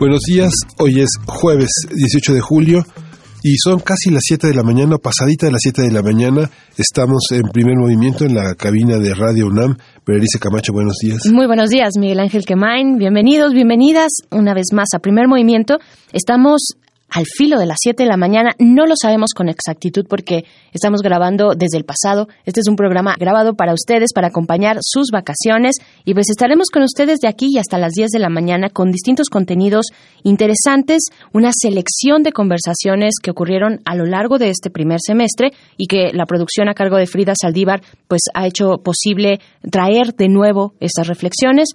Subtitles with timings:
[0.00, 2.84] Buenos días, hoy es jueves 18 de julio
[3.42, 6.48] y son casi las 7 de la mañana, pasadita de las 7 de la mañana.
[6.76, 9.76] Estamos en primer movimiento en la cabina de Radio UNAM.
[10.06, 11.22] Berenice Camacho, buenos días.
[11.32, 12.96] Muy buenos días, Miguel Ángel Quemain.
[12.96, 15.78] Bienvenidos, bienvenidas una vez más a primer movimiento.
[16.12, 16.76] Estamos
[17.10, 18.50] al filo de las 7 de la mañana.
[18.58, 22.28] No lo sabemos con exactitud porque estamos grabando desde el pasado.
[22.44, 25.76] Este es un programa grabado para ustedes, para acompañar sus vacaciones.
[26.04, 28.90] Y pues estaremos con ustedes de aquí y hasta las 10 de la mañana con
[28.90, 29.86] distintos contenidos
[30.22, 35.86] interesantes, una selección de conversaciones que ocurrieron a lo largo de este primer semestre y
[35.86, 40.74] que la producción a cargo de Frida Saldívar pues ha hecho posible traer de nuevo
[40.80, 41.68] estas reflexiones.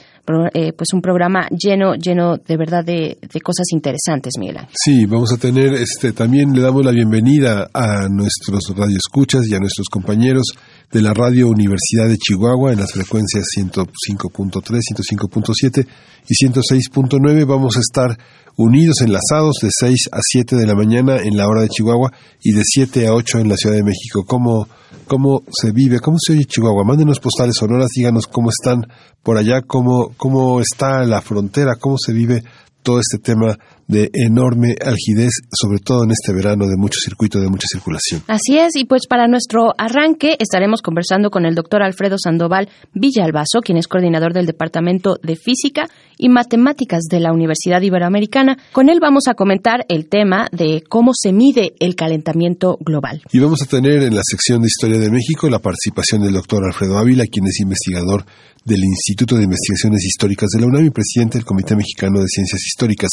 [0.53, 4.57] Eh, pues un programa lleno, lleno de verdad de, cosas interesantes, Miguel.
[4.71, 9.59] Sí, vamos a tener, este, también le damos la bienvenida a nuestros radioescuchas y a
[9.59, 10.47] nuestros compañeros
[10.91, 15.87] de la Radio Universidad de Chihuahua en las frecuencias 105.3, 105.7
[16.27, 17.47] y 106.9.
[17.47, 18.17] Vamos a estar
[18.57, 22.51] unidos, enlazados de 6 a 7 de la mañana en la hora de Chihuahua y
[22.51, 24.25] de 7 a 8 en la Ciudad de México.
[24.27, 24.67] ¿Cómo,
[25.07, 25.99] cómo se vive?
[25.99, 26.83] ¿Cómo se oye Chihuahua?
[26.83, 28.81] Mándenos postales sonoras, díganos cómo están
[29.23, 32.43] por allá, cómo, cómo está la frontera, cómo se vive
[32.83, 37.49] todo este tema de enorme algidez, sobre todo en este verano de mucho circuito, de
[37.49, 38.23] mucha circulación.
[38.27, 43.61] Así es, y pues para nuestro arranque estaremos conversando con el doctor Alfredo Sandoval Villalbazo,
[43.63, 48.57] quien es coordinador del Departamento de Física y Matemáticas de la Universidad Iberoamericana.
[48.71, 53.21] Con él vamos a comentar el tema de cómo se mide el calentamiento global.
[53.31, 56.63] Y vamos a tener en la sección de Historia de México la participación del doctor
[56.63, 58.25] Alfredo Ávila, quien es investigador
[58.65, 62.61] del Instituto de Investigaciones Históricas de la UNAM y presidente del Comité Mexicano de Ciencias
[62.61, 63.09] Históricas.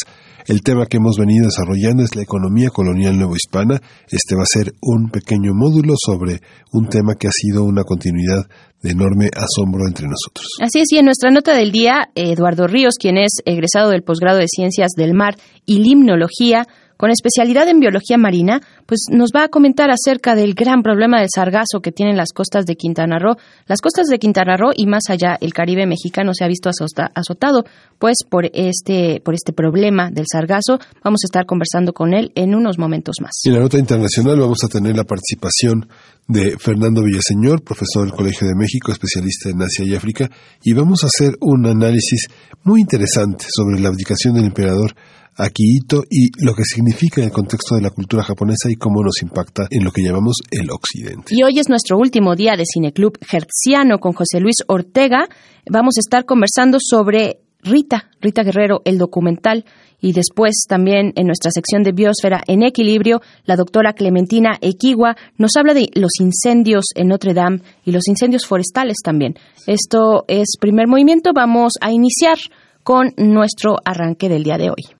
[0.46, 3.80] El tema que hemos venido desarrollando es la economía colonial nuevohispana.
[4.10, 6.40] Este va a ser un pequeño módulo sobre
[6.72, 8.46] un tema que ha sido una continuidad
[8.82, 10.46] de enorme asombro entre nosotros.
[10.60, 14.38] Así es, y en nuestra nota del día, Eduardo Ríos, quien es egresado del posgrado
[14.38, 16.66] de Ciencias del Mar y Limnología,
[17.00, 21.30] con especialidad en biología marina, pues nos va a comentar acerca del gran problema del
[21.34, 23.36] sargazo que tienen las costas de Quintana Roo.
[23.66, 27.64] Las costas de Quintana Roo y más allá el Caribe mexicano se ha visto azotado
[27.98, 30.78] pues por este por este problema del sargazo.
[31.02, 33.30] Vamos a estar conversando con él en unos momentos más.
[33.44, 35.88] En la nota internacional vamos a tener la participación
[36.28, 40.30] de Fernando Villaseñor, profesor del Colegio de México, especialista en Asia y África,
[40.62, 42.26] y vamos a hacer un análisis
[42.62, 44.94] muy interesante sobre la abdicación del emperador
[45.36, 49.22] Akihito y lo que significa en el contexto de la cultura japonesa y cómo nos
[49.22, 51.28] impacta en lo que llamamos el occidente.
[51.30, 55.28] Y hoy es nuestro último día de Cineclub Hertziano con José Luis Ortega.
[55.70, 59.64] Vamos a estar conversando sobre Rita, Rita Guerrero, el documental.
[60.02, 65.56] Y después también en nuestra sección de Biosfera en Equilibrio, la doctora Clementina Equigua nos
[65.56, 69.34] habla de los incendios en Notre Dame y los incendios forestales también.
[69.66, 71.32] Esto es primer movimiento.
[71.34, 72.38] Vamos a iniciar
[72.82, 74.99] con nuestro arranque del día de hoy.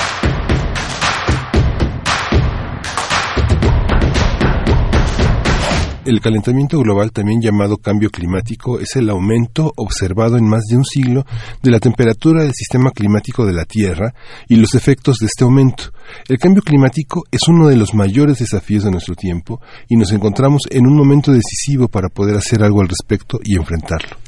[6.03, 10.83] El calentamiento global, también llamado cambio climático, es el aumento observado en más de un
[10.83, 11.27] siglo
[11.61, 14.11] de la temperatura del sistema climático de la Tierra
[14.47, 15.91] y los efectos de este aumento.
[16.27, 20.63] El cambio climático es uno de los mayores desafíos de nuestro tiempo y nos encontramos
[20.71, 24.20] en un momento decisivo para poder hacer algo al respecto y enfrentarlo.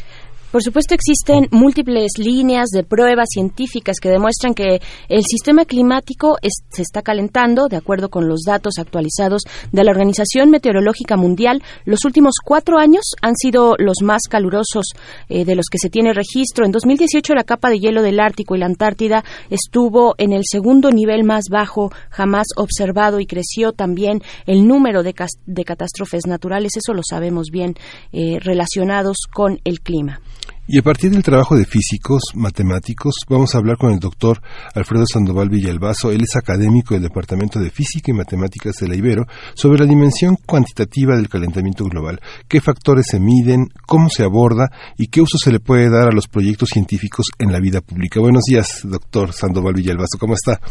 [0.53, 6.37] Por supuesto, existen múltiples líneas de pruebas científicas que demuestran que el sistema climático
[6.69, 9.41] se está calentando, de acuerdo con los datos actualizados
[9.71, 11.63] de la Organización Meteorológica Mundial.
[11.85, 14.91] Los últimos cuatro años han sido los más calurosos
[15.27, 16.67] eh, de los que se tiene registro.
[16.67, 20.91] En 2018, la capa de hielo del Ártico y la Antártida estuvo en el segundo
[20.91, 27.01] nivel más bajo jamás observado y creció también el número de, catástrofes naturales, eso lo
[27.01, 27.73] sabemos bien,
[28.11, 30.21] eh, relacionados con el clima.
[30.65, 34.37] Y a partir del trabajo de físicos, matemáticos, vamos a hablar con el doctor
[34.73, 36.09] Alfredo Sandoval Villalbazo.
[36.09, 39.25] Él es académico del Departamento de Física y Matemáticas de la Ibero
[39.55, 45.07] sobre la dimensión cuantitativa del calentamiento global, qué factores se miden, cómo se aborda y
[45.07, 48.21] qué uso se le puede dar a los proyectos científicos en la vida pública.
[48.21, 50.17] Buenos días, doctor Sandoval Villalbazo.
[50.17, 50.61] ¿Cómo está?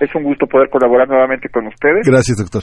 [0.00, 2.06] Es un gusto poder colaborar nuevamente con ustedes.
[2.06, 2.62] Gracias, doctor.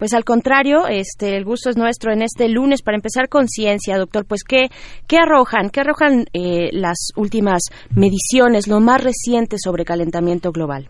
[0.00, 3.98] Pues al contrario, este, el gusto es nuestro en este lunes para empezar con ciencia,
[3.98, 4.24] doctor.
[4.26, 4.68] Pues qué,
[5.06, 7.60] qué arrojan, qué arrojan eh, las últimas
[7.94, 10.88] mediciones, lo más reciente sobre calentamiento global.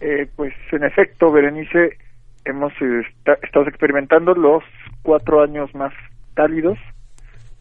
[0.00, 1.98] Eh, pues en efecto, Berenice,
[2.46, 2.72] hemos
[3.42, 4.64] estado experimentando los
[5.02, 5.92] cuatro años más
[6.32, 6.78] cálidos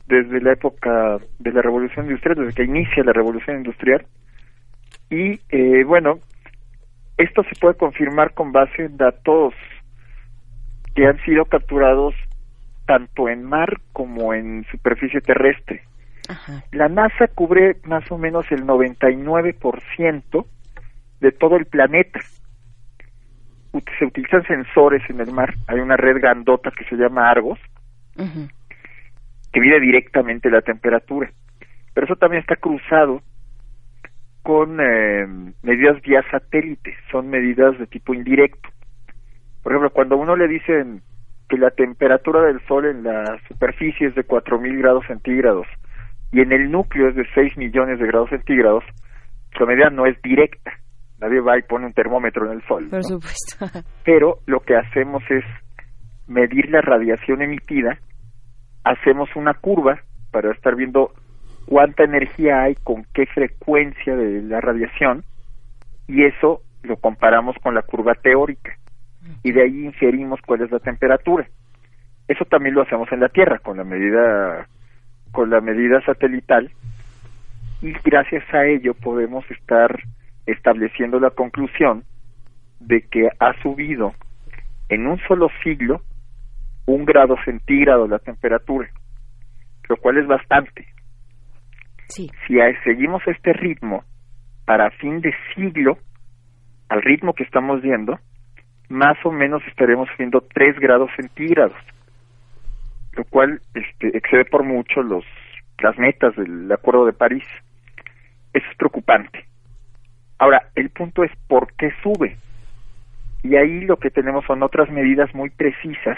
[0.07, 4.05] desde la época de la revolución industrial, desde que inicia la revolución industrial.
[5.09, 6.19] Y eh, bueno,
[7.17, 9.53] esto se puede confirmar con base en datos
[10.95, 12.15] que han sido capturados
[12.85, 15.83] tanto en mar como en superficie terrestre.
[16.71, 20.45] La NASA cubre más o menos el 99%
[21.19, 22.19] de todo el planeta.
[23.99, 25.53] Se utilizan sensores en el mar.
[25.67, 27.59] Hay una red grandota que se llama Argos,
[28.15, 31.29] que mide directamente la temperatura.
[31.93, 33.21] Pero eso también está cruzado
[34.43, 35.27] con eh,
[35.63, 38.69] medidas vía satélite, son medidas de tipo indirecto.
[39.65, 41.01] Por ejemplo, cuando uno le dicen
[41.49, 45.65] que la temperatura del Sol en la superficie es de 4.000 grados centígrados
[46.31, 48.83] y en el núcleo es de 6 millones de grados centígrados,
[49.59, 50.71] la medida no es directa.
[51.19, 52.89] Nadie va y pone un termómetro en el Sol.
[52.91, 53.65] Por supuesto.
[54.05, 55.43] Pero lo que hacemos es
[56.27, 57.97] medir la radiación emitida,
[58.83, 59.99] hacemos una curva
[60.31, 61.09] para estar viendo
[61.65, 65.23] cuánta energía hay con qué frecuencia de la radiación
[66.07, 68.77] y eso lo comparamos con la curva teórica
[69.43, 71.47] y de ahí inferimos cuál es la temperatura.
[72.27, 74.67] Eso también lo hacemos en la Tierra con la medida
[75.31, 76.71] con la medida satelital
[77.81, 79.99] y gracias a ello podemos estar
[80.45, 82.03] estableciendo la conclusión
[82.79, 84.13] de que ha subido
[84.89, 86.01] en un solo siglo
[86.85, 88.89] un grado centígrado la temperatura,
[89.89, 90.87] lo cual es bastante.
[92.07, 92.29] Si
[92.83, 94.03] seguimos este ritmo
[94.65, 95.97] para fin de siglo,
[96.89, 98.19] al ritmo que estamos viendo,
[98.89, 101.77] más o menos estaremos viendo 3 grados centígrados,
[103.13, 105.23] lo cual este, excede por mucho los
[105.79, 107.43] las metas del Acuerdo de París.
[108.53, 109.45] Eso es preocupante.
[110.37, 112.37] Ahora, el punto es por qué sube.
[113.43, 116.17] Y ahí lo que tenemos son otras medidas muy precisas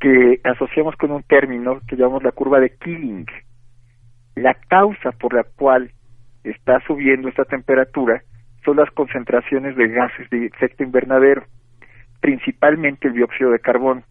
[0.00, 3.26] que asociamos con un término que llamamos la curva de Killing,
[4.34, 5.90] la causa por la cual
[6.44, 8.22] está subiendo esta temperatura
[8.66, 11.46] son las concentraciones de gases de efecto invernadero,
[12.20, 14.02] principalmente el dióxido de carbono,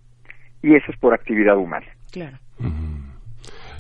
[0.64, 1.86] y eso es por actividad humana.
[2.12, 2.40] Claro.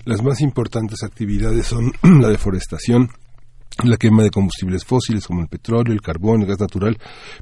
[0.03, 1.91] Las más importantes actividades son
[2.21, 3.07] la deforestación,
[3.83, 6.97] la quema de combustibles fósiles como el petróleo, el carbón, el gas natural,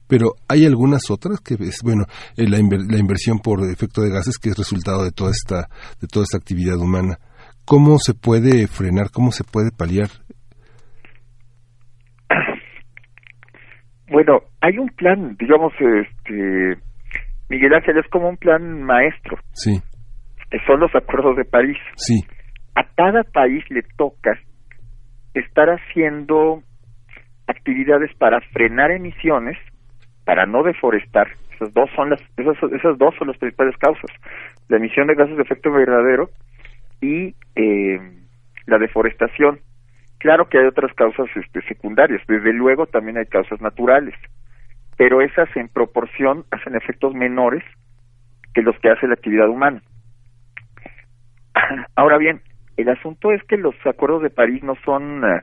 [0.07, 2.05] pero hay algunas otras que es bueno
[2.37, 5.67] eh, la, la, inversión por efecto de gases que es resultado de toda esta
[5.99, 7.19] de toda esta actividad humana.
[7.65, 9.11] ¿Cómo se puede frenar?
[9.11, 10.09] ¿Cómo se puede paliar?
[14.13, 16.77] Bueno, hay un plan, digamos, este,
[17.49, 19.39] Miguel Ángel, es como un plan maestro.
[19.53, 19.81] Sí.
[20.67, 21.79] Son los acuerdos de París.
[21.95, 22.21] Sí.
[22.75, 24.33] A cada país le toca
[25.33, 26.61] estar haciendo
[27.47, 29.57] actividades para frenar emisiones,
[30.25, 31.29] para no deforestar.
[31.55, 34.11] Esas dos son las, esas, esas dos son las principales causas.
[34.69, 36.29] La emisión de gases de efecto invernadero
[37.01, 37.99] y eh,
[38.67, 39.59] la deforestación.
[40.23, 44.15] Claro que hay otras causas este, secundarias, desde luego también hay causas naturales,
[44.95, 47.61] pero esas en proporción hacen efectos menores
[48.53, 49.81] que los que hace la actividad humana.
[51.97, 52.39] Ahora bien,
[52.77, 55.41] el asunto es que los acuerdos de París no son eh,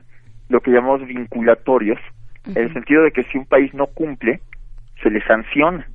[0.49, 1.99] lo que llamamos vinculatorios,
[2.47, 4.41] en el sentido de que si un país no cumple,
[5.03, 5.85] se le sanciona.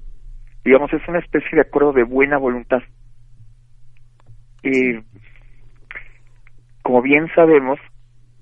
[0.64, 2.85] Digamos, es una especie de acuerdo de buena voluntad.
[4.62, 5.02] Eh,
[6.83, 7.81] como bien sabemos,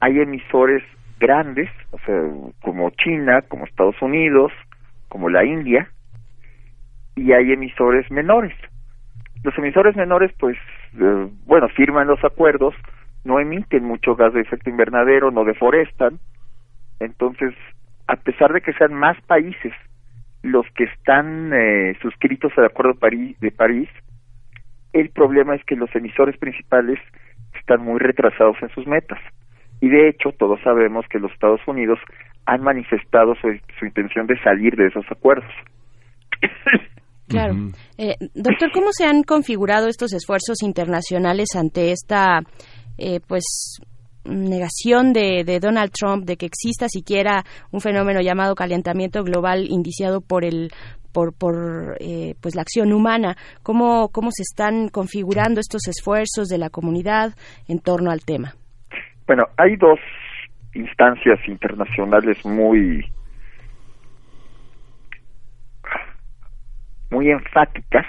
[0.04, 0.82] hay emisores
[1.18, 2.14] grandes, o sea,
[2.60, 4.52] como China, como Estados Unidos,
[5.08, 5.88] como la India,
[7.16, 8.52] y hay emisores menores.
[9.42, 10.58] Los emisores menores, pues,
[11.00, 12.74] eh, bueno, firman los acuerdos,
[13.24, 16.18] no emiten mucho gas de efecto invernadero, no deforestan,
[17.00, 17.54] entonces,
[18.06, 19.72] a pesar de que sean más países
[20.42, 23.88] los que están eh, suscritos al Acuerdo de París, de París,
[24.92, 26.98] el problema es que los emisores principales
[27.58, 29.18] están muy retrasados en sus metas.
[29.84, 31.98] Y de hecho, todos sabemos que los Estados Unidos
[32.46, 33.48] han manifestado su,
[33.84, 35.50] intención de salir de esos acuerdos.
[37.26, 37.54] Claro.
[37.96, 42.40] Eh, doctor, ¿cómo se han configurado estos esfuerzos internacionales ante esta,
[42.98, 43.80] eh, pues,
[44.26, 50.20] negación de, de, Donald Trump de que exista siquiera un fenómeno llamado calentamiento global indiciado
[50.20, 50.68] por el
[51.12, 56.58] por, por eh, pues la acción humana, cómo, cómo se están configurando estos esfuerzos de
[56.58, 57.34] la comunidad
[57.68, 58.54] en torno al tema.
[59.26, 59.98] Bueno, hay dos
[60.74, 63.04] instancias internacionales muy
[67.10, 68.06] muy enfáticas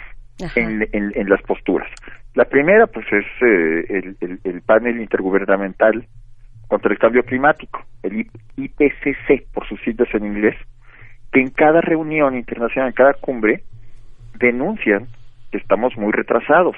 [0.55, 1.88] en, en, las posturas.
[2.34, 6.07] La primera, pues, es eh, el, el, panel intergubernamental
[6.67, 10.55] contra el cambio climático, el IPCC, por sus siglas en inglés,
[11.31, 13.63] que en cada reunión internacional, en cada cumbre,
[14.39, 15.07] denuncian
[15.51, 16.75] que estamos muy retrasados.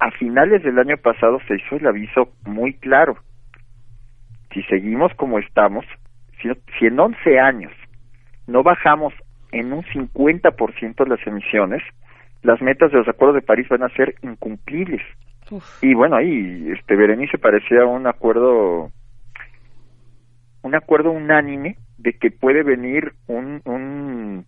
[0.00, 3.16] A finales del año pasado se hizo el aviso muy claro.
[4.54, 5.84] Si seguimos como estamos,
[6.40, 7.72] si, si en 11 años
[8.46, 9.12] no bajamos
[9.52, 11.82] en un 50% las emisiones,
[12.42, 15.02] las metas de los acuerdos de París van a ser incumplibles.
[15.82, 18.90] Y bueno, ahí este Berenice parecía un acuerdo
[20.62, 24.46] un acuerdo unánime de que puede venir un, un,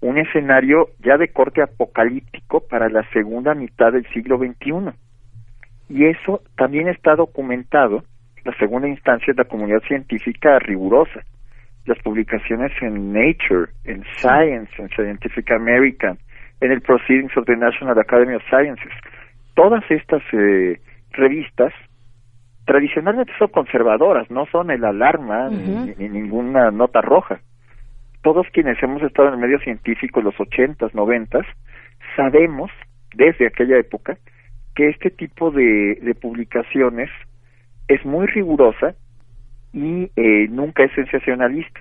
[0.00, 4.92] un escenario ya de corte apocalíptico para la segunda mitad del siglo XXI.
[5.88, 8.04] Y eso también está documentado,
[8.46, 11.22] la segunda instancia de la comunidad científica rigurosa
[11.86, 16.18] las publicaciones en Nature, en Science, en Scientific American,
[16.60, 18.92] en el Proceedings of the National Academy of Sciences.
[19.54, 20.80] Todas estas eh,
[21.12, 21.72] revistas
[22.64, 27.40] tradicionalmente son conservadoras, no son el alarma ni, ninguna nota roja.
[28.22, 31.46] Todos quienes hemos estado en el medio científico en los ochentas, noventas,
[32.16, 32.70] sabemos
[33.14, 34.18] desde aquella época
[34.74, 37.08] que este tipo de, de publicaciones
[37.88, 38.94] es muy rigurosa
[39.72, 41.80] y eh, nunca es sensacionalista.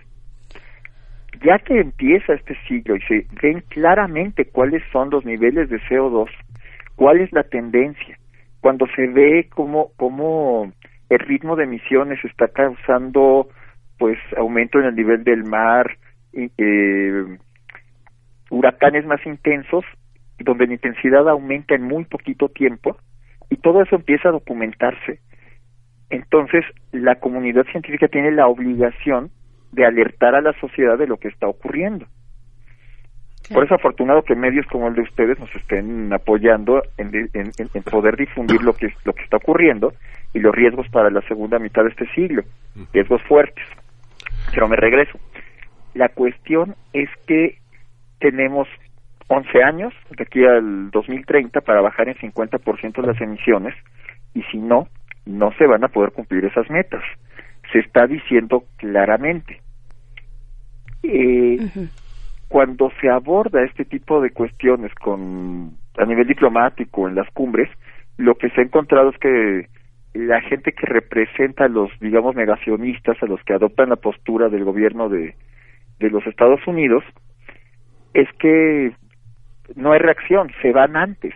[1.44, 6.30] Ya que empieza este siglo y se ven claramente cuáles son los niveles de CO2,
[6.96, 8.18] cuál es la tendencia,
[8.62, 10.72] cuando se ve cómo, cómo
[11.10, 13.48] el ritmo de emisiones está causando
[13.98, 15.98] pues aumento en el nivel del mar,
[16.34, 17.38] eh,
[18.50, 19.86] huracanes más intensos,
[20.40, 22.98] donde la intensidad aumenta en muy poquito tiempo,
[23.50, 25.20] y todo eso empieza a documentarse
[26.10, 29.32] entonces, la comunidad científica tiene la obligación
[29.72, 32.06] de alertar a la sociedad de lo que está ocurriendo.
[33.54, 37.12] Por eso afortunado que medios como el de ustedes nos estén apoyando en,
[37.84, 39.94] poder difundir lo que, lo que está ocurriendo
[40.34, 42.44] y los riesgos para la segunda mitad de este siglo,
[42.92, 43.64] riesgos fuertes.
[44.52, 45.20] Pero me regreso.
[45.94, 47.60] La cuestión es que
[48.20, 48.68] tenemos
[49.28, 53.76] 11 años, de aquí al 2030, para bajar en 50% las emisiones,
[54.34, 54.88] y si no,
[55.26, 57.04] no se van a poder cumplir esas metas.
[57.72, 59.62] Se está diciendo claramente.
[61.04, 61.58] Eh,
[62.48, 67.70] cuando se aborda este tipo de cuestiones con a nivel diplomático en las cumbres,
[68.18, 69.68] lo que se ha encontrado es que
[70.14, 74.64] la gente que representa a los, digamos, negacionistas, a los que adoptan la postura del
[74.64, 75.36] gobierno de,
[76.00, 77.04] de los Estados Unidos,
[78.14, 78.94] es que
[79.76, 81.34] no hay reacción, se van antes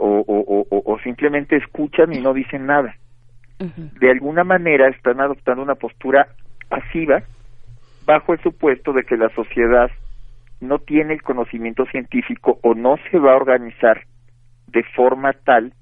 [0.00, 2.94] o, o, simplemente escuchan y no dicen nada.
[3.58, 6.28] De alguna manera están adoptando una postura
[6.68, 7.22] pasiva
[8.06, 9.90] bajo el supuesto de que la sociedad
[10.60, 14.02] no tiene el conocimiento científico o no se va a organizar
[14.66, 15.74] de forma tal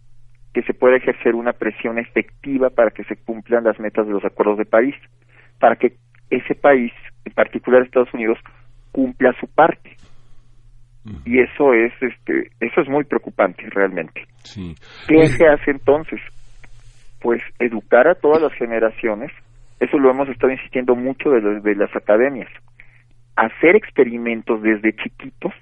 [0.53, 4.25] que se pueda ejercer una presión efectiva para que se cumplan las metas de los
[4.25, 4.97] acuerdos de París,
[5.61, 5.97] para que
[6.31, 6.93] ese país,
[7.25, 8.39] en particular Estados Unidos,
[8.91, 9.98] cumpla su parte
[11.25, 14.27] y eso es este eso es muy preocupante realmente.
[15.07, 16.21] Qué se hace entonces
[17.21, 19.33] pues educar a todas las generaciones
[19.81, 22.49] eso lo hemos estado insistiendo mucho de, de las academias
[23.37, 25.53] hacer experimentos desde chiquitos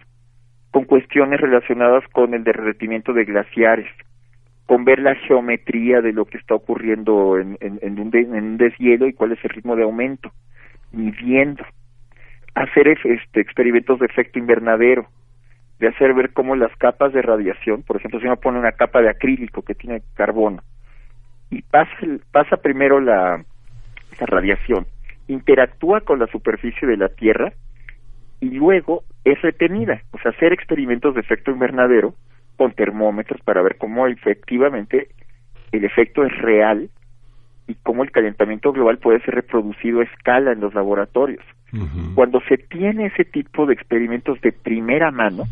[0.71, 3.90] con cuestiones relacionadas con el derretimiento de glaciares
[4.66, 9.07] con ver la geometría de lo que está ocurriendo en, en, un, en un deshielo
[9.07, 10.33] y cuál es el ritmo de aumento
[10.93, 11.64] midiendo
[12.55, 15.07] hacer este experimentos de efecto invernadero
[15.78, 19.00] de hacer ver cómo las capas de radiación, por ejemplo, si uno pone una capa
[19.00, 20.62] de acrílico que tiene carbono
[21.50, 21.92] y pasa,
[22.33, 23.45] pasa primero la,
[24.18, 24.87] la radiación,
[25.28, 27.52] interactúa con la superficie de la Tierra
[28.40, 32.14] y luego es retenida, o sea, hacer experimentos de efecto invernadero
[32.56, 35.09] con termómetros para ver cómo efectivamente
[35.73, 36.88] el efecto es real
[37.68, 41.45] y cómo el calentamiento global puede ser reproducido a escala en los laboratorios.
[42.14, 45.45] Cuando se tiene ese tipo de experimentos de primera mano,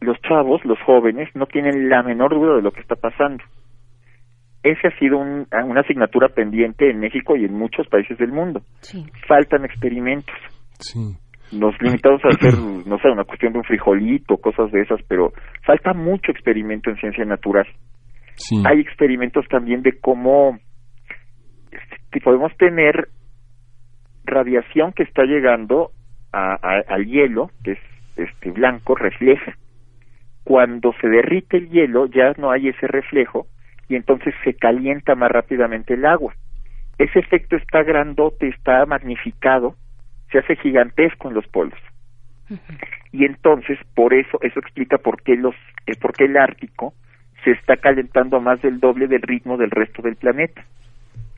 [0.00, 3.42] los chavos, los jóvenes, no tienen la menor duda de lo que está pasando.
[4.62, 8.62] Ese ha sido una asignatura pendiente en México y en muchos países del mundo.
[9.28, 10.34] Faltan experimentos.
[11.52, 15.32] Nos limitamos a hacer, no sé, una cuestión de un frijolito, cosas de esas, pero
[15.64, 17.66] falta mucho experimento en ciencia natural.
[18.66, 20.58] Hay experimentos también de cómo
[21.70, 23.08] este, podemos tener
[24.24, 25.92] radiación que está llegando
[26.32, 27.78] al hielo, que es
[28.16, 29.54] este blanco, refleja
[30.46, 33.48] cuando se derrite el hielo ya no hay ese reflejo
[33.88, 36.34] y entonces se calienta más rápidamente el agua.
[36.98, 39.74] Ese efecto está grandote, está magnificado,
[40.30, 41.78] se hace gigantesco en los polos.
[43.10, 46.94] y entonces por eso eso explica por qué los eh, por qué el Ártico
[47.42, 50.64] se está calentando a más del doble del ritmo del resto del planeta.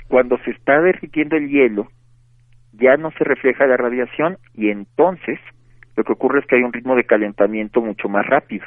[0.09, 1.89] Cuando se está derritiendo el hielo,
[2.73, 5.41] ya no se refleja la radiación y entonces
[5.97, 8.67] lo que ocurre es que hay un ritmo de calentamiento mucho más rápido.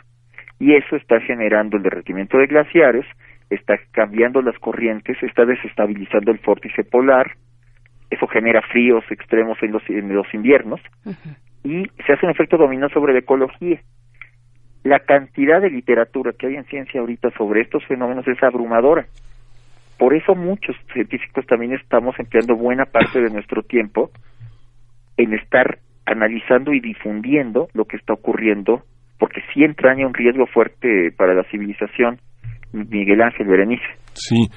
[0.62, 3.08] Y eso está generando el derretimiento de glaciares,
[3.50, 7.32] está cambiando las corrientes, está desestabilizando el vórtice polar,
[8.12, 10.80] eso genera fríos extremos en los, en los inviernos
[11.64, 13.82] y se hace un efecto dominó sobre la ecología.
[14.84, 19.08] La cantidad de literatura que hay en ciencia ahorita sobre estos fenómenos es abrumadora.
[19.98, 24.12] Por eso muchos científicos también estamos empleando buena parte de nuestro tiempo
[25.18, 28.84] en estar analizando y difundiendo lo que está ocurriendo,
[29.22, 32.20] porque sí entraña un riesgo fuerte para la civilización.
[32.74, 33.84] Miguel Ángel Berenice.
[34.14, 34.48] Sí,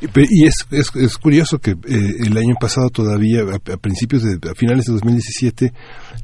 [0.00, 4.86] y es, es, curioso que eh, el año pasado todavía, a, principios de, a finales
[4.86, 5.72] de 2017,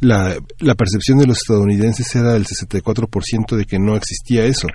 [0.01, 4.67] la, la percepción de los estadounidenses era del 64% de que no existía eso,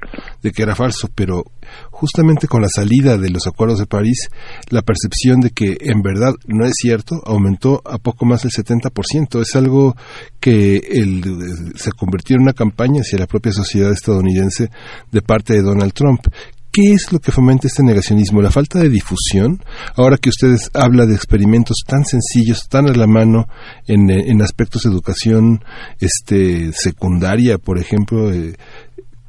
[0.42, 1.44] de que era falso, pero
[1.92, 4.30] justamente con la salida de los acuerdos de París,
[4.70, 9.42] la percepción de que en verdad no es cierto aumentó a poco más del 70%.
[9.42, 9.96] Es algo
[10.40, 14.70] que el, se convirtió en una campaña hacia la propia sociedad estadounidense
[15.12, 16.28] de parte de Donald Trump,
[16.76, 18.42] ¿Qué es lo que fomenta este negacionismo?
[18.42, 19.60] ¿La falta de difusión?
[19.96, 23.46] Ahora que ustedes hablan de experimentos tan sencillos, tan a la mano
[23.88, 25.64] en, aspectos de educación
[26.02, 28.60] este, secundaria, por ejemplo, eh,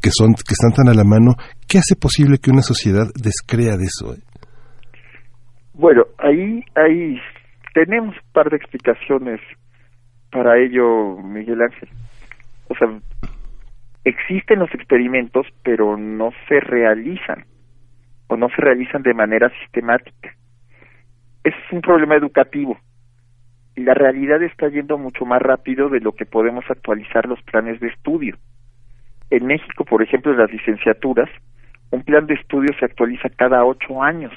[0.02, 1.34] que, son, que están tan a la mano,
[1.68, 4.16] ¿qué hace posible que una sociedad descrea de eso?
[5.74, 7.14] Bueno, ahí, ahí
[7.74, 9.38] tenemos un par de explicaciones
[10.32, 11.90] para ello, Miguel Ángel.
[12.68, 12.88] O sea,
[14.06, 17.44] existen los experimentos, pero no se realizan
[18.28, 20.32] o no se realizan de manera sistemática.
[21.42, 22.78] Es un problema educativo.
[23.74, 27.80] Y la realidad está yendo mucho más rápido de lo que podemos actualizar los planes
[27.80, 28.36] de estudio.
[29.30, 31.28] En México, por ejemplo, en las licenciaturas,
[31.90, 34.32] un plan de estudio se actualiza cada ocho años.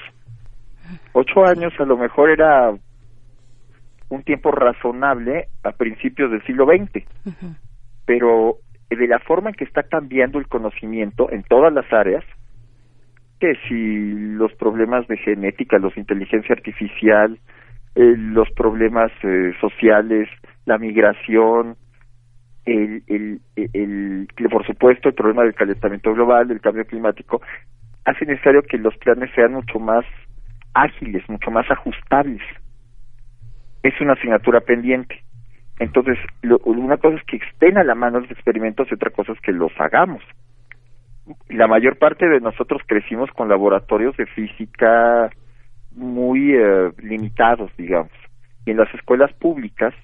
[1.12, 2.72] Ocho años a lo mejor era
[4.08, 7.04] un tiempo razonable a principios del siglo XX,
[8.04, 8.58] pero
[8.96, 12.24] de la forma en que está cambiando el conocimiento en todas las áreas,
[13.38, 17.38] que si los problemas de genética, los de inteligencia artificial,
[17.94, 20.28] eh, los problemas eh, sociales,
[20.66, 21.76] la migración,
[22.66, 27.40] el, el, el, por supuesto, el problema del calentamiento global, del cambio climático,
[28.04, 30.04] hace necesario que los planes sean mucho más
[30.74, 32.42] ágiles, mucho más ajustables.
[33.82, 35.22] Es una asignatura pendiente.
[35.80, 39.40] Entonces, una cosa es que estén a la mano los experimentos y otra cosa es
[39.40, 40.22] que los hagamos.
[41.48, 45.30] La mayor parte de nosotros crecimos con laboratorios de física
[45.92, 48.12] muy eh, limitados, digamos.
[48.66, 49.94] Y en las escuelas públicas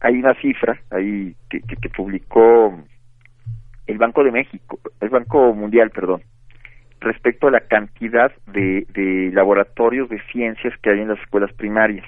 [0.00, 2.78] hay una cifra ahí que, que, publicó
[3.86, 6.20] el Banco de México, el Banco Mundial, perdón,
[7.00, 12.04] respecto a la cantidad de, de laboratorios de ciencias que hay en las escuelas primarias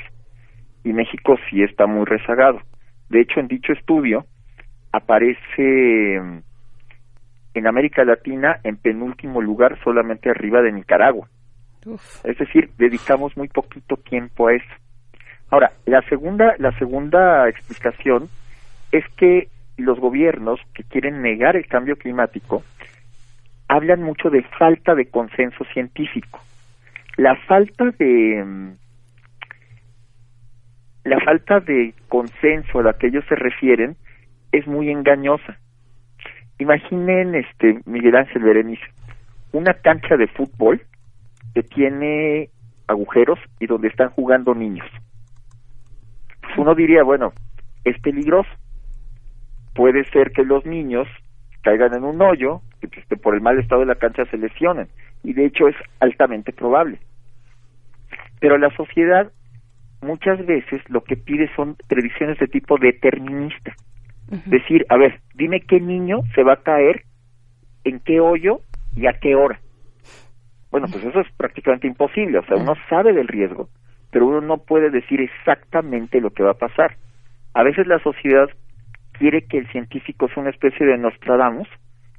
[0.85, 2.61] y México sí está muy rezagado.
[3.09, 4.27] De hecho, en dicho estudio
[4.93, 6.39] aparece mm,
[7.55, 11.29] en América Latina en penúltimo lugar solamente arriba de Nicaragua.
[12.25, 14.75] Es decir, dedicamos muy poquito tiempo a eso.
[15.51, 18.29] Ahora, la segunda, la segunda explicación
[18.93, 22.63] es que los gobiernos que quieren negar el cambio climático
[23.69, 26.41] hablan mucho de falta de consenso científico.
[27.17, 28.73] La falta de mm,
[31.09, 33.97] la falta de consenso a la que ellos se refieren
[34.53, 35.59] es muy engañosa.
[36.59, 38.83] Imaginen, este Miguel Ángel Berenice,
[39.53, 40.83] una cancha de fútbol
[41.55, 42.51] que tiene
[42.87, 44.87] agujeros y donde están jugando niños.
[46.43, 47.33] Pues uno diría, bueno,
[47.85, 48.51] es peligroso.
[49.75, 51.07] Puede ser que los niños
[51.63, 54.89] caigan en un hoyo pues, que por el mal estado de la cancha se lesionen.
[55.23, 56.99] Y de hecho es altamente probable.
[58.41, 59.31] Pero la sociedad
[60.01, 63.75] muchas veces lo que pide son predicciones de tipo determinista.
[64.47, 67.05] Decir, a ver, dime qué niño se va a caer,
[67.85, 68.61] en qué hoyo
[68.95, 69.59] y a qué hora.
[70.71, 73.71] Bueno, pues eso es prácticamente imposible, o sea, uno sabe del riesgo,
[74.11, 76.97] pero uno no puede decir exactamente lo que va a pasar.
[77.55, 78.49] A veces la sociedad
[79.13, 81.69] quiere que el científico sea una especie de Nostradamus,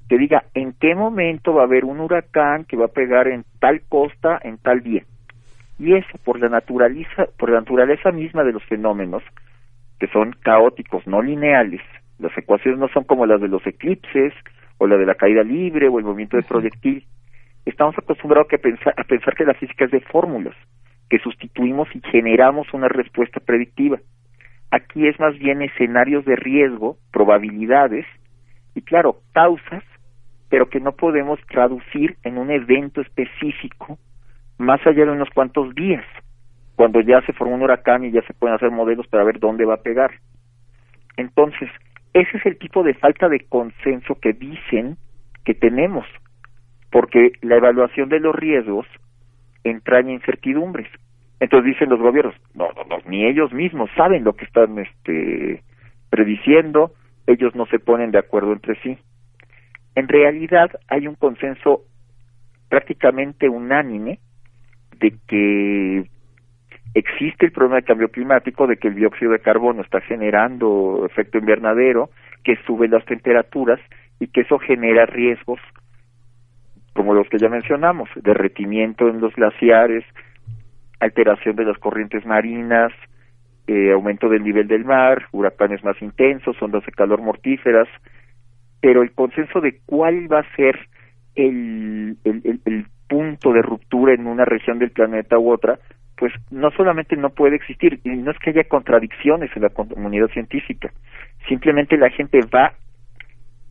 [0.09, 3.45] que diga en qué momento va a haber un huracán que va a pegar en
[3.59, 5.03] tal costa en tal día
[5.79, 9.23] y eso por la naturaleza por la naturaleza misma de los fenómenos
[9.99, 11.81] que son caóticos no lineales.
[12.19, 14.33] Las ecuaciones no son como las de los eclipses
[14.77, 17.05] o la de la caída libre o el movimiento de proyectil.
[17.65, 20.55] Estamos acostumbrados a, pensar, a pensar que la física es de fórmulas
[21.09, 23.99] que sustituimos y generamos una respuesta predictiva.
[24.71, 28.05] Aquí es más bien escenarios de riesgo, probabilidades
[28.75, 29.83] y claro, causas,
[30.49, 33.97] pero que no podemos traducir en un evento específico
[34.59, 36.05] más allá de unos cuantos días,
[36.75, 39.65] cuando ya se formó un huracán y ya se pueden hacer modelos para ver dónde
[39.65, 40.11] va a pegar.
[41.17, 41.69] Entonces,
[42.13, 44.97] ese es el tipo de falta de consenso que dicen
[45.45, 46.05] que tenemos,
[46.91, 48.85] porque la evaluación de los riesgos
[49.63, 50.87] entraña incertidumbres.
[51.39, 55.63] Entonces dicen los gobiernos, no, no, no, ni ellos mismos saben lo que están este,
[56.09, 56.91] prediciendo,
[57.27, 58.97] ellos no se ponen de acuerdo entre sí.
[59.95, 61.83] En realidad hay un consenso
[62.67, 64.19] prácticamente unánime
[64.99, 66.09] de que
[66.93, 71.37] existe el problema de cambio climático, de que el dióxido de carbono está generando efecto
[71.37, 72.09] invernadero,
[72.43, 73.79] que sube las temperaturas
[74.19, 75.59] y que eso genera riesgos
[76.93, 80.03] como los que ya mencionamos, derretimiento en los glaciares,
[80.99, 82.91] alteración de las corrientes marinas,
[83.67, 87.87] eh, aumento del nivel del mar, huracanes más intensos, ondas de calor mortíferas,
[88.81, 90.77] pero el consenso de cuál va a ser
[91.35, 95.79] el, el, el punto de ruptura en una región del planeta u otra,
[96.17, 100.27] pues no solamente no puede existir, y no es que haya contradicciones en la comunidad
[100.27, 100.91] científica,
[101.47, 102.73] simplemente la gente va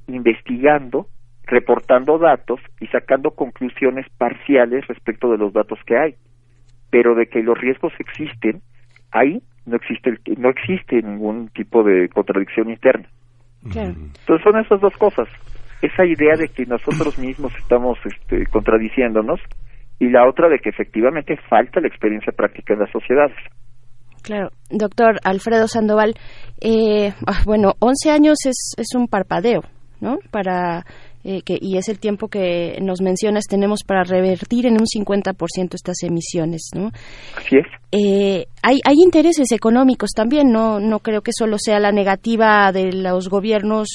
[0.07, 1.07] investigando,
[1.45, 6.15] reportando datos y sacando conclusiones parciales respecto de los datos que hay,
[6.91, 8.63] pero de que los riesgos existen,
[9.13, 13.09] ahí no existe no existe ningún tipo de contradicción interna.
[13.63, 15.29] Entonces son esas dos cosas,
[15.83, 19.41] esa idea de que nosotros mismos estamos este, contradiciéndonos
[19.99, 23.37] y la otra de que efectivamente falta la experiencia práctica en las sociedades.
[24.23, 26.15] Claro, doctor Alfredo Sandoval,
[26.61, 29.63] eh, ah, bueno, 11 años es, es un parpadeo,
[30.01, 30.19] ¿no?
[30.31, 30.85] Para
[31.31, 35.75] eh, que, y es el tiempo que nos mencionas, tenemos para revertir en un 50%
[35.75, 36.91] estas emisiones, ¿no?
[37.37, 37.67] Así es.
[37.93, 42.95] Eh, hay, hay intereses económicos también, no, no creo que solo sea la negativa de
[42.95, 43.89] los gobiernos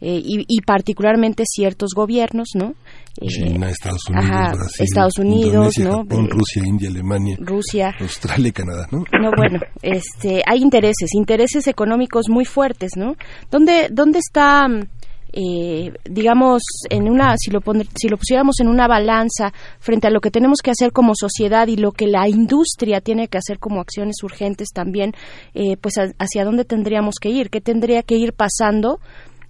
[0.00, 2.72] eh, y, particularmente ciertos gobiernos, ¿no?
[3.20, 5.96] China, Estados Unidos, Brasil, Estados Unidos, ¿no?
[5.98, 9.04] Japón, Rusia, India, Alemania, Rusia, Australia y Canadá, ¿no?
[9.20, 13.14] No, bueno, este, hay intereses, intereses económicos muy fuertes, ¿no?
[13.50, 14.68] ¿Dónde, dónde está
[15.32, 17.60] eh, digamos, en una, si lo,
[17.96, 21.68] si lo pusiéramos en una balanza frente a lo que tenemos que hacer como sociedad
[21.68, 25.12] y lo que la industria tiene que hacer como acciones urgentes también,
[25.54, 29.00] eh, pues hacia dónde tendríamos que ir, qué tendría que ir pasando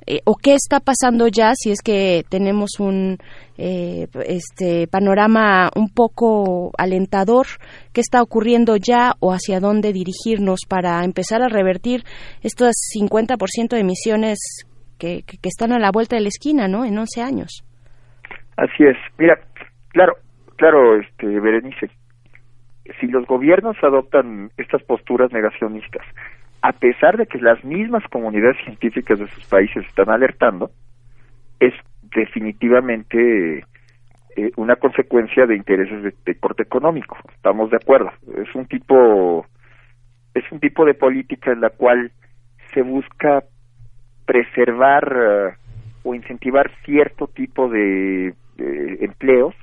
[0.06, 3.18] eh, o qué está pasando ya si es que tenemos un
[3.60, 7.46] este panorama un poco alentador
[7.92, 12.04] qué está ocurriendo ya o hacia dónde dirigirnos para empezar a revertir
[12.40, 14.38] estos 50% de emisiones
[14.98, 16.84] que, están a la vuelta de la esquina, ¿no?
[16.84, 17.64] En 11 años.
[18.56, 18.96] Así es.
[19.18, 19.38] Mira,
[19.90, 20.14] claro,
[20.56, 21.90] claro, este, Berenice,
[23.00, 26.04] si los gobiernos adoptan estas posturas negacionistas,
[26.62, 30.70] a pesar de que las mismas comunidades científicas de sus países están alertando,
[31.61, 31.74] es
[32.14, 33.64] definitivamente
[34.37, 37.16] eh, una consecuencia de intereses de, de, corte económico.
[37.34, 38.11] Estamos de acuerdo.
[38.37, 39.46] Es un tipo
[40.34, 42.12] es un tipo de política en la cual
[42.72, 43.44] se busca
[44.28, 45.56] preservar eh,
[46.02, 49.54] o incentivar cierto tipo de, empleos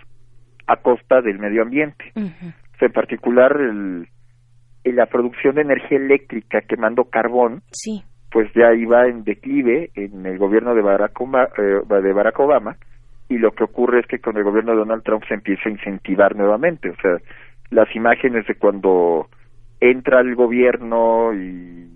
[0.65, 2.11] a costa del medio ambiente.
[2.15, 4.07] en particular, el,
[4.83, 8.03] la producción de energía eléctrica quemando carbón, sí.
[8.31, 12.77] pues ya iba en declive en el gobierno de Barack, Obama, eh, de Barack Obama
[13.29, 15.71] y lo que ocurre es que con el gobierno de Donald Trump se empieza a
[15.71, 16.89] incentivar nuevamente.
[16.89, 17.17] O sea,
[17.69, 19.27] las imágenes de cuando
[19.79, 21.93] entra el gobierno y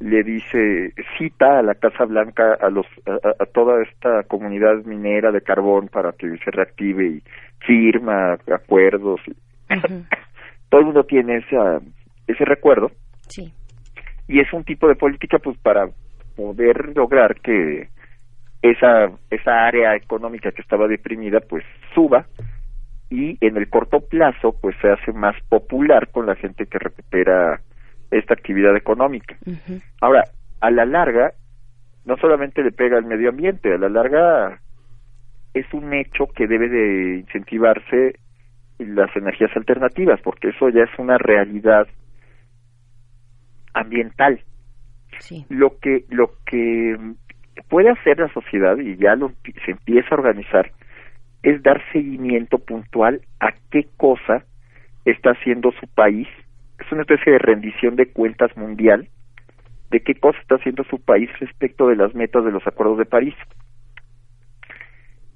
[0.00, 5.42] le dice cita a la Casa Blanca a los a, toda esta comunidad minera de
[5.42, 7.22] carbón para que se reactive y
[7.60, 9.20] firma acuerdos.
[10.70, 11.80] Todo el mundo tiene esa
[12.26, 12.90] ese recuerdo.
[13.28, 13.52] Sí.
[14.26, 15.88] y es un tipo de política pues para
[16.34, 17.88] poder lograr que
[18.62, 22.26] esa esa área económica que estaba deprimida pues suba.
[23.10, 27.60] Y en el corto plazo pues se hace más popular con la gente que recupera
[28.10, 29.36] esta actividad económica.
[30.00, 30.24] Ahora,
[30.60, 31.32] a la larga,
[32.04, 34.60] no solamente le pega al medio ambiente, a la larga
[35.54, 38.18] es un hecho que debe de incentivarse
[38.78, 41.86] las energías alternativas, porque eso ya es una realidad
[43.74, 44.40] ambiental.
[45.48, 46.96] Lo que lo que
[47.68, 49.32] puede hacer la sociedad y ya lo,
[49.64, 50.72] se empieza a organizar
[51.42, 54.44] es dar seguimiento puntual a qué cosa
[55.04, 56.28] está haciendo su país
[56.84, 59.08] es una especie de rendición de cuentas mundial
[59.90, 63.06] de qué cosa está haciendo su país respecto de las metas de los acuerdos de
[63.06, 63.34] París.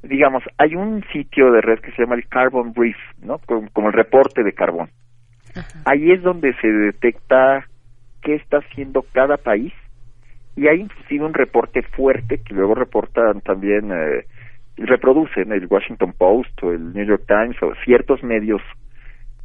[0.02, 3.38] Digamos, hay un sitio de red que se llama el Carbon Brief, ¿no?
[3.38, 4.90] Como, el reporte de carbón.
[5.85, 7.66] Ahí es donde se detecta
[8.22, 9.72] qué está haciendo cada país
[10.57, 14.24] y hay inclusive un reporte fuerte que luego reportan también eh,
[14.76, 18.62] reproducen el Washington Post o el New York Times o ciertos medios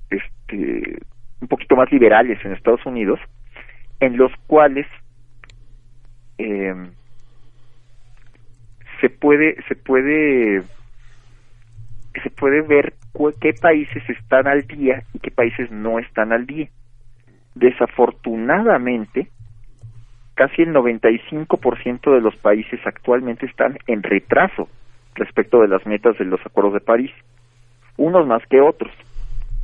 [0.09, 0.99] este
[1.41, 3.19] un poquito más liberales en Estados Unidos
[3.99, 4.87] en los cuales
[6.37, 6.73] eh,
[9.01, 10.63] se puede se puede
[12.23, 12.93] se puede ver
[13.39, 16.69] qué países están al día y qué países no están al día.
[17.55, 19.27] Desafortunadamente,
[20.33, 24.69] casi el 95% de los países actualmente están en retraso
[25.15, 27.11] respecto de las metas de los acuerdos de París,
[27.97, 28.91] unos más que otros.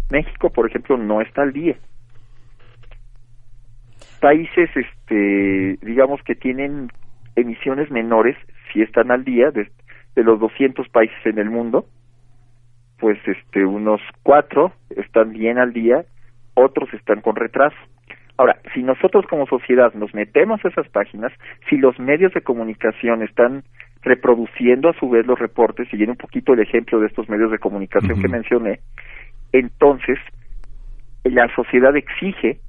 [0.10, 1.76] México, por ejemplo, no está al día.
[4.22, 6.89] Países, este, digamos que tienen
[7.36, 8.38] emisiones menores,
[8.72, 9.70] si están al día, de,
[10.15, 11.86] de los 200 países en el mundo,
[13.00, 16.06] pues este unos cuatro están bien al día,
[16.54, 17.76] otros están con retraso.
[18.38, 21.32] Ahora, si nosotros como sociedad nos metemos a esas páginas,
[21.70, 23.63] si los medios de comunicación están
[24.02, 27.60] reproduciendo a su vez los reportes, siguiendo un poquito el ejemplo de estos medios de
[27.60, 28.80] comunicación que mencioné,
[29.60, 30.20] entonces
[31.24, 32.60] la sociedad exige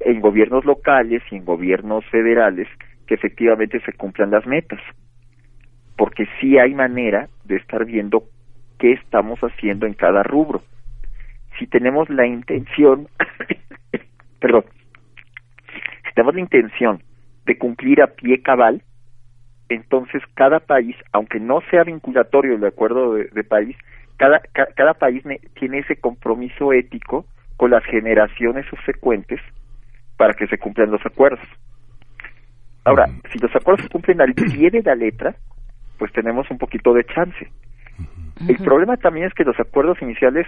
[0.00, 2.68] en gobiernos locales y en gobiernos federales
[3.06, 4.80] que efectivamente se cumplan las metas,
[5.96, 8.24] porque sí hay manera de estar viendo
[8.78, 10.62] qué estamos haciendo en cada rubro.
[11.58, 13.08] Si tenemos la intención,
[14.40, 14.64] perdón,
[16.04, 17.02] si tenemos la intención
[17.46, 18.82] de cumplir a pie cabal,
[19.68, 23.76] entonces cada país, aunque no sea vinculatorio el acuerdo de, país,
[24.22, 24.40] cada,
[24.76, 25.24] cada país
[25.58, 29.40] tiene ese compromiso ético con las generaciones subsecuentes
[30.16, 31.44] para que se cumplan los acuerdos.
[32.84, 35.34] Ahora, si los acuerdos se cumplen al pie de la letra,
[35.98, 37.50] pues tenemos un poquito de chance.
[38.46, 40.46] El problema también es que los acuerdos iniciales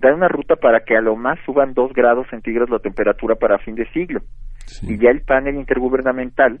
[0.00, 3.58] dan una ruta para que a lo más suban dos grados centígrados la temperatura para
[3.58, 4.22] fin de siglo.
[4.82, 6.60] Y ya el panel intergubernamental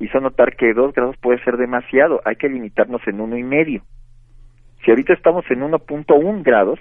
[0.00, 3.82] hizo notar que dos grados puede ser demasiado, hay que limitarnos en uno y medio.
[4.84, 6.78] Si ahorita estamos en 1.1 grados,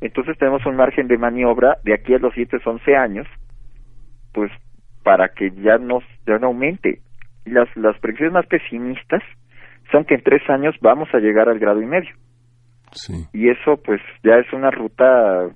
[0.00, 3.26] entonces tenemos un margen de maniobra de aquí a los siguientes 11 años,
[4.32, 4.50] pues
[5.02, 7.00] para que ya, nos, ya no aumente.
[7.44, 9.22] Las, las predicciones más pesimistas
[9.90, 12.14] son que en tres años vamos a llegar al grado y medio.
[13.32, 15.48] Y eso pues ya es una ruta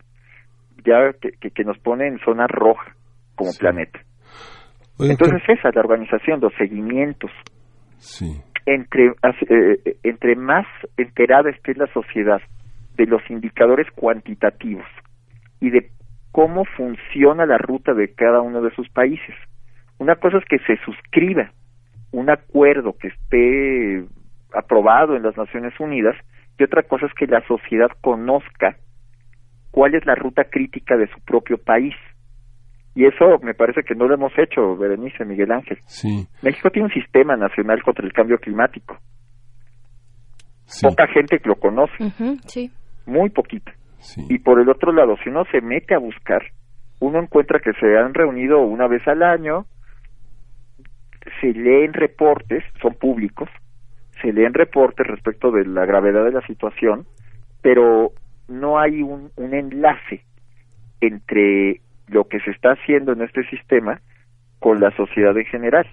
[0.85, 2.95] ya que, que, nos pone en zona roja
[3.35, 4.01] como planeta.
[4.99, 7.31] Entonces esa es la organización, los seguimientos.
[8.67, 9.13] Entre,
[9.49, 12.41] eh, entre más enterada esté la sociedad
[12.97, 14.87] de los indicadores cuantitativos
[15.61, 15.91] y de
[16.33, 19.35] cómo funciona la ruta de cada uno de sus países.
[19.99, 21.53] Una cosa es que se suscriba
[22.11, 24.05] un acuerdo que esté
[24.53, 26.17] aprobado en las Naciones Unidas
[26.59, 28.77] y otra cosa es que la sociedad conozca
[29.71, 31.95] cuál es la ruta crítica de su propio país.
[32.95, 35.79] Y eso me parece que no lo hemos hecho, Berenice, Miguel Ángel.
[35.87, 36.27] Sí.
[36.43, 38.97] México tiene un sistema nacional contra el cambio climático.
[40.83, 42.13] Poca gente lo conoce.
[42.47, 42.71] sí.
[43.07, 43.73] Muy poquita.
[44.29, 46.43] Y por el otro lado, si uno se mete a buscar,
[47.01, 49.67] uno encuentra que se han reunido una vez al año,
[51.41, 53.49] se leen reportes, son públicos,
[54.23, 57.07] se leen reportes respecto de la gravedad de la situación,
[57.63, 58.13] pero
[58.49, 60.23] no hay un, un enlace
[61.01, 64.01] entre lo que se está haciendo en este sistema
[64.59, 65.87] con la sociedad en general.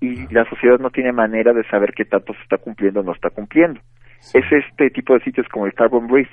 [0.00, 3.12] Y la sociedad no tiene manera de saber qué tanto se está cumpliendo o no
[3.12, 3.80] está cumpliendo.
[4.34, 6.28] Es este tipo de sitios como el Carbon Brief,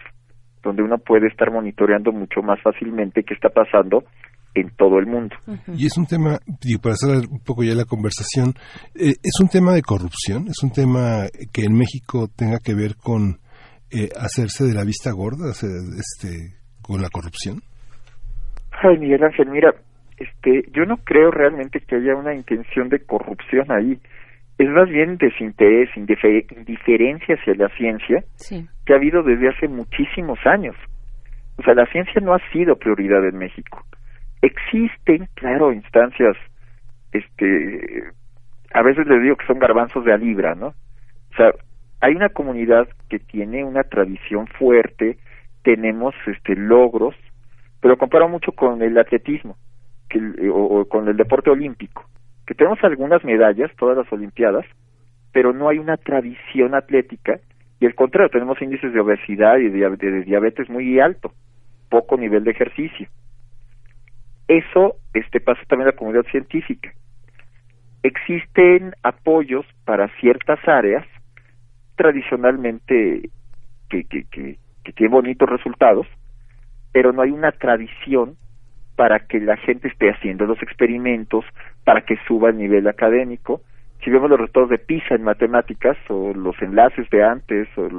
[0.64, 4.04] donde uno puede estar monitoreando mucho más fácilmente qué está pasando
[4.56, 5.36] en todo el mundo.
[5.76, 8.54] Y es un tema, digo, para hacer un poco ya la conversación,
[8.96, 12.96] eh, es un tema de corrupción, es un tema que en México tenga que ver
[12.96, 13.40] con
[13.92, 17.62] eh, hacerse de la vista gorda, este, con la corrupción.
[18.86, 19.74] Ay, Miguel Ángel, mira,
[20.18, 23.98] este, yo no creo realmente que haya una intención de corrupción ahí.
[24.60, 28.24] Es más bien desinterés, indiferencia hacia la ciencia
[28.86, 30.76] que ha habido desde hace muchísimos años.
[31.58, 33.84] O sea, la ciencia no ha sido prioridad en México.
[34.42, 36.38] Existen, claro, instancias,
[37.12, 38.04] este,
[38.72, 40.68] a veces les digo que son garbanzos de a libra, ¿no?
[40.68, 41.52] O sea,
[42.02, 45.18] hay una comunidad que tiene una tradición fuerte,
[45.64, 47.16] tenemos este logros,
[47.86, 49.58] pero comparo mucho con el atletismo
[50.10, 50.20] que,
[50.52, 52.04] o, con el deporte olímpico,
[52.48, 54.66] que tenemos algunas medallas, todas las olimpiadas,
[55.32, 57.40] pero no hay una tradición atlética
[57.80, 61.32] y al contrario, tenemos índices de obesidad y de diabetes muy alto,
[61.88, 63.08] poco nivel de ejercicio.
[64.48, 66.92] Eso este, pasa también en la comunidad científica.
[68.02, 71.06] Existen apoyos para ciertas áreas
[71.98, 73.30] tradicionalmente
[73.92, 76.08] que, que, que, que tienen bonitos resultados,
[76.96, 78.38] pero no hay una tradición
[78.96, 81.44] para que la gente esté haciendo los experimentos,
[81.84, 83.60] para que suba el nivel académico.
[84.02, 87.90] Si vemos los resultados de PISA en matemáticas o los enlaces de antes o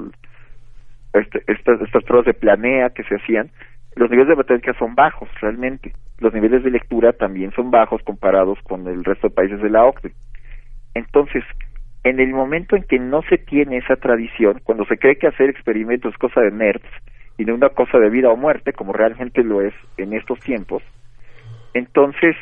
[1.12, 3.50] este, estas, estas pruebas de planea que se hacían,
[3.96, 5.92] los niveles de matemáticas son bajos realmente.
[6.18, 9.85] Los niveles de lectura también son bajos comparados con el resto de países de la
[9.85, 10.14] OCDE.
[10.94, 11.44] Entonces,
[12.02, 15.50] en el momento en que no se tiene esa tradición, cuando se cree que hacer
[15.50, 16.88] experimentos es cosa de nerds
[17.38, 20.83] y no una cosa de vida o muerte, como realmente lo es en estos tiempos,
[21.75, 22.37] entonces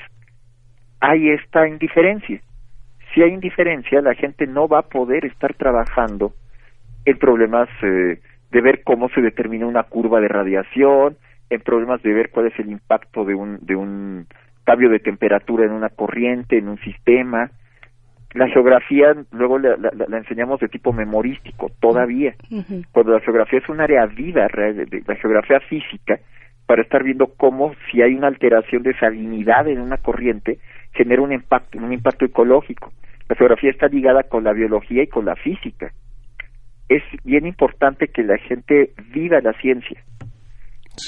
[1.01, 2.41] hay esta indiferencia.
[3.13, 6.33] Si hay indiferencia, la gente no va a poder estar trabajando
[7.05, 11.17] en problemas eh, de ver cómo se determina una curva de radiación,
[11.51, 14.27] en problemas de ver cuál es el impacto de un, de un
[14.65, 17.51] cambio de temperatura en una corriente, en un sistema.
[18.35, 22.35] La geografía luego la, la, enseñamos de tipo memorístico todavía,
[22.93, 24.49] cuando la geografía es un área viva,
[25.07, 26.19] la geografía física,
[26.67, 30.59] para estar viendo cómo si hay una alteración de salinidad en una corriente
[30.93, 32.93] genera un impacto, un impacto ecológico.
[33.29, 35.93] La geografía está ligada con la biología y con la física.
[36.89, 40.03] Es bien importante que la gente viva la ciencia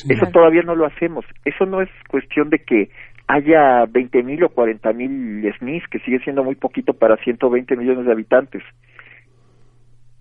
[0.08, 1.24] eso todavía no lo hacemos.
[1.44, 2.90] Eso no es cuestión de que
[3.26, 8.06] haya 20 mil o 40 mil SNIS, que sigue siendo muy poquito para 120 millones
[8.06, 8.62] de habitantes.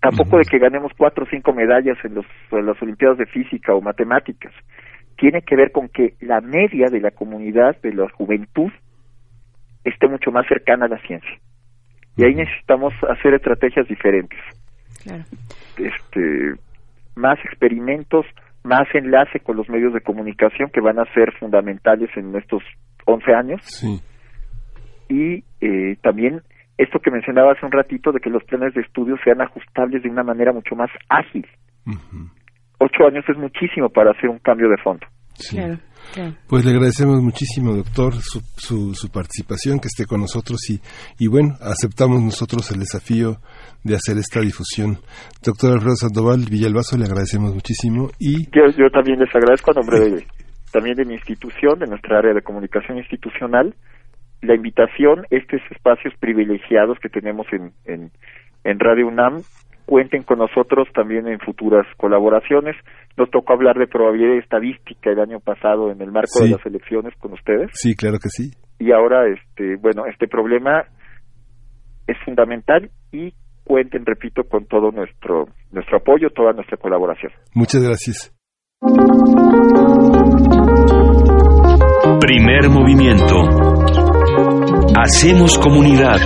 [0.00, 3.74] Tampoco de que ganemos cuatro o cinco medallas en, los, en las Olimpiadas de Física
[3.74, 4.52] o Matemáticas.
[5.16, 8.70] Tiene que ver con que la media de la comunidad, de la juventud,
[9.84, 11.38] esté mucho más cercana a la ciencia.
[12.16, 14.38] Y ahí necesitamos hacer estrategias diferentes.
[15.76, 16.54] Este,
[17.14, 18.26] más experimentos,
[18.64, 22.62] más enlace con los medios de comunicación que van a ser fundamentales en estos
[23.06, 23.60] 11 años.
[25.08, 26.42] Y eh, también
[26.78, 30.10] esto que mencionaba hace un ratito de que los planes de estudio sean ajustables de
[30.10, 31.46] una manera mucho más ágil.
[32.78, 35.06] Ocho años es muchísimo para hacer un cambio de fondo.
[36.48, 40.80] Pues le agradecemos muchísimo, doctor, su, su, participación, que esté con nosotros y,
[41.18, 43.36] y bueno, aceptamos nosotros el desafío
[43.82, 44.98] de hacer esta difusión.
[45.44, 48.44] Doctor Alfredo Sandoval Villalbazo, le agradecemos muchísimo y...
[48.46, 50.26] Yo, yo también les agradezco a nombre de,
[50.76, 53.74] también de mi institución, de nuestra área de comunicación institucional,
[54.42, 58.10] la invitación, estos espacios privilegiados que tenemos en, en,
[58.62, 59.40] en Radio UNAM,
[59.86, 62.76] cuenten con nosotros también en futuras colaboraciones.
[63.16, 67.14] Nos tocó hablar de probabilidad estadística el año pasado en el marco de las elecciones
[67.18, 67.70] con ustedes.
[67.72, 68.50] Sí, claro que sí.
[68.78, 70.84] Y ahora, este, bueno, este problema
[72.06, 73.32] es fundamental y
[73.64, 77.32] cuenten, repito, con todo nuestro nuestro apoyo, toda nuestra colaboración.
[77.54, 78.36] Muchas gracias.
[82.26, 83.36] Primer movimiento.
[84.96, 86.18] Hacemos comunidad.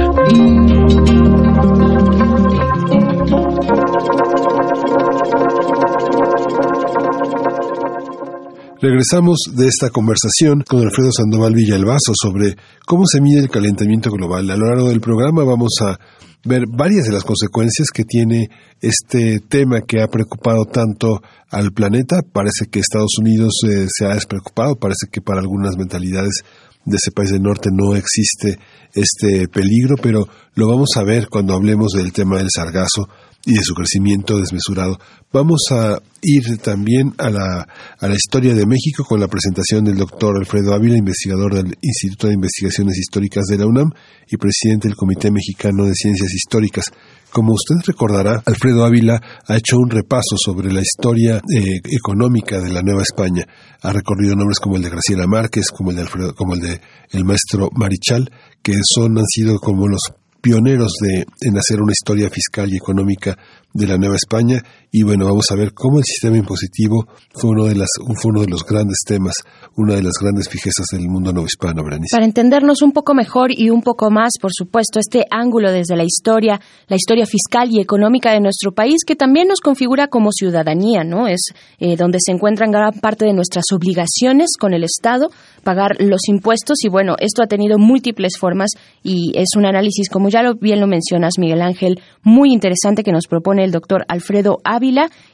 [8.81, 14.51] Regresamos de esta conversación con Alfredo Sandoval Villalbazo sobre cómo se mide el calentamiento global.
[14.51, 15.99] A lo largo del programa vamos a
[16.45, 18.49] ver varias de las consecuencias que tiene
[18.81, 22.21] este tema que ha preocupado tanto al planeta.
[22.33, 26.43] Parece que Estados Unidos eh, se ha despreocupado, parece que para algunas mentalidades
[26.85, 28.59] de ese país del norte no existe
[28.95, 33.09] este peligro, pero lo vamos a ver cuando hablemos del tema del sargazo
[33.45, 34.99] y de su crecimiento desmesurado.
[35.33, 37.67] Vamos a ir también a la,
[37.99, 42.27] a la historia de México con la presentación del doctor Alfredo Ávila, investigador del Instituto
[42.27, 43.91] de Investigaciones Históricas de la UNAM
[44.29, 46.87] y presidente del Comité Mexicano de Ciencias Históricas.
[47.33, 52.71] Como usted recordará, Alfredo Ávila ha hecho un repaso sobre la historia eh, económica de
[52.71, 53.47] la Nueva España.
[53.83, 56.81] Ha recorrido nombres como el de Graciela Márquez, como el de Alfredo, como el de
[57.13, 58.31] el maestro Marichal,
[58.63, 60.01] que son han sido como los
[60.41, 63.37] pioneros de, en hacer una historia fiscal y económica
[63.73, 67.65] de la Nueva España y bueno, vamos a ver cómo el sistema impositivo fue uno
[67.67, 67.89] de, las,
[68.21, 69.35] fue uno de los grandes temas,
[69.77, 72.15] una de las grandes fijezas del mundo hispano, Berenice.
[72.15, 76.03] Para entendernos un poco mejor y un poco más, por supuesto, este ángulo desde la
[76.03, 81.05] historia, la historia fiscal y económica de nuestro país, que también nos configura como ciudadanía,
[81.05, 81.29] ¿no?
[81.29, 85.31] Es eh, donde se encuentran gran parte de nuestras obligaciones con el Estado,
[85.63, 88.71] pagar los impuestos y bueno, esto ha tenido múltiples formas
[89.03, 93.13] y es un análisis, como ya lo, bien lo mencionas, Miguel Ángel, muy interesante que
[93.13, 94.59] nos propone el doctor Alfredo.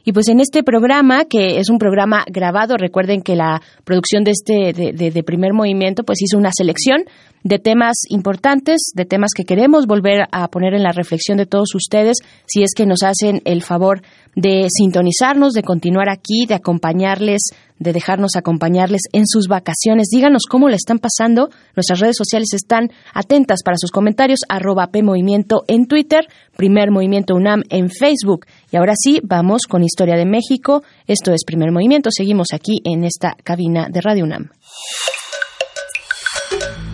[0.05, 4.33] Y pues en este programa, que es un programa grabado, recuerden que la producción de
[4.33, 7.05] este de, de primer movimiento pues hizo una selección
[7.47, 11.75] de temas importantes, de temas que queremos volver a poner en la reflexión de todos
[11.77, 14.03] ustedes, si es que nos hacen el favor
[14.35, 17.43] de sintonizarnos, de continuar aquí, de acompañarles,
[17.79, 20.09] de dejarnos acompañarles en sus vacaciones.
[20.11, 21.51] Díganos cómo le están pasando.
[21.75, 27.63] Nuestras redes sociales están atentas para sus comentarios, arroba PMovimiento en Twitter, Primer Movimiento UNAM
[27.71, 28.47] en Facebook.
[28.71, 30.83] Y ahora sí, vamos con Historia de México.
[31.07, 32.11] Esto es Primer Movimiento.
[32.11, 34.51] Seguimos aquí en esta cabina de Radio UNAM.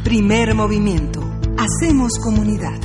[0.04, 1.20] Primer movimiento.
[1.56, 2.78] Hacemos comunidad.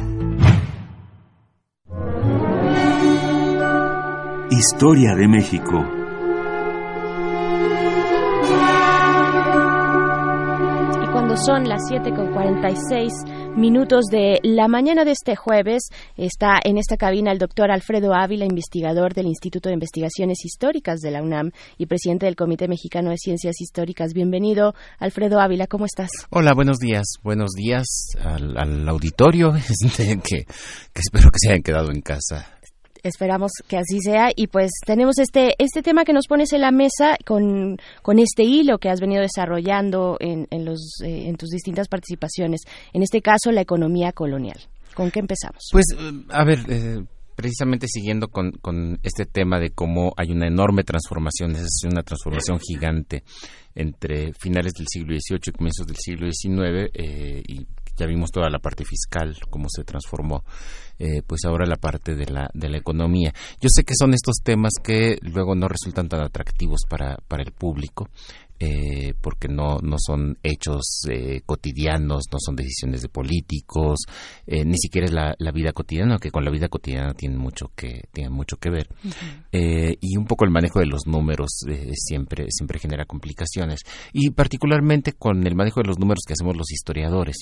[4.52, 5.97] Historia de México.
[11.46, 15.90] Son las 7.46 minutos de la mañana de este jueves.
[16.16, 21.12] Está en esta cabina el doctor Alfredo Ávila, investigador del Instituto de Investigaciones Históricas de
[21.12, 24.14] la UNAM y presidente del Comité Mexicano de Ciencias Históricas.
[24.14, 26.10] Bienvenido, Alfredo Ávila, ¿cómo estás?
[26.32, 27.06] Hola, buenos días.
[27.22, 27.86] Buenos días
[28.20, 30.46] al, auditorio, este, que
[30.96, 32.57] espero que se hayan quedado en casa
[33.04, 36.72] Esperamos que así sea y pues tenemos este este tema que nos pones en la
[36.72, 41.50] mesa con, con este hilo que has venido desarrollando en, en los eh, en tus
[41.50, 42.62] distintas participaciones.
[42.94, 44.60] En este caso la economía colonial.
[44.94, 45.70] ¿Con qué empezamos?
[45.72, 45.86] Pues
[46.30, 46.60] a ver.
[46.70, 47.04] Eh,
[47.36, 52.60] precisamente siguiendo con, con, este tema de cómo hay una enorme transformación, es una transformación
[52.60, 53.24] gigante
[53.76, 57.68] entre finales del siglo XVIII y comienzos del siglo XIX, eh, y
[57.98, 60.44] ya vimos toda la parte fiscal, cómo se transformó
[61.00, 63.34] eh, pues ahora la parte de la, de la economía.
[63.62, 67.52] Yo sé que son estos temas que luego no resultan tan atractivos para, para el
[67.52, 68.10] público,
[68.60, 74.00] eh, porque no, no son hechos eh, cotidianos, no son decisiones de políticos,
[74.48, 77.72] eh, ni siquiera es la, la, vida cotidiana, que con la vida cotidiana tiene mucho
[77.76, 78.90] que, tiene mucho que ver.
[79.52, 83.82] y un poco el manejo de los números siempre, siempre genera complicaciones.
[84.12, 87.38] Y particularmente con el manejo de los números que hacemos los historiadores.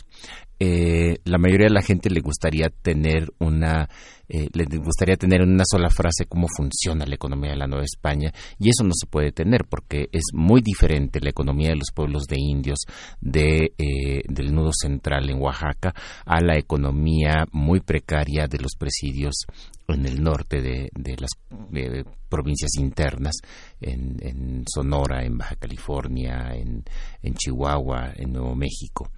[0.60, 3.90] la mayoría de la gente le gustaría tener una
[4.28, 7.86] eh, les gustaría tener en una sola frase cómo funciona la economía de la Nueva
[7.86, 11.92] España y eso no se puede tener porque es muy diferente la economía de los
[11.94, 12.80] pueblos de indios
[13.22, 15.94] de, eh, del nudo central en Oaxaca
[16.26, 19.46] a la economía muy precaria de los presidios
[19.88, 21.32] en el norte de, las
[22.30, 23.36] provincias internas,
[23.80, 26.84] en, en, Sonora, en Baja California, en,
[27.22, 29.12] en Chihuahua, en Nuevo México.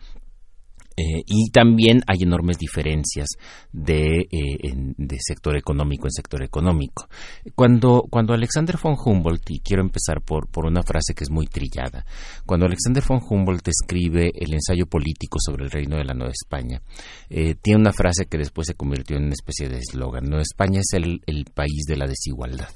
[0.99, 3.27] Eh, y también hay enormes diferencias
[3.71, 7.07] de, eh, de, sector económico en sector económico.
[7.53, 11.45] Cuando, cuando Alexander von Humboldt, y quiero empezar por, por una frase que es muy
[11.45, 12.03] trillada,
[12.47, 16.81] cuando Alexander von Humboldt escribe el ensayo político sobre el reino de la Nueva España,
[17.29, 20.23] eh, tiene una frase que después se convirtió en una especie de eslogan.
[20.23, 22.69] Nueva España es el país de la desigualdad.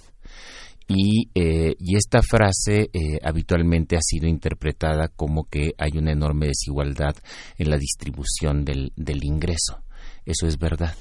[0.87, 7.15] Eh, y, esta frase eh, habitualmente ha sido interpretada como que hay una enorme desigualdad
[7.57, 8.91] en la distribución del,
[9.23, 9.83] ingreso.
[10.25, 10.95] Eso es verdad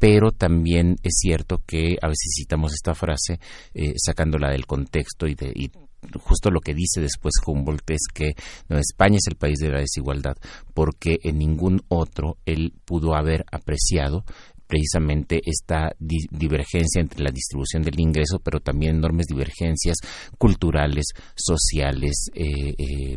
[0.00, 3.40] pero también es cierto que a veces citamos esta frase
[3.74, 5.72] eh, sacándola del contexto y, de, y
[6.20, 8.34] justo lo que dice después Humboldt es que
[8.68, 10.36] España es el país de la desigualdad
[10.72, 14.24] porque en ningún otro él pudo haber apreciado
[14.68, 19.96] precisamente esta divergencia entre la distribución del ingreso, pero también enormes divergencias
[20.36, 23.16] culturales, sociales, eh, eh,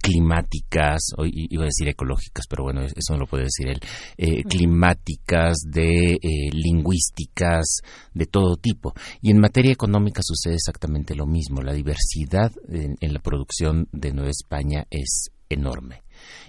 [0.00, 3.80] climáticas, iba a decir ecológicas, pero bueno, eso no lo puede decir él,
[4.16, 6.16] eh, climáticas, de
[6.50, 7.80] lingüísticas,
[8.14, 8.94] de todo tipo.
[9.20, 11.60] Y en materia económica sucede exactamente lo mismo.
[11.60, 16.02] La diversidad en la producción de Nueva España es enorme.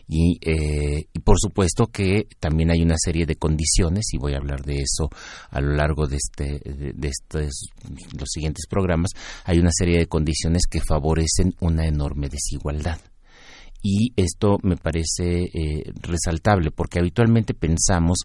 [0.10, 4.64] Eh, y, por supuesto que también hay una serie de condiciones, y voy a hablar
[4.64, 5.10] de eso
[5.50, 7.70] a lo largo de, este, de, estos,
[8.18, 9.12] los siguientes programas,
[9.46, 13.00] hay una serie de condiciones que favorecen una enorme desigualdad.
[13.82, 18.20] Y esto me parece eh, resaltable porque habitualmente pensamos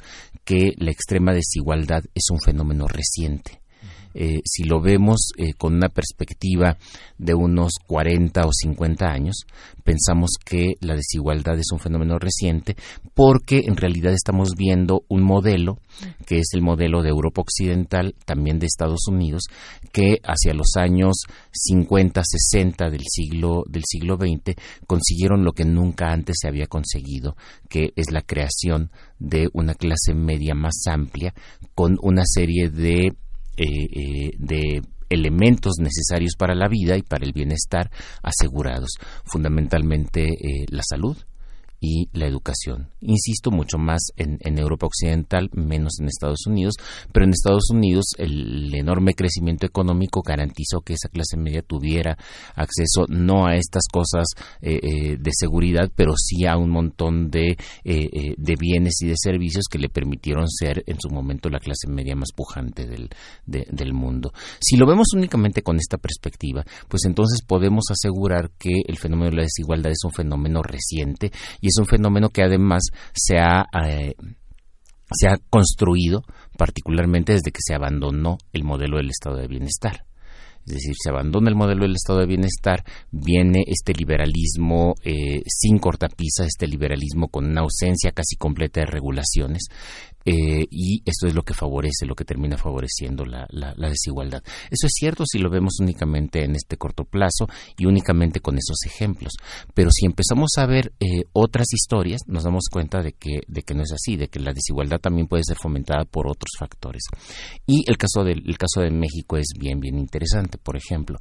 [0.45, 3.61] que la extrema desigualdad es un fenómeno reciente
[4.21, 6.77] eh, si lo vemos eh, con una perspectiva
[7.19, 9.47] de unos 40 o 50 años,
[9.85, 12.75] pensamos que la desigualdad es un fenómeno reciente
[13.14, 15.79] porque en realidad estamos viendo un modelo
[16.27, 19.45] que es el modelo de Europa Occidental, también de Estados Unidos,
[19.93, 24.57] que hacia los años 50, 60 del siglo, del siglo XX
[24.89, 27.37] consiguieron lo que nunca antes se había conseguido,
[27.69, 28.91] que es la creación
[29.21, 31.35] de una clase media más amplia
[31.77, 33.12] con una serie de
[33.59, 37.91] eh, eh, de elementos necesarios para la vida y para el bienestar
[38.23, 38.91] asegurados,
[39.25, 41.17] fundamentalmente eh, la salud,
[41.81, 42.91] y la educación.
[43.01, 46.74] Insisto, mucho más en, Europa Occidental, menos en Estados Unidos,
[47.12, 52.18] pero en Estados Unidos el enorme crecimiento económico garantizó que esa clase media tuviera
[52.57, 54.26] acceso no a estas cosas
[54.61, 59.14] eh, eh, de seguridad, pero sí a un montón de, eh, de bienes y de
[59.16, 63.09] servicios que le permitieron ser en su momento la clase media más pujante del,
[63.47, 64.33] del mundo.
[64.61, 69.37] Si lo vemos únicamente con esta perspectiva, pues entonces podemos asegurar que el fenómeno de
[69.37, 74.14] la desigualdad es un fenómeno reciente y es un fenómeno que además se ha, eh,
[75.12, 76.23] se ha construido
[76.57, 80.05] particularmente desde que se abandonó el modelo del estado de bienestar.
[80.66, 85.79] Es decir, se abandona el modelo del estado de bienestar, viene este liberalismo eh, sin
[85.79, 89.69] cortapisas, este liberalismo con una ausencia casi completa de regulaciones,
[90.31, 93.47] eh, y esto es lo que favorece, lo que termina favoreciendo la,
[93.79, 94.43] desigualdad.
[94.70, 97.47] Eso es cierto si lo vemos únicamente en este corto plazo
[97.79, 99.33] y únicamente con esos ejemplos,
[99.72, 103.72] pero si empezamos a ver eh, otras historias, nos damos cuenta de que, de que
[103.72, 107.05] no es así, de que la desigualdad también puede ser fomentada por otros factores.
[107.66, 111.16] Y el caso, del, el caso de México es bien, bien interesante, por ejemplo.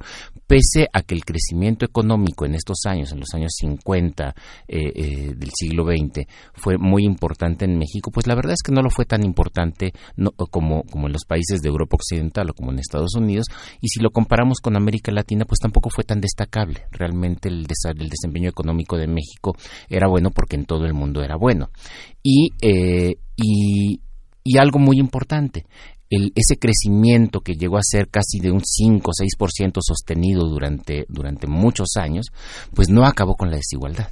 [0.46, 4.34] Pese a que el crecimiento económico en estos años, en los años 50
[4.68, 8.82] eh, del siglo XX, fue muy importante en México, pues la verdad es que no
[8.82, 9.92] lo fue tan importante
[10.50, 13.46] como, en los países de Europa Occidental o como en Estados Unidos,
[13.80, 16.80] y si lo comparamos con América Latina, pues tampoco fue tan destacable.
[16.90, 19.54] Realmente el, desempeño económico de México
[19.88, 21.70] era bueno porque en todo el mundo era bueno.
[22.24, 23.14] Y, eh,
[24.58, 25.64] algo muy importante,
[26.10, 31.46] ese crecimiento que llegó a ser casi de un 5 o 6% sostenido durante, durante
[31.46, 32.26] muchos años,
[32.74, 34.08] pues no acabó con la desigualdad.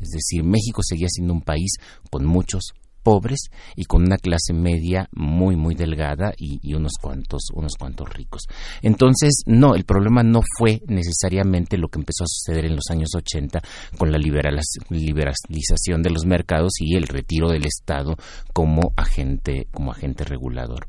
[0.00, 1.74] Es decir, México seguía siendo un país
[2.10, 2.72] con muchos
[3.02, 8.42] pobres y con una clase media muy muy delgada y, unos cuantos unos cuantos ricos.
[8.82, 13.10] Entonces no el problema no fue necesariamente lo que empezó a suceder en los años
[13.14, 13.60] 80
[13.96, 18.16] con la liberalización de los mercados y el retiro del Estado
[18.52, 20.88] como agente como agente regulador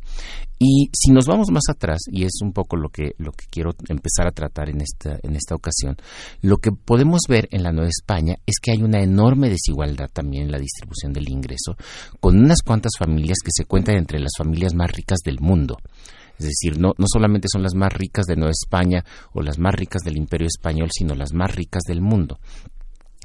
[0.62, 3.72] y si nos vamos más atrás, y es un poco lo que, lo que quiero
[3.88, 5.95] empezar a tratar en esta, en esta ocasión,
[6.41, 10.43] lo que podemos ver en la Nueva España es que hay una enorme desigualdad también
[10.43, 11.78] en la distribución del ingreso,
[12.20, 15.78] con unas cuantas familias que se cuentan entre las familias más ricas del mundo.
[16.38, 19.03] Es decir, no, no solamente son las más ricas de Nueva España
[19.34, 22.38] o las más ricas del Imperio Español, sino las más ricas del mundo.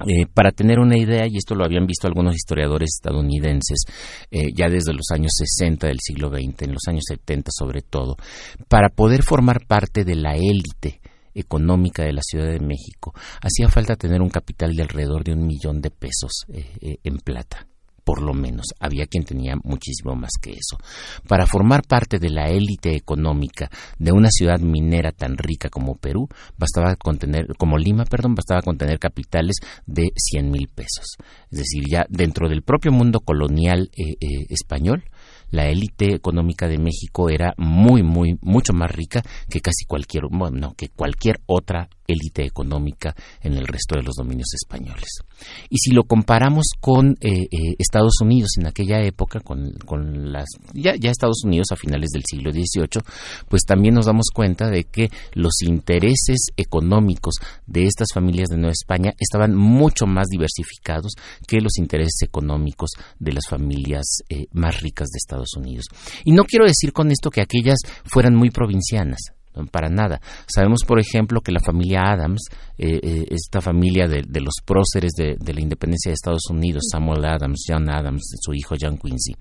[0.05, 3.85] Eh, para tener una idea, y esto lo habían visto algunos historiadores estadounidenses
[4.29, 8.17] eh, ya desde los años 60 del siglo XX, en los años 70 sobre todo,
[8.67, 10.99] para poder formar parte de la élite
[11.33, 15.47] económica de la Ciudad de México, hacía falta tener un capital de alrededor de un
[15.47, 17.65] millón de pesos eh, en plata
[18.05, 18.67] por lo menos.
[18.79, 20.77] Había quien tenía muchísimo más que eso.
[21.27, 26.29] Para formar parte de la élite económica de una ciudad minera tan rica como Perú,
[26.57, 31.17] bastaba contener, como Lima, perdón, bastaba contener capitales de 100 mil pesos.
[31.51, 35.03] Es decir, ya dentro del propio mundo colonial eh, eh, español,
[35.49, 40.73] la élite económica de México era muy, muy, mucho más rica que casi cualquier, bueno,
[40.77, 45.19] que cualquier otra élite económica en el resto de los dominios españoles.
[45.69, 50.47] Y si lo comparamos con eh, eh, Estados Unidos en aquella época, con, con las
[50.73, 53.03] ya, ya, Estados Unidos a finales del siglo XVIII,
[53.49, 57.35] pues también nos damos cuenta de que los intereses económicos
[57.65, 61.13] de estas familias de Nueva España estaban mucho más diversificados
[61.47, 65.85] que los intereses económicos de las familias eh, más ricas de Estados Unidos.
[66.23, 69.34] Y no quiero decir con esto que aquellas fueran muy provincianas
[69.71, 70.19] para nada.
[70.47, 75.53] Sabemos, por ejemplo, que la familia Adams, eh, eh, esta familia de, los próceres de,
[75.53, 79.33] la independencia de Estados Unidos, Samuel Adams, John Adams, su hijo John Quincy,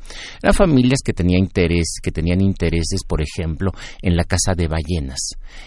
[0.43, 5.21] eran familias que tenían interés, que tenían intereses, por ejemplo, en la caza de ballenas.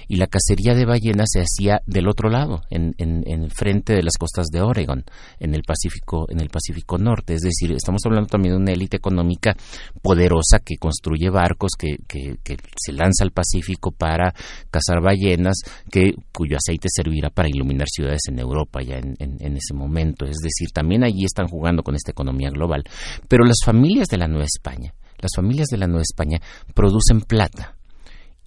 [0.08, 4.18] Y la cacería de ballenas se hacía del otro lado, en, en, frente de las
[4.18, 5.04] costas de Oregon,
[5.39, 7.34] en el Pacífico, en el Pacífico Norte.
[7.34, 9.56] Es decir, estamos hablando también de una élite económica
[10.02, 14.34] poderosa que construye barcos, que, que se lanza al Pacífico para
[14.70, 15.58] cazar ballenas,
[15.92, 20.26] que, cuyo aceite servirá para iluminar ciudades en Europa ya en, en ese momento.
[20.26, 22.84] Es decir, también allí están jugando con esta economía global.
[23.28, 26.40] Pero las familias de la Nueva España, las familias de la Nueva España
[26.74, 27.77] producen plata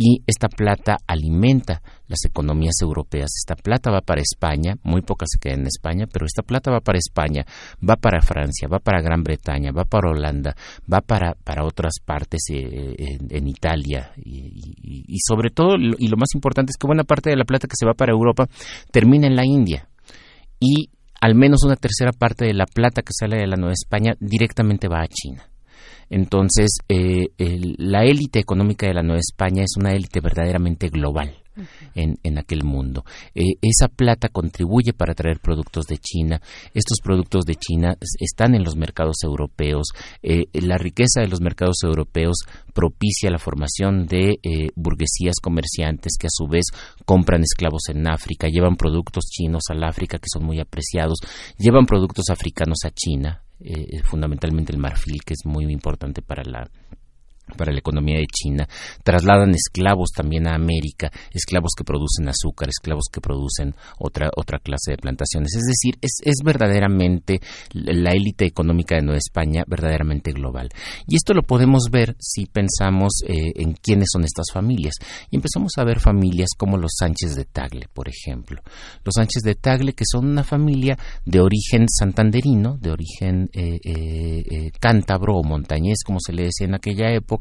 [0.02, 3.28] y esta plata alimenta las economías europeas.
[3.36, 6.80] Esta plata va para España, muy poca se queda en España, pero esta plata va
[6.80, 7.44] para España,
[7.86, 10.56] va para Francia, va para Gran Bretaña, va para Holanda,
[10.90, 12.94] va para, para otras partes eh,
[13.28, 17.44] en, Italia y, sobre todo, y lo más importante es que buena parte de la
[17.44, 18.48] plata que se va para Europa
[18.90, 19.86] termina en la India
[20.58, 20.88] y
[21.20, 24.88] al menos una tercera parte de la plata que sale de la Nueva España directamente
[24.88, 25.49] va a China.
[26.10, 27.28] Entonces, eh,
[27.78, 31.36] la élite económica de la Nueva España es una élite verdaderamente global.
[31.94, 33.04] En, aquel mundo.
[33.34, 36.40] Eh, esa plata contribuye para traer productos de China.
[36.72, 39.88] Estos productos de China están en los mercados europeos.
[40.22, 42.38] Eh, la riqueza de los mercados europeos
[42.72, 44.38] propicia la formación de
[44.74, 46.64] burguesías comerciantes que a su vez
[47.04, 51.18] compran esclavos en África, llevan productos chinos al África que son muy apreciados,
[51.58, 56.70] llevan productos africanos a China eh, fundamentalmente el marfil, que es muy importante para la
[57.56, 58.68] para la economía de China,
[59.02, 64.92] trasladan esclavos también a América, esclavos que producen azúcar, esclavos que producen otra, otra clase
[64.92, 65.54] de plantaciones.
[65.54, 67.40] Es decir, es, es verdaderamente
[67.72, 70.68] la élite económica de Nueva España, verdaderamente global.
[71.06, 74.94] Y esto lo podemos ver si pensamos eh, en quiénes son estas familias.
[75.30, 78.62] Y empezamos a ver familias como los Sánchez de Tagle, por ejemplo.
[79.04, 84.70] Los Sánchez de Tagle, que son una familia de origen santanderino, de origen eh, eh,
[84.78, 87.39] cántabro o montañés, como se le decía en aquella época,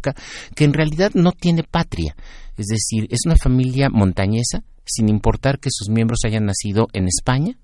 [0.55, 2.15] que en realidad no tiene patria.
[2.57, 7.57] Es decir, es una familia montañesa, sin importar que sus miembros hayan nacido en España,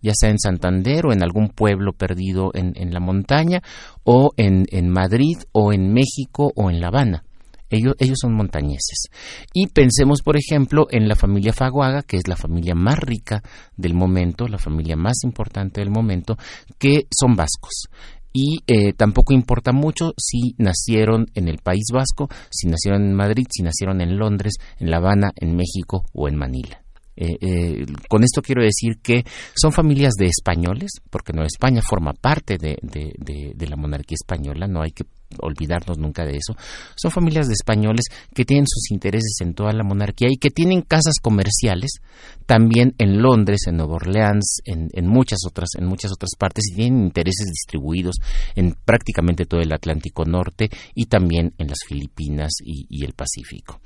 [0.00, 3.62] ya sea en Santander o en algún pueblo perdido en, la montaña,
[4.02, 7.24] o en, Madrid, o en México, o en La Habana.
[7.70, 9.06] Ellos, ellos, son montañeses.
[9.54, 13.42] Y pensemos, por ejemplo, en la familia Faguaga, que es la familia más rica
[13.76, 16.36] del momento, la familia más importante del momento,
[16.78, 17.88] que son vascos
[18.32, 23.46] y eh, tampoco importa mucho si nacieron en el País Vasco, si nacieron en Madrid,
[23.50, 26.81] si nacieron en Londres, en La Habana, en México o en Manila.
[27.16, 32.12] Eh, eh, con esto quiero decir que son familias de españoles, porque Nueva España forma
[32.12, 35.04] parte de, de la monarquía española, no hay que
[35.40, 36.54] olvidarnos nunca de eso,
[36.94, 40.82] son familias de españoles que tienen sus intereses en toda la monarquía y que tienen
[40.82, 42.00] casas comerciales
[42.46, 47.04] también en Londres, en Nueva Orleans, en, muchas otras, en muchas otras partes y tienen
[47.04, 48.16] intereses distribuidos
[48.54, 53.80] en prácticamente todo el Atlántico Norte y también en las Filipinas y el Pacífico.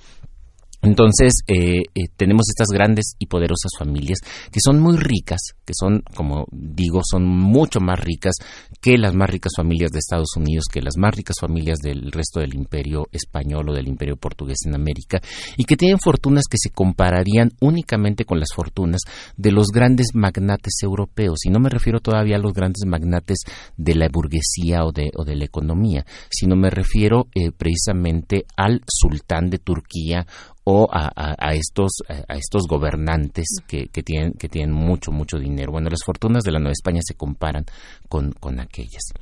[0.83, 4.19] Entonces, eh, eh, tenemos estas grandes y poderosas familias
[4.51, 8.35] que son muy ricas, que son, como digo, son mucho más ricas
[8.81, 12.41] que las más ricas familias de Estados Unidos, que las más ricas familias del resto
[12.41, 15.21] del imperio español o del imperio portugués en América,
[15.57, 19.01] y que tienen fortunas que se compararían únicamente con las fortunas
[19.37, 21.45] de los grandes magnates europeos.
[21.45, 23.39] Y no me refiero todavía a los grandes magnates
[23.77, 28.83] de la burguesía o de, o de la economía, sino me refiero eh, precisamente al
[28.87, 30.27] sultán de Turquía
[30.69, 35.71] o a, estos a estos gobernantes que, que, tienen que tienen mucho mucho dinero.
[35.71, 37.65] Bueno las fortunas de la Nueva España se comparan
[38.09, 39.13] con, con aquellas.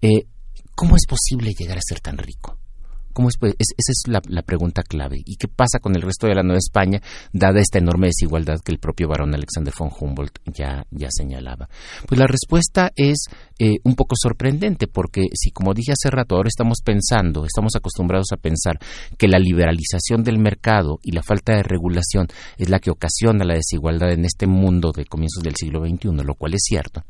[0.00, 0.26] Eh,
[0.76, 2.58] cómo es posible llegar a ser tan rico
[3.14, 5.22] ¿Cómo es, pues, esa es la, pregunta clave.
[5.24, 7.00] ¿Y qué pasa con el resto de la Nueva España,
[7.32, 11.68] dada esta enorme desigualdad que el propio barón Alexander von Humboldt ya, ya señalaba?
[12.08, 13.26] Pues la respuesta es
[13.60, 18.32] eh, un poco sorprendente, porque si, como dije hace rato, ahora estamos pensando, estamos acostumbrados
[18.32, 18.78] a pensar
[19.16, 22.26] que la liberalización del mercado y la falta de regulación
[22.58, 26.34] es la que ocasiona la desigualdad en este mundo de comienzos del siglo XXI, lo
[26.34, 27.04] cual es cierto,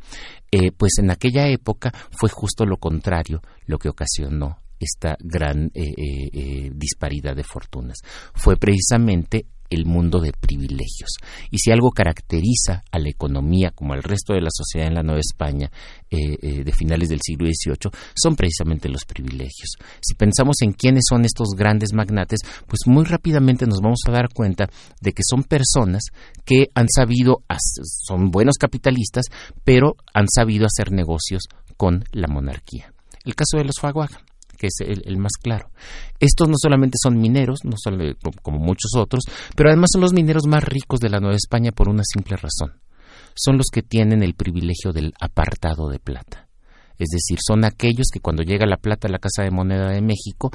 [0.53, 5.95] eh, pues en aquella época fue justo lo contrario lo que ocasionó esta gran eh,
[5.97, 7.99] eh, eh, disparidad de fortunas.
[8.35, 11.16] Fue precisamente el mundo de privilegios.
[11.51, 15.03] Y si algo caracteriza a la economía como al resto de la sociedad en la
[15.03, 15.70] Nueva España
[16.11, 19.70] de finales del siglo XVIII, son precisamente los privilegios.
[20.01, 24.28] Si pensamos en quiénes son estos grandes magnates, pues muy rápidamente nos vamos a dar
[24.32, 24.68] cuenta
[25.01, 26.05] de que son personas
[26.45, 27.43] que han sabido,
[28.07, 29.24] son buenos capitalistas,
[29.64, 32.95] pero han sabido hacer negocios con la monarquía.
[33.24, 34.20] El caso de los Faguaga
[34.65, 35.69] que es el, más claro.
[36.19, 40.47] Estos no solamente son mineros, no solo, como muchos otros, pero además son los mineros
[40.47, 42.81] más ricos de la Nueva España por una simple razón.
[43.35, 46.49] Son los que tienen el privilegio del apartado de plata.
[46.99, 50.01] Es decir, son aquellos que cuando llega la plata a la Casa de Moneda de
[50.01, 50.51] México,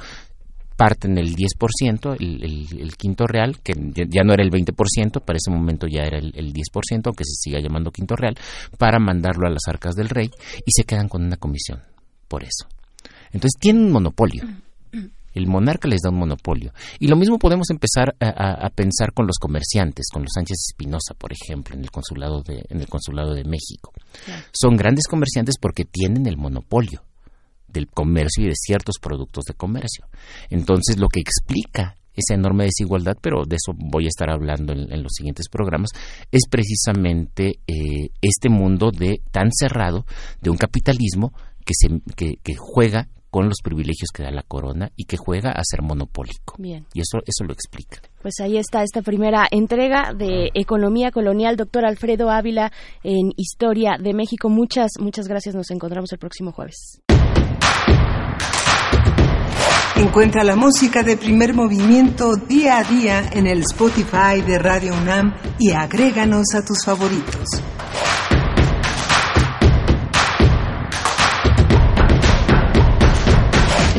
[0.76, 3.74] parten el 10%, el, el, quinto real, que
[4.08, 7.34] ya no era el 20%, para ese momento ya era el, el 10%, aunque se
[7.34, 8.34] siga llamando quinto real,
[8.78, 10.30] para mandarlo a las arcas del rey
[10.64, 11.82] y se quedan con una comisión
[12.26, 12.79] por eso.
[13.32, 14.44] Entonces tienen un monopolio.
[15.32, 16.72] El monarca les da un monopolio.
[16.98, 21.32] Y lo mismo podemos empezar a, pensar con los comerciantes, con los Sánchez Espinosa, por
[21.32, 23.92] ejemplo, en el consulado de, en el consulado de México.
[24.52, 27.02] Son grandes comerciantes porque tienen el monopolio
[27.68, 30.06] del comercio y de ciertos productos de comercio.
[30.48, 35.02] Entonces, lo que explica esa enorme desigualdad, pero de eso voy a estar hablando en,
[35.02, 35.90] los siguientes programas,
[36.32, 40.04] es precisamente eh, este mundo de tan cerrado
[40.40, 41.32] de un capitalismo
[41.64, 45.62] que, se, que juega con los privilegios que da la corona y que juega a
[45.64, 46.56] ser monopólico.
[46.58, 46.86] Bien.
[46.92, 48.02] Y eso, eso lo explica.
[48.22, 52.72] Pues ahí está esta primera entrega de Economía Colonial, doctor Alfredo Ávila,
[53.02, 54.48] en Historia de México.
[54.48, 55.54] Muchas, muchas gracias.
[55.54, 57.00] Nos encontramos el próximo jueves.
[59.96, 65.34] Encuentra la música de primer movimiento día a día en el Spotify de Radio UNAM
[65.58, 67.62] y agréganos a tus favoritos.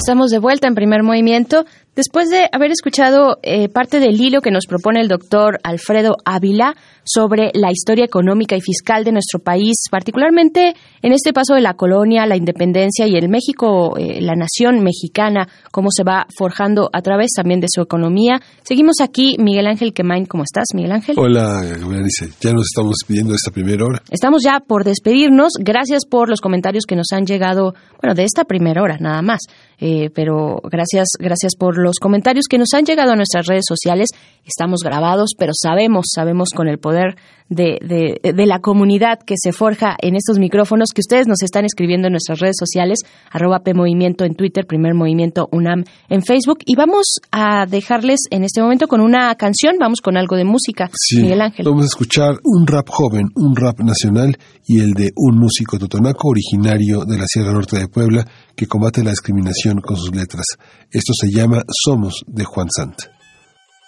[0.02, 1.64] Estamos de vuelta en primer movimiento.
[1.95, 6.74] Después de haber escuchado eh, parte del hilo que nos propone el doctor Alfredo Ávila
[7.04, 11.74] sobre la historia económica y fiscal de nuestro país, particularmente en este paso de la
[11.74, 17.02] colonia, la independencia y el México, eh, la nación mexicana, cómo se va forjando a
[17.02, 18.39] través también de su economía.
[18.64, 21.16] Seguimos aquí, Miguel Ángel Quemain, ¿cómo estás, Miguel Ángel?
[21.20, 24.02] Hola, dice, ya nos estamos pidiendo esta primera hora.
[24.10, 25.54] Estamos ya por despedirnos.
[25.60, 29.41] Gracias por los comentarios que nos han llegado, bueno, de esta primera hora, nada más.
[29.84, 34.09] Eh, pero gracias, gracias por los comentarios que nos han llegado a nuestras redes sociales.
[34.45, 37.15] Estamos grabados, pero sabemos, sabemos con el poder
[37.52, 42.08] de, de, la comunidad que se forja en estos micrófonos que ustedes nos están escribiendo
[42.08, 42.99] en nuestras redes sociales,
[43.30, 46.60] arroba PMovimiento en Twitter, Primer Movimiento UNAM en Facebook.
[46.66, 50.89] Y vamos a dejarles en este momento con una canción, vamos con algo de música,
[51.18, 51.66] Miguel Ángel.
[51.66, 56.30] Vamos a escuchar un rap joven, un rap nacional y el de un músico totonaco
[56.30, 58.26] originario de la Sierra Norte de Puebla
[58.56, 60.45] que combate la discriminación con sus letras.
[60.89, 63.20] Esto se llama Somos de Juan Sant.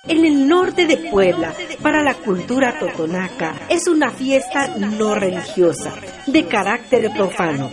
[0.06, 5.94] En el norte de Puebla, para la cultura totonaca, es una fiesta no religiosa,
[6.28, 7.70] de carácter profano.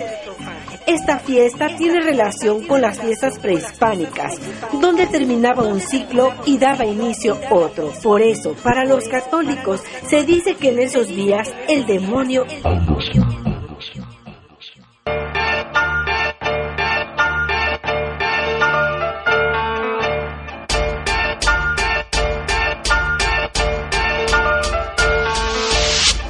[0.86, 4.38] Esta fiesta tiene relación con las fiestas prehispánicas,
[4.80, 7.92] donde terminaba un ciclo y daba inicio otro.
[8.00, 12.46] Por eso, para los católicos, se dice que en esos días el demonio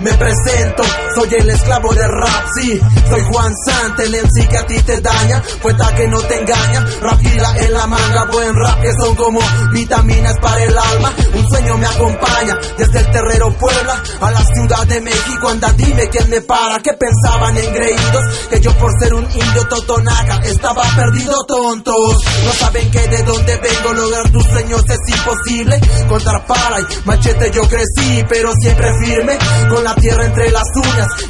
[0.01, 0.83] Me presento,
[1.15, 2.81] soy el esclavo de rap, sí.
[3.09, 6.87] Soy Juan Sant, el MC que a ti te daña, poeta que no te engaña.
[7.01, 9.41] Rapila en la manga, buen rap que son como
[9.73, 11.13] vitaminas para el alma.
[11.35, 15.49] Un sueño me acompaña desde el terrero Puebla a la ciudad de México.
[15.49, 18.49] Anda, dime quién me para, que pensaban engreídos.
[18.49, 22.25] Que yo por ser un indio totonaca estaba perdido, tontos.
[22.45, 25.81] No saben que de dónde vengo, lograr tus sueños es imposible.
[26.09, 29.39] Contar para y machete yo crecí, pero siempre firme.
[29.69, 30.65] Con la tierra entre las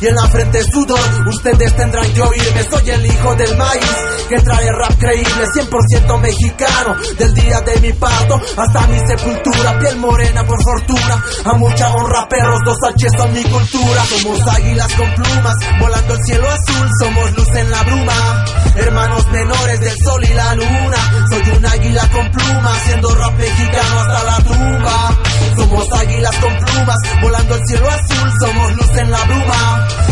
[0.00, 1.00] y en la frente sudor.
[1.26, 3.96] Ustedes tendrán que oírme, soy el hijo del maíz
[4.28, 6.96] que trae rap creíble, 100% mexicano.
[7.18, 11.24] Del día de mi parto hasta mi sepultura, piel morena por fortuna.
[11.44, 14.04] A mucha honra, perros, dos H son mi cultura.
[14.04, 18.44] Somos águilas con plumas, volando el cielo azul, somos luz en la bruma.
[18.76, 21.26] Hermanos menores del sol y la luna.
[21.30, 25.18] Soy un águila con plumas, haciendo rap mexicano hasta la tumba.
[25.56, 29.59] Somos águilas con plumas, volando el cielo azul, somos luz en la bruma.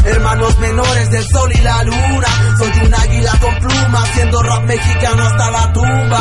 [0.04, 2.28] Hermanos menores del sol y la luna.
[2.58, 6.20] Soy un águila con pluma, haciendo rap mexicano hasta la tumba.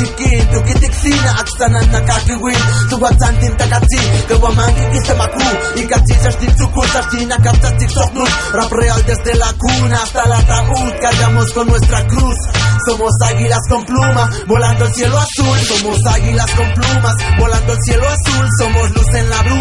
[0.01, 2.61] chikin, tu kitik sina ak sanan nakakiwin.
[2.89, 5.39] Tuwat santin takatsi, Gawamangi y maku
[5.75, 10.93] Y cachillas ni chucuchas china captas tiktoknut Rap real desde la cuna hasta el ataúd
[11.01, 12.37] Cargamos con nuestra cruz
[12.87, 15.59] somos águilas con pluma, volando el cielo azul.
[15.59, 18.47] Somos águilas con plumas, volando el cielo azul.
[18.57, 19.60] Somos luz en la bruma,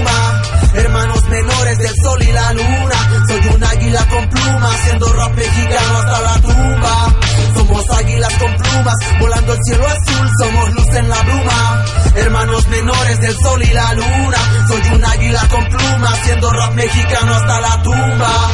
[13.31, 14.39] del sol y la luna.
[14.68, 18.51] Soy un águila con pluma, haciendo rap mexicano hasta la tumba.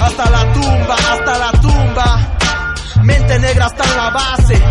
[0.00, 2.36] Hasta la tumba, hasta la tumba.
[3.02, 4.62] Mente negra hasta en la base.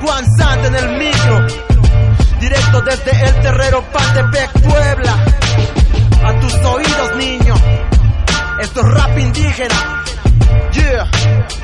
[0.00, 1.46] Juan Sant en el micro.
[2.40, 5.24] Directo desde el terrero Pantepec, Puebla.
[6.24, 7.54] A tus oídos, niño.
[8.60, 10.04] Esto es rap indígena.
[10.72, 11.63] Yeah.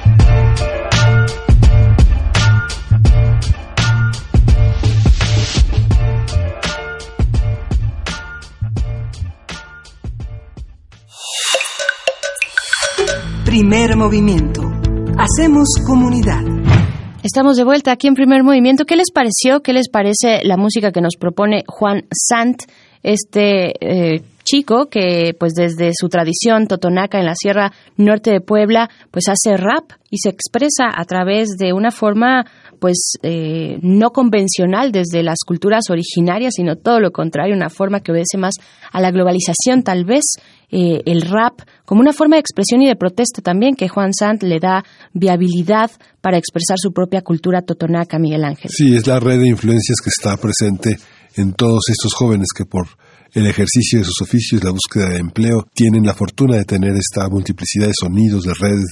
[13.51, 14.63] Primer movimiento
[15.19, 16.41] Hacemos comunidad.
[17.25, 18.85] Estamos de vuelta aquí en primer movimiento.
[18.85, 19.61] ¿Qué les pareció?
[19.61, 22.63] ¿Qué les parece la música que nos propone Juan Sant?
[23.03, 28.89] Este eh, chico que pues desde su tradición totonaca en la Sierra Norte de Puebla
[29.11, 32.47] pues hace rap y se expresa a través de una forma
[32.79, 38.13] pues eh, no convencional desde las culturas originarias, sino todo lo contrario, una forma que
[38.13, 38.55] obedece más
[38.93, 40.25] a la globalización, tal vez
[40.71, 44.43] eh, el rap como una forma de expresión y de protesta también, que Juan Sant
[44.43, 45.91] le da viabilidad
[46.21, 48.71] para expresar su propia cultura totonaca, Miguel Ángel.
[48.71, 50.99] Sí, es la red de influencias que está presente
[51.37, 52.87] en todos estos jóvenes que por
[53.33, 57.29] el ejercicio de sus oficios, la búsqueda de empleo, tienen la fortuna de tener esta
[57.29, 58.87] multiplicidad de sonidos, de redes,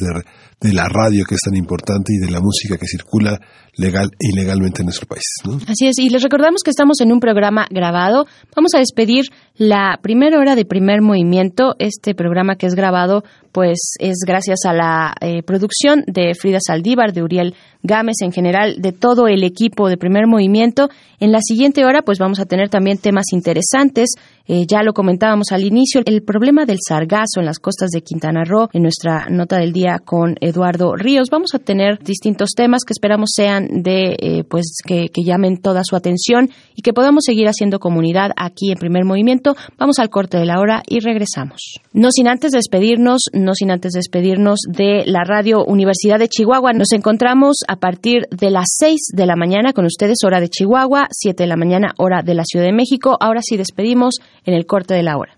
[0.61, 3.39] de, la radio que es tan importante y de la música que circula
[3.79, 5.25] legal e ilegalmente en nuestro país.
[5.67, 8.27] Así es, y les recordamos que estamos en un programa grabado.
[8.55, 9.27] Vamos a despedir
[9.57, 11.75] la primera hora de primer movimiento.
[11.79, 17.13] Este programa que es grabado, pues es gracias a la eh, producción de Frida Saldívar,
[17.13, 20.89] de Uriel Gámez, en general, de todo el equipo de primer movimiento.
[21.21, 24.11] En la siguiente hora, pues vamos a tener también temas interesantes.
[24.47, 28.45] Eh, ya lo comentábamos al inicio, el problema del sargazo en las costas de Quintana
[28.45, 31.29] Roo, en nuestra nota del día con Eduardo Ríos.
[31.31, 35.83] Vamos a tener distintos temas que esperamos sean de, eh, pues, que, que llamen toda
[35.85, 39.57] su atención y que podamos seguir haciendo comunidad aquí en primer movimiento.
[39.79, 41.81] Vamos al corte de la hora y regresamos.
[41.93, 46.73] No sin antes despedirnos, no sin antes despedirnos de la radio Universidad de Chihuahua.
[46.73, 51.09] Nos encontramos a partir de las 6 de la mañana con ustedes, hora de Chihuahua,
[51.11, 53.17] 7 de la mañana, hora de la Ciudad de México.
[53.21, 55.38] Ahora sí despedimos en el corte de la hora.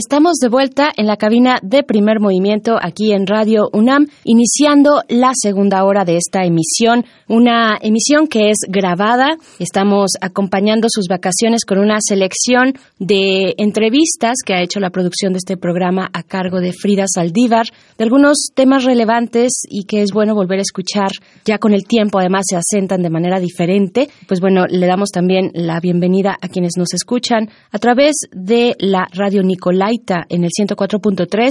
[0.00, 5.32] Estamos de vuelta en la cabina de primer movimiento aquí en Radio UNAM, iniciando la
[5.34, 9.36] segunda hora de esta emisión, una emisión que es grabada.
[9.58, 15.36] Estamos acompañando sus vacaciones con una selección de entrevistas que ha hecho la producción de
[15.36, 17.66] este programa a cargo de Frida Saldívar,
[17.98, 21.10] de algunos temas relevantes y que es bueno volver a escuchar
[21.44, 24.08] ya con el tiempo, además se asentan de manera diferente.
[24.26, 29.06] Pues bueno, le damos también la bienvenida a quienes nos escuchan a través de la
[29.12, 29.89] Radio Nicolás
[30.28, 31.48] en el 104.3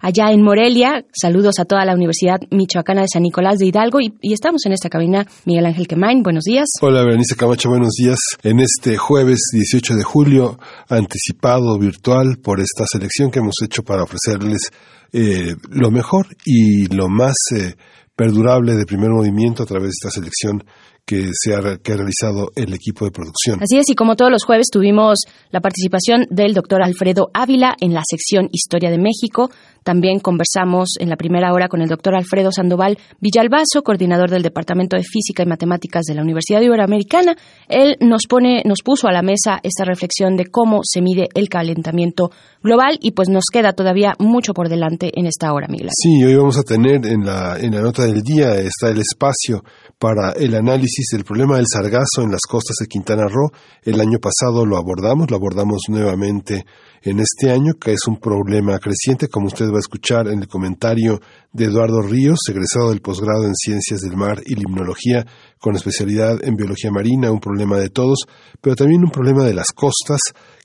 [0.00, 1.04] allá en Morelia.
[1.12, 4.88] Saludos a toda la Universidad Michoacana de San Nicolás de Hidalgo y, estamos en esta
[4.88, 5.26] cabina.
[5.44, 6.68] Miguel Ángel Quemain, buenos días.
[6.80, 8.18] Hola, Berenice Camacho, buenos días.
[8.42, 14.04] En este jueves 18 de julio, anticipado virtual por esta selección que hemos hecho para
[14.04, 14.70] ofrecerles
[15.12, 17.74] eh, lo mejor y lo más eh,
[18.16, 20.64] perdurable de primer movimiento a través de esta selección
[21.06, 23.62] que, se ha, que ha realizado el equipo de producción.
[23.62, 27.92] Así es, y como todos los jueves tuvimos la participación del doctor Alfredo Ávila en
[27.92, 29.50] la sección Historia de México.
[29.82, 34.96] También conversamos en la primera hora con el doctor Alfredo Sandoval Villalbazo, coordinador del Departamento
[34.96, 37.36] de Física y Matemáticas de la Universidad Iberoamericana.
[37.68, 41.48] Él nos pone, nos puso a la mesa esta reflexión de cómo se mide el
[41.48, 42.30] calentamiento
[42.62, 45.90] global y pues nos queda todavía mucho por delante en esta hora, Miguel.
[45.92, 49.62] Sí, hoy vamos a tener en la, en la nota del día está el espacio
[49.98, 53.50] para el análisis del problema del sargazo en las costas de Quintana Roo.
[53.82, 56.64] El año pasado lo abordamos, lo abordamos nuevamente
[57.02, 60.48] en este año, que es un problema creciente, como usted va a escuchar en el
[60.48, 61.20] comentario
[61.52, 65.26] de Eduardo Ríos, egresado del posgrado en Ciencias del Mar y Limnología,
[65.58, 68.26] con especialidad en Biología Marina, un problema de todos,
[68.60, 70.20] pero también un problema de las costas,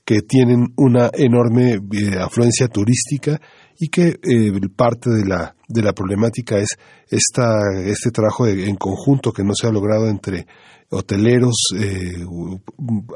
[0.08, 3.38] que tienen una enorme eh, afluencia turística
[3.78, 6.78] y que eh, parte de la, de la problemática es
[7.10, 10.46] esta, este trabajo en conjunto que no se ha logrado entre
[10.90, 12.24] hoteleros, eh,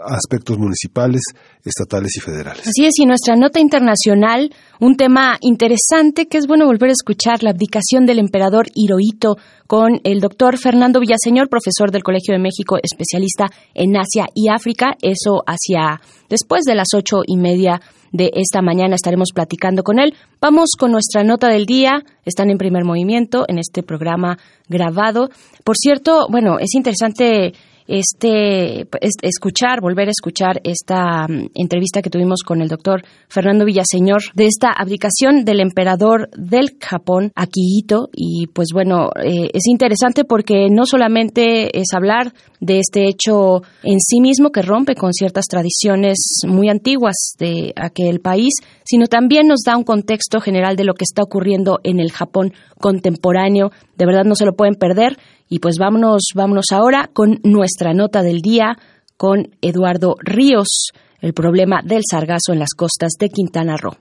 [0.05, 1.23] aspectos municipales,
[1.65, 2.67] estatales y federales.
[2.67, 7.43] Así es, y nuestra nota internacional, un tema interesante que es bueno volver a escuchar,
[7.43, 12.77] la abdicación del emperador Hirohito con el doctor Fernando Villaseñor, profesor del Colegio de México,
[12.83, 17.81] especialista en Asia y África, eso hacia después de las ocho y media
[18.13, 20.15] de esta mañana estaremos platicando con él.
[20.41, 22.05] Vamos con nuestra nota del día.
[22.25, 24.39] Están en primer movimiento en este programa
[24.69, 25.29] grabado.
[25.65, 27.55] Por cierto, bueno, es interesante
[27.87, 28.87] este,
[29.23, 34.47] escuchar, volver a escuchar esta mm, entrevista que tuvimos con el doctor Fernando Villaseñor de
[34.47, 38.09] esta abdicación del emperador del Japón, Akihito.
[38.13, 43.99] Y pues bueno, eh, es interesante porque no solamente es hablar de este hecho en
[44.01, 48.55] sí mismo que rompe con ciertas tradiciones muy antiguas de aquel país,
[48.85, 52.53] sino también nos da un contexto general de lo que está ocurriendo en el Japón
[52.79, 53.71] contemporáneo.
[53.97, 55.19] De verdad no se lo pueden perder.
[55.53, 58.79] Y pues vámonos, vámonos ahora con nuestra nota del día
[59.19, 63.95] con Eduardo Ríos, el problema del sargazo en las costas de Quintana Roo.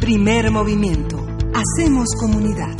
[0.00, 1.16] Primer movimiento.
[1.54, 2.76] Hacemos comunidad.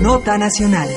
[0.00, 0.88] Nota nacional.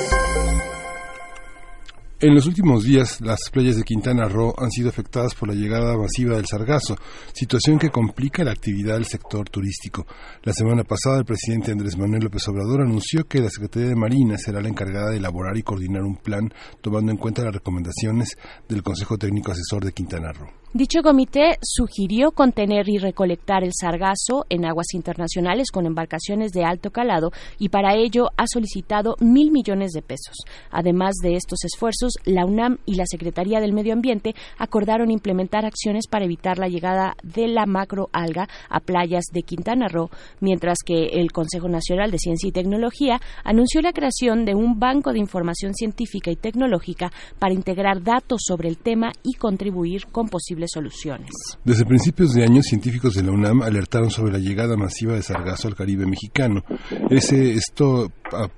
[2.18, 5.98] En los últimos días, las playas de Quintana Roo han sido afectadas por la llegada
[5.98, 6.96] masiva del sargazo,
[7.34, 10.06] situación que complica la actividad del sector turístico.
[10.42, 14.38] La semana pasada, el presidente Andrés Manuel López Obrador anunció que la Secretaría de Marina
[14.38, 16.50] será la encargada de elaborar y coordinar un plan
[16.80, 18.30] tomando en cuenta las recomendaciones
[18.66, 20.48] del Consejo Técnico Asesor de Quintana Roo.
[20.76, 26.90] Dicho comité sugirió contener y recolectar el sargazo en aguas internacionales con embarcaciones de alto
[26.90, 30.36] calado y para ello ha solicitado mil millones de pesos.
[30.70, 36.08] Además de estos esfuerzos, la UNAM y la Secretaría del Medio Ambiente acordaron implementar acciones
[36.08, 40.10] para evitar la llegada de la macroalga a playas de Quintana Roo,
[40.40, 45.14] mientras que el Consejo Nacional de Ciencia y Tecnología anunció la creación de un banco
[45.14, 50.65] de información científica y tecnológica para integrar datos sobre el tema y contribuir con posibles
[50.72, 51.30] soluciones.
[51.64, 55.68] Desde principios de año, científicos de la UNAM alertaron sobre la llegada masiva de sargazo
[55.68, 56.64] al Caribe mexicano.
[57.10, 58.10] Ese, esto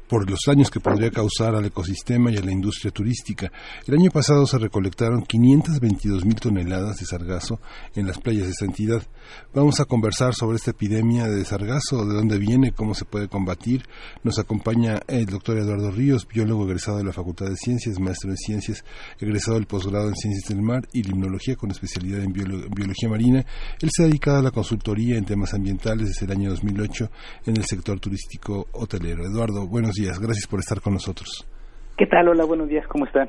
[0.09, 3.53] por los daños que podría causar al ecosistema y a la industria turística.
[3.87, 7.61] El año pasado se recolectaron 522 mil toneladas de sargazo
[7.95, 9.03] en las playas de esta entidad.
[9.55, 13.85] Vamos a conversar sobre esta epidemia de sargazo, de dónde viene, cómo se puede combatir.
[14.25, 18.37] Nos acompaña el doctor Eduardo Ríos, biólogo egresado de la Facultad de Ciencias, maestro de
[18.37, 18.85] Ciencias,
[19.21, 23.45] egresado del posgrado en Ciencias del Mar y Limnología con especialidad en biología marina.
[23.81, 27.11] Él se ha dedicado a la consultoría en temas ambientales desde el año 2008
[27.47, 29.25] en el sector turístico hotelero.
[29.25, 30.19] Eduardo, buenos días.
[30.19, 31.47] Gracias por estar con nosotros.
[31.99, 32.29] ¿Qué tal?
[32.29, 33.27] Hola, buenos días, ¿cómo están?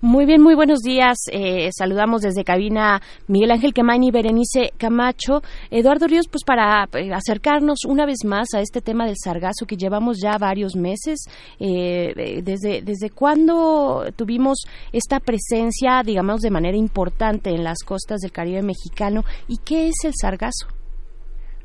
[0.00, 1.18] Muy bien, muy buenos días.
[1.30, 2.98] Eh, saludamos desde cabina
[3.28, 5.42] Miguel Ángel Quemain y Berenice Camacho.
[5.70, 9.76] Eduardo Ríos, pues para eh, acercarnos una vez más a este tema del sargazo que
[9.76, 11.26] llevamos ya varios meses.
[11.58, 18.32] Eh, desde, ¿Desde cuándo tuvimos esta presencia, digamos, de manera importante en las costas del
[18.32, 19.24] Caribe mexicano?
[19.46, 20.68] ¿Y qué es el sargazo?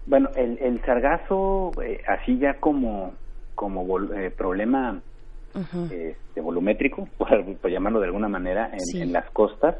[0.05, 1.71] Bueno, el, el sargazo,
[2.09, 3.13] así ya como,
[3.55, 3.85] como
[4.37, 5.01] problema
[5.55, 9.77] este, volumétrico, por, llamarlo de alguna manera, en, las costas.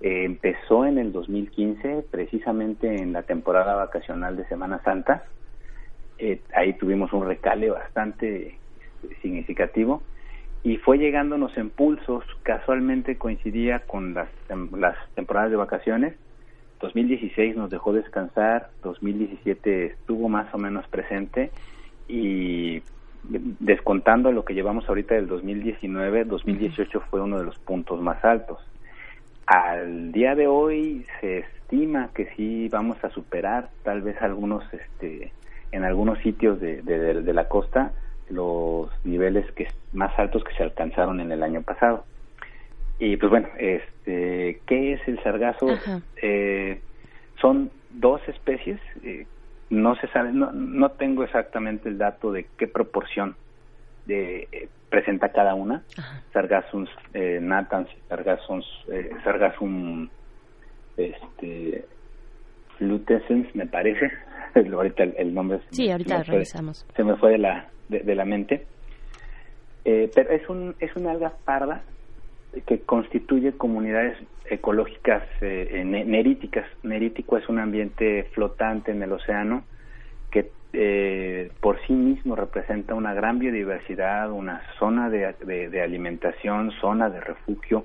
[0.00, 5.24] Eh, empezó en el 2015, precisamente en la temporada vacacional de Semana Santa.
[6.18, 8.58] Eh, ahí tuvimos un recale bastante
[9.02, 10.02] este, significativo
[10.62, 14.28] y fue llegándonos impulsos, casualmente coincidía con las,
[14.72, 16.14] las temporadas de vacaciones.
[16.80, 21.50] 2016 nos dejó descansar, 2017 estuvo más o menos presente
[22.08, 22.82] y
[23.28, 28.58] descontando lo que llevamos ahorita del 2019, 2018 fue uno de los puntos más altos.
[29.46, 35.32] Al día de hoy se estima que sí vamos a superar tal vez algunos, este,
[35.72, 37.92] en algunos sitios de, de, la costa
[38.28, 42.04] los niveles que más altos que se alcanzaron en el año pasado.
[42.98, 45.68] Y pues bueno, este, ¿qué es el sargazo?
[46.22, 46.80] Eh,
[47.40, 49.26] son dos especies eh,
[49.70, 53.36] no se sabe, no, no tengo exactamente el dato de qué proporción
[54.06, 55.82] de, eh, presenta cada una.
[56.32, 60.08] Sargassum eh, natans, Sargassum, eh, Sargassum
[60.96, 61.84] este,
[62.78, 64.10] flutescens, me parece.
[64.72, 66.86] ahorita el, nombre sí, ahorita revisamos.
[66.94, 68.66] se me fue de la, de, la mente.
[69.84, 71.82] Eh, pero es, un, es una alga parda
[72.66, 74.16] que constituye comunidades
[74.48, 76.66] ecológicas eh, neríticas.
[76.82, 79.64] Nerítico es un ambiente flotante en el océano
[80.30, 87.10] que eh, por sí mismo representa una gran biodiversidad, una zona de, de, alimentación, zona
[87.10, 87.84] de refugio,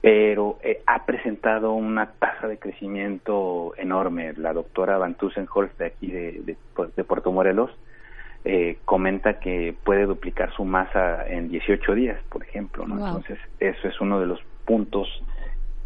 [0.00, 4.32] pero eh, ha presentado una tasa de crecimiento enorme.
[4.36, 6.56] La doctora Van Tussenholz de aquí de,
[6.96, 7.70] de Puerto Morelos
[8.48, 12.86] eh, comenta que puede duplicar su masa en 18 días, por ejemplo.
[12.86, 12.94] ¿no?
[12.94, 15.08] Entonces, eso es uno de los puntos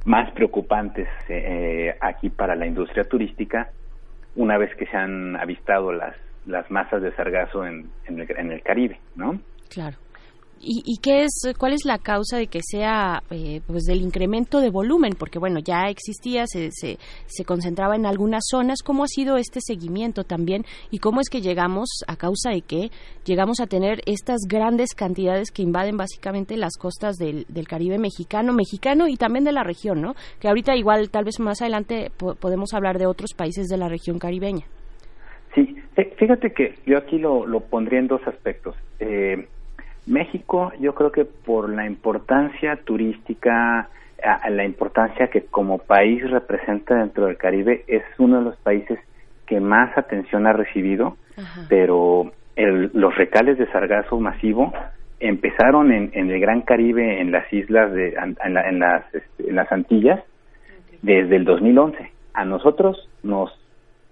[0.05, 3.71] más preocupantes eh, aquí para la industria turística,
[4.37, 8.53] una vez que se han avistado las, las masas de sargazo en, en, el, en
[8.53, 9.41] el Caribe, ¿no?
[9.71, 9.97] Claro.
[10.63, 14.69] ¿Y, qué es, cuál es la causa de que sea, eh, pues, del incremento de
[14.69, 15.15] volumen?
[15.19, 18.83] Porque, bueno, ya existía, se, se, se, concentraba en algunas zonas.
[18.85, 20.65] ¿Cómo ha sido este seguimiento también?
[20.91, 22.91] ¿Y cómo es que llegamos, a causa de que
[23.25, 28.53] llegamos a tener estas grandes cantidades que invaden básicamente las costas del, del Caribe mexicano,
[28.53, 30.15] mexicano y también de la región, ¿no?
[30.41, 34.19] Que ahorita igual, tal vez más adelante podemos hablar de otros países de la región
[34.19, 34.67] caribeña.
[35.55, 38.77] Sí, eh, fíjate que yo aquí lo, lo pondría en dos aspectos.
[38.99, 39.49] Eh,
[40.11, 43.89] México, yo creo que por la importancia turística,
[44.51, 48.99] la importancia que como país representa dentro del Caribe, es uno de los países
[49.47, 51.17] que más atención ha recibido,
[51.69, 54.73] pero los recales de sargazo masivo
[55.21, 60.21] empezaron en, el Gran Caribe, en las islas, de, en, las, este, en las Antillas,
[61.03, 62.11] desde el 2011.
[62.35, 63.51] A nosotros nos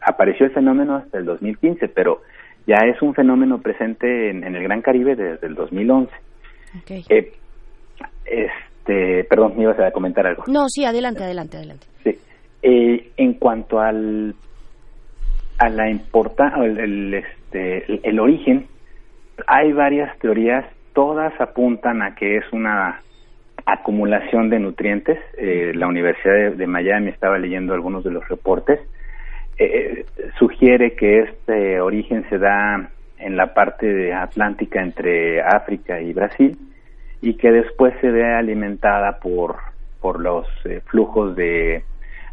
[0.00, 2.22] apareció el fenómeno hasta el 2015, pero
[2.68, 6.12] ya es un fenómeno presente en, el Gran Caribe desde el 2011.
[7.08, 7.32] Eh,
[8.26, 10.44] Este, perdón, me ibas a comentar algo.
[10.46, 11.86] No, sí, adelante, adelante, adelante.
[12.04, 12.18] Sí.
[12.62, 14.34] Eh, en cuanto al
[15.58, 18.66] a la importancia, el, este, el, origen,
[19.46, 23.00] hay varias teorías, todas apuntan a que es una
[23.66, 25.18] acumulación de nutrientes.
[25.36, 28.78] Eh, la Universidad de, Miami estaba leyendo algunos de los reportes.
[29.60, 30.06] Eh,
[30.38, 36.56] sugiere que este origen se da en la parte atlántica entre África y Brasil
[37.20, 39.56] y que después se ve alimentada por,
[40.00, 41.82] por los eh, flujos de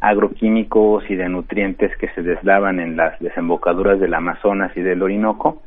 [0.01, 5.63] agroquímicos y de nutrientes que se deslavan en las desembocaduras del Amazonas y del Orinoco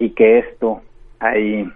[0.00, 0.82] y que esto
[1.20, 1.70] ahí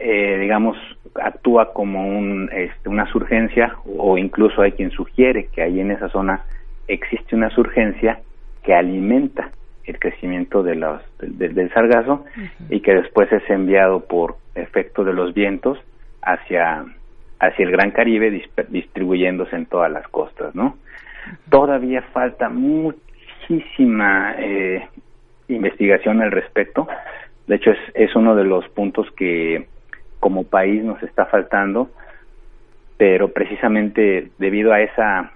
[0.00, 0.76] eh, digamos
[1.14, 6.08] actúa como un, este, una surgencia o incluso hay quien sugiere que ahí en esa
[6.08, 6.42] zona
[6.88, 8.18] existe una surgencia
[8.62, 9.50] que alimenta
[9.84, 12.24] el crecimiento de los, del sargazo
[12.70, 15.78] y que después es enviado por efecto de los vientos
[16.22, 16.84] hacia,
[17.40, 20.76] hacia el Gran Caribe distribuyéndose en todas las costas, ¿no?
[21.50, 24.86] Todavía falta muchísima eh,
[25.48, 26.86] investigación al respecto.
[27.46, 29.66] De hecho, es, es uno de los puntos que
[30.20, 31.90] como país nos está faltando,
[32.96, 35.32] pero precisamente debido a esa,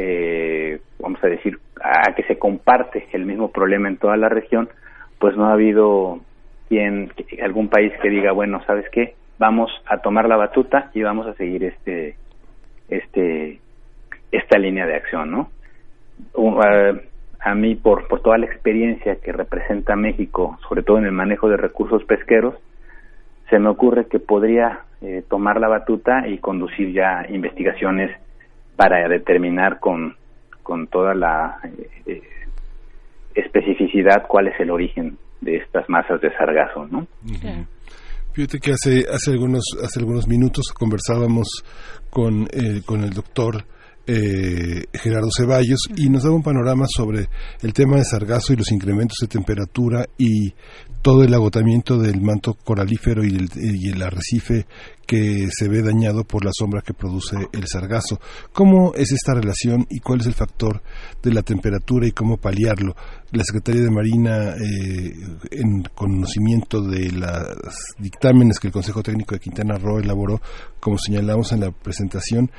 [0.00, 4.68] eh, vamos a decir, a que se comparte el mismo problema en toda la región,
[5.18, 6.20] pues no ha habido
[6.68, 9.14] quien, algún país que diga, bueno, ¿sabes qué?
[9.38, 12.14] Vamos a tomar la batuta y vamos a seguir este,
[12.88, 13.58] este,
[14.30, 15.50] esta línea de acción, ¿no?
[17.40, 21.48] a, mí, por, por toda la experiencia que representa México, sobre todo en el manejo
[21.48, 22.54] de recursos pesqueros,
[23.50, 28.10] se me ocurre que podría eh, tomar la batuta y conducir ya investigaciones
[28.78, 30.14] para determinar con,
[30.62, 32.22] con toda la eh, eh,
[33.34, 37.08] especificidad cuál es el origen de estas masas de sargazo, ¿no?
[38.32, 41.64] Fíjate que hace hace algunos hace algunos minutos conversábamos
[42.08, 42.46] con
[42.86, 43.64] con el doctor
[44.10, 47.28] eh, Gerardo Ceballos y nos daba un panorama sobre
[47.60, 50.54] el tema de sargazo y los incrementos de temperatura y
[51.02, 53.36] todo el agotamiento del manto coralífero y
[53.90, 54.66] el, arrecife
[55.06, 58.18] que se ve dañado por la sombra que produce el sargazo.
[58.52, 60.82] ¿Cómo es esta relación y cuál es el factor
[61.22, 62.96] de la temperatura y cómo paliarlo?
[63.32, 65.12] La Secretaría de Marina, eh,
[65.50, 70.40] en conocimiento de los dictámenes que el Consejo Técnico de Quintana Roo elaboró,
[70.80, 72.50] como señalamos en la presentación,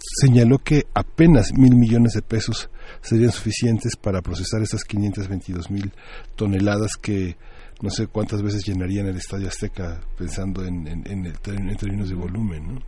[0.00, 2.70] señaló que apenas mil millones de pesos
[3.00, 5.92] serían suficientes para procesar esas 522 mil
[6.36, 7.36] toneladas que
[7.82, 12.80] no sé cuántas veces llenarían el Estadio Azteca pensando en, en, términos de volumen, ¿no?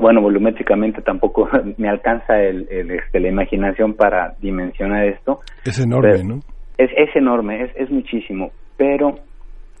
[0.00, 5.40] bueno, volumétricamente tampoco me alcanza el, este, la imaginación para dimensionar esto.
[5.64, 6.40] Es enorme, ¿no?
[6.78, 9.20] Es, es enorme, es, es muchísimo, pero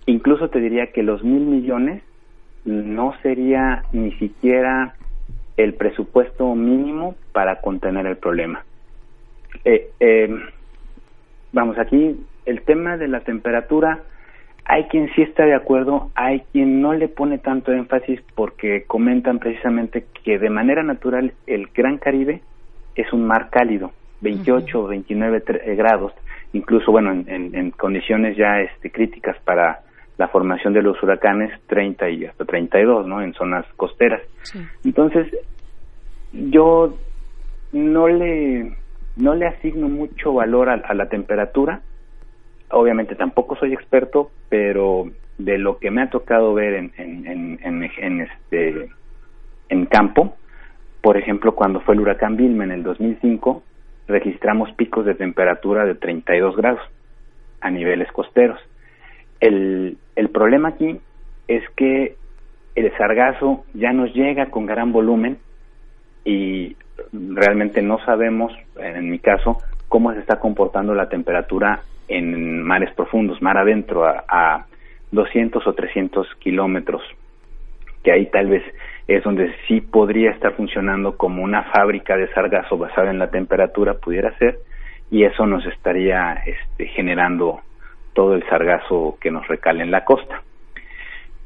[0.06, 2.02] incluso te diría que los mil millones
[2.64, 4.94] no sería ni siquiera
[5.56, 8.64] el presupuesto mínimo para contener el problema.
[9.64, 10.34] Eh, eh,
[11.52, 14.00] vamos, aquí el tema de la temperatura,
[14.64, 19.38] hay quien sí está de acuerdo, hay quien no le pone tanto énfasis porque comentan
[19.38, 22.40] precisamente que de manera natural el Gran Caribe
[22.94, 26.12] es un mar cálido, 28 o 29 eh, grados,
[26.52, 29.80] incluso bueno, en, en, condiciones ya este, críticas para
[30.22, 33.20] la formación de los huracanes 30 y hasta 32, ¿no?
[33.22, 34.22] En zonas costeras.
[34.84, 35.26] Entonces,
[36.32, 36.96] yo
[37.72, 38.76] no le
[39.16, 41.80] no le asigno mucho valor a, la temperatura.
[42.70, 47.90] Obviamente tampoco soy experto, pero de lo que me ha tocado ver en, en, en,
[47.98, 48.90] en este
[49.70, 50.36] en campo,
[51.00, 53.60] por ejemplo, cuando fue el huracán Vilma en el 2005,
[54.06, 56.82] registramos picos de temperatura de 32 grados
[57.60, 58.60] a niveles costeros.
[59.40, 61.00] El, el problema aquí
[61.48, 62.16] es que
[62.74, 65.38] el sargazo ya nos llega con gran volumen
[66.24, 66.76] y
[67.12, 69.58] realmente no sabemos, en mi caso,
[69.88, 74.66] cómo se está comportando la temperatura en mares profundos, mar adentro, a, a
[75.10, 77.02] 200 o 300 kilómetros,
[78.02, 78.62] que ahí tal vez
[79.08, 83.94] es donde sí podría estar funcionando como una fábrica de sargazo basada en la temperatura,
[83.94, 84.58] pudiera ser,
[85.10, 87.60] y eso nos estaría este, generando
[88.12, 90.42] todo el sargazo que nos recale en la costa.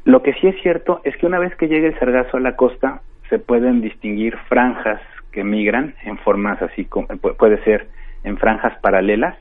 [0.04, 2.56] Lo que sí es cierto es que una vez que llegue el sargazo a la
[2.56, 5.01] costa, se pueden distinguir franjas
[5.32, 7.88] que migran en formas así, puede ser
[8.24, 9.36] en franjas paralelas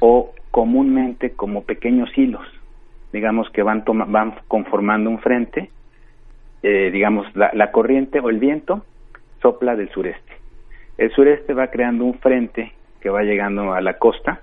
[0.00, 2.46] o comúnmente como pequeños hilos,
[3.12, 5.70] digamos que van, van conformando un frente,
[6.62, 8.84] eh, digamos la, la corriente o el viento
[9.40, 10.32] sopla del sureste.
[10.98, 14.40] El sureste va creando un frente que va llegando a la costa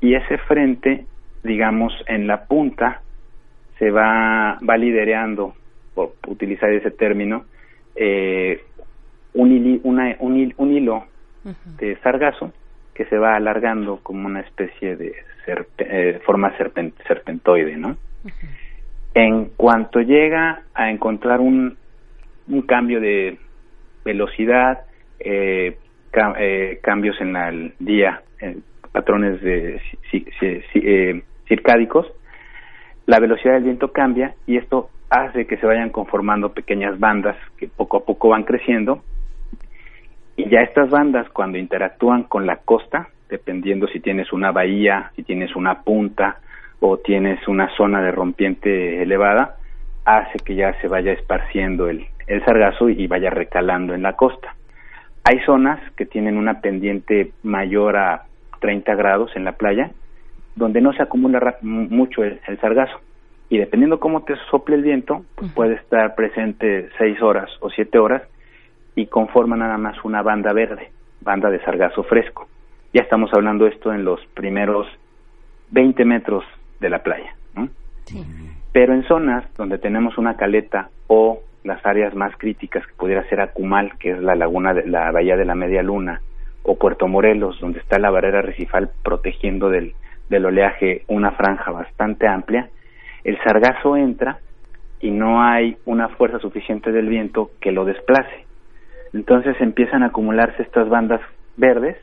[0.00, 1.04] y ese frente
[1.42, 3.02] digamos, en la punta
[3.78, 5.54] se va, va lidereando,
[5.94, 7.44] por utilizar ese término,
[7.96, 8.62] eh,
[9.34, 11.04] un, un, hilo
[11.78, 12.52] de sargazo
[12.94, 15.14] que se va alargando como una especie de
[15.78, 17.96] eh, forma serpentoide, ¿no?
[19.14, 21.76] En cuanto llega a encontrar un,
[22.48, 23.38] un cambio de
[24.04, 24.84] velocidad,
[25.18, 25.78] eh,
[26.38, 28.22] eh, cambios en el día,
[28.92, 29.80] patrones de
[31.50, 32.06] circádicos,
[33.06, 37.66] la velocidad del viento cambia y esto hace que se vayan conformando pequeñas bandas que
[37.66, 39.02] poco a poco van creciendo
[40.36, 45.24] y ya estas bandas cuando interactúan con la costa, dependiendo si tienes una bahía, si
[45.24, 46.38] tienes una punta
[46.78, 49.56] o tienes una zona de rompiente elevada,
[50.04, 54.54] hace que ya se vaya esparciendo el, el sargazo y vaya recalando en la costa.
[55.24, 58.22] Hay zonas que tienen una pendiente mayor a
[58.60, 59.90] 30 grados en la playa,
[60.56, 63.00] donde no se acumula mucho el, sargazo.
[63.48, 67.98] Y dependiendo cómo te sople el viento, pues puede estar presente 6 horas o 7
[67.98, 68.22] horas
[68.94, 70.90] y conforma nada más una banda verde,
[71.20, 72.48] banda de sargazo fresco.
[72.92, 74.86] Ya estamos hablando esto en los primeros
[75.70, 76.44] 20 metros
[76.80, 77.34] de la playa.
[78.72, 83.40] Pero en zonas donde tenemos una caleta o las áreas más críticas que pudiera ser
[83.40, 86.20] Acumal, que es la laguna de la bahía de la Media Luna,
[86.62, 89.94] o Puerto Morelos, donde está la barrera recifal protegiendo del,
[90.30, 92.70] del oleaje una franja bastante amplia,
[93.24, 94.38] el sargazo entra
[95.00, 98.46] y no hay una fuerza suficiente del viento que lo desplace.
[99.12, 101.20] Entonces empiezan a acumularse estas bandas
[101.56, 101.96] verdes,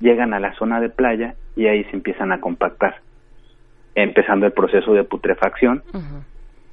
[0.00, 3.00] llegan a la zona de playa y ahí se empiezan a compactar,
[3.96, 5.82] empezando el proceso de putrefacción,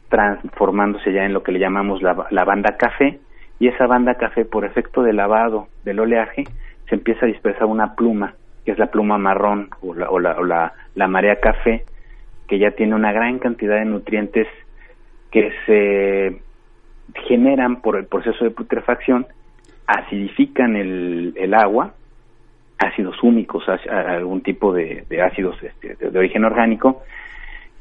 [0.09, 3.19] transformándose ya en lo que le llamamos la, la banda café,
[3.59, 6.43] y esa banda café, por efecto de lavado del oleaje,
[6.89, 8.33] se empieza a dispersar una pluma,
[8.65, 11.83] que es la pluma marrón o la, o la, o la, marea café,
[12.47, 14.47] que ya tiene una gran cantidad de nutrientes
[15.31, 16.41] que se
[17.27, 19.25] generan por el proceso de putrefacción,
[19.87, 21.93] acidifican el, el agua,
[22.77, 27.03] ácidos húmicos, algún tipo de, ácidos este, de, origen orgánico,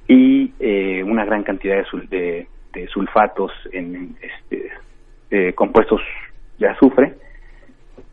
[0.08, 6.00] y eh, una gran cantidad de, de, sulfatos en este, compuestos
[6.58, 7.14] de azufre,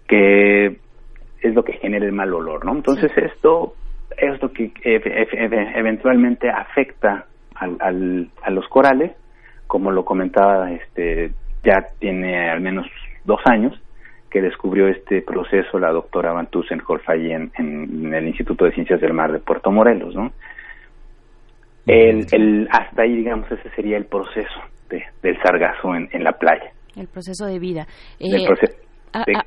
[0.07, 0.77] que
[1.41, 2.73] es lo que genera el mal olor, ¿no?
[2.73, 3.73] Entonces esto
[4.17, 9.11] es lo que eventualmente afecta al, a los corales
[9.67, 11.31] como lo comentaba, este,
[11.63, 12.87] ya tiene al menos
[13.25, 13.79] dos años
[14.29, 18.99] que descubrió este proceso la doctora Van Tussenholf allí en, en, el Instituto de Ciencias
[18.99, 20.31] del Mar de Puerto Morelos, ¿no?
[21.85, 24.59] El, el, hasta ahí, digamos, ese sería el proceso
[24.89, 26.71] de, del sargazo en, en la playa.
[26.97, 27.87] El proceso de vida.
[28.19, 28.45] el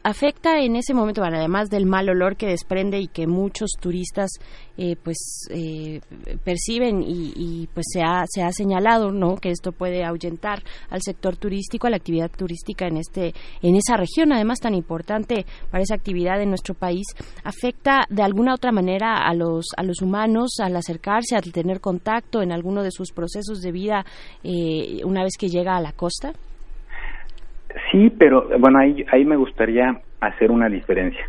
[0.02, 4.30] afecta en ese momento, además del mal olor que desprende y que muchos turistas
[4.76, 6.00] eh, pues eh,
[6.42, 11.36] perciben y, pues se ha, se ha señalado no que esto puede ahuyentar al sector
[11.36, 15.94] turístico, a la actividad turística en este en esa región, además tan importante para esa
[15.94, 17.06] actividad en nuestro país,
[17.44, 22.42] afecta de alguna otra manera a los a los humanos al acercarse, al tener contacto
[22.42, 24.04] en alguno de sus procesos de vida
[24.42, 26.32] eh, una vez que llega a la costa.
[27.90, 31.28] Sí, pero bueno, ahí, ahí me gustaría hacer una diferencia.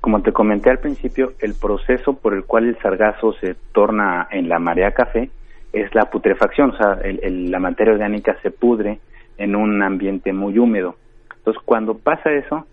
[0.00, 4.48] como te comenté al principio, el proceso por el cual el sargazo se torna en
[4.48, 5.30] la marea café
[5.72, 8.98] es la putrefacción, o sea, la materia orgánica se pudre
[9.38, 10.96] en un ambiente muy húmedo.
[11.36, 12.66] Entonces, cuando pasa eso,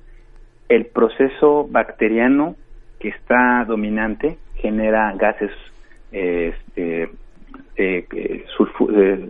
[0.68, 2.56] el proceso bacteriano
[3.00, 5.52] que está dominante genera gases
[6.12, 7.10] este,
[7.76, 8.46] eh, eh,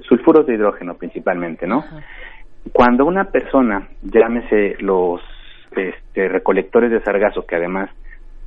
[0.08, 1.84] sulfuros de hidrógeno principalmente, ¿no?
[2.74, 5.22] Cuando una persona, llámese los
[5.76, 7.90] este, recolectores de sargazo, que además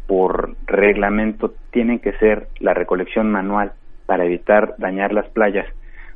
[0.07, 3.73] por reglamento tienen que ser la recolección manual
[4.07, 5.67] para evitar dañar las playas,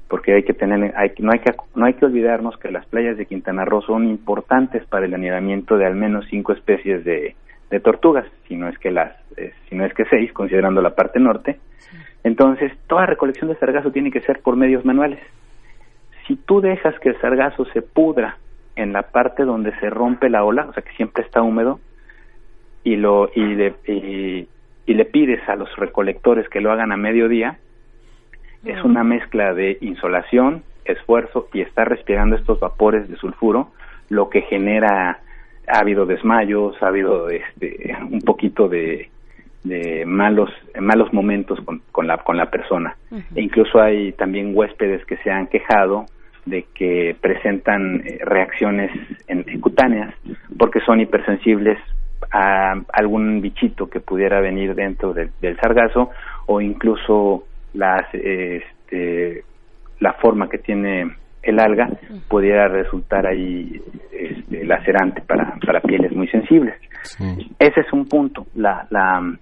[0.09, 3.17] porque hay que tener, hay, no hay que no hay que olvidarnos que las playas
[3.17, 7.37] de Quintana Roo son importantes para el anidamiento de al menos cinco especies de,
[7.71, 10.97] de tortugas, si no es que las, eh, si no es que seis, considerando la
[10.97, 11.61] parte norte.
[12.25, 15.21] Entonces, toda recolección de sargazo tiene que ser por medios manuales
[16.27, 18.39] si tú dejas que el sargazo se pudra
[18.77, 21.81] en la parte donde se rompe la ola, o sea que siempre está húmedo,
[22.83, 24.47] y lo y le, y,
[24.87, 27.59] le pides a los recolectores que lo hagan a mediodía,
[28.65, 33.73] es una mezcla de insolación, esfuerzo y estar respirando estos vapores de sulfuro,
[34.09, 35.21] lo que genera
[35.67, 39.11] ha habido desmayos, ha habido este un poquito de,
[39.65, 42.97] de malos malos momentos con, con la con la persona.
[43.35, 46.07] E incluso hay también huéspedes que se han quejado
[46.47, 48.91] de que presentan eh, reacciones
[49.29, 50.15] en, cutáneas
[50.59, 51.79] porque son hipersensibles
[52.31, 56.11] a algún bichito que pudiera venir dentro del sargazo
[56.47, 57.45] o incluso
[57.75, 59.45] las este,
[60.01, 61.89] la forma que tiene el alga
[62.29, 63.81] pudiera resultar ahí
[64.13, 66.75] este, lacerante para, para pieles muy sensibles.
[67.59, 69.37] Ese es un punto, la, la,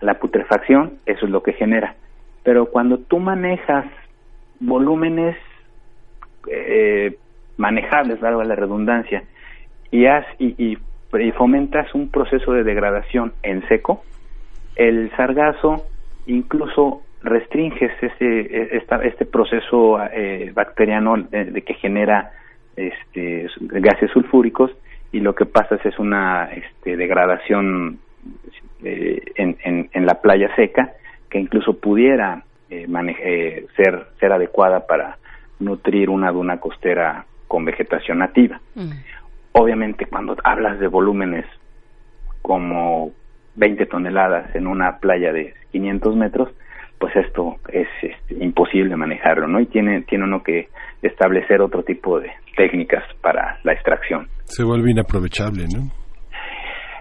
[0.00, 1.94] la putrefacción, eso es lo que genera.
[2.44, 3.86] Pero cuando tú manejas
[4.60, 5.36] volúmenes
[6.50, 7.16] eh,
[7.56, 9.24] manejables, valga la redundancia,
[9.90, 10.78] y, has, y, y,
[11.32, 14.02] fomentas un proceso de degradación en seco,
[14.76, 15.86] el sargazo
[16.26, 22.32] incluso restringes ese, este proceso eh, bacteriano de, que genera
[22.76, 24.70] este, gases sulfúricos
[25.10, 27.98] y lo que pasa es, una este, degradación
[28.84, 30.92] eh, en, en, en, la playa seca
[31.30, 32.86] que incluso pudiera eh,
[33.22, 35.17] eh, ser, ser adecuada para
[35.60, 38.60] nutrir una duna costera con vegetación nativa.
[38.74, 38.90] Mm.
[39.52, 41.46] Obviamente cuando hablas de volúmenes
[42.42, 43.12] como
[43.56, 46.48] 20 toneladas en una playa de 500 metros,
[46.98, 49.60] pues esto es este, imposible manejarlo, ¿no?
[49.60, 50.68] Y tiene, tiene uno que
[51.02, 54.28] establecer otro tipo de técnicas para la extracción.
[54.44, 55.90] Se vuelve inaprovechable, ¿no?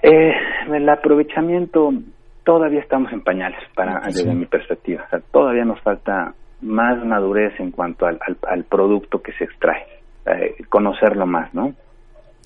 [0.03, 0.33] Eh,
[0.71, 1.91] el aprovechamiento
[2.43, 5.03] todavía estamos en pañales, para desde mi perspectiva.
[5.05, 9.85] O sea, todavía nos falta más madurez en cuanto al, al, producto que se extrae,
[10.25, 11.73] eh, conocerlo más, ¿no?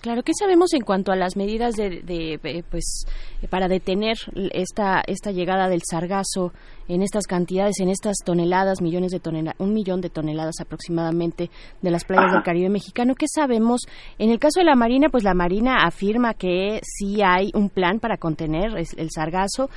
[0.02, 3.06] Claro, ¿qué sabemos en cuanto a las medidas de, de, pues
[3.52, 4.18] para detener
[4.52, 6.52] esta esta llegada del sargazo
[6.88, 11.49] en estas cantidades, en estas toneladas, millones de toneladas, un millón de toneladas aproximadamente
[11.82, 13.15] de las playas del Caribe mexicano.
[13.15, 13.82] ¿Qué sabemos?
[14.18, 17.99] En el caso de la Marina, pues la Marina afirma que sí hay un plan
[17.99, 19.69] para contener el sargazo,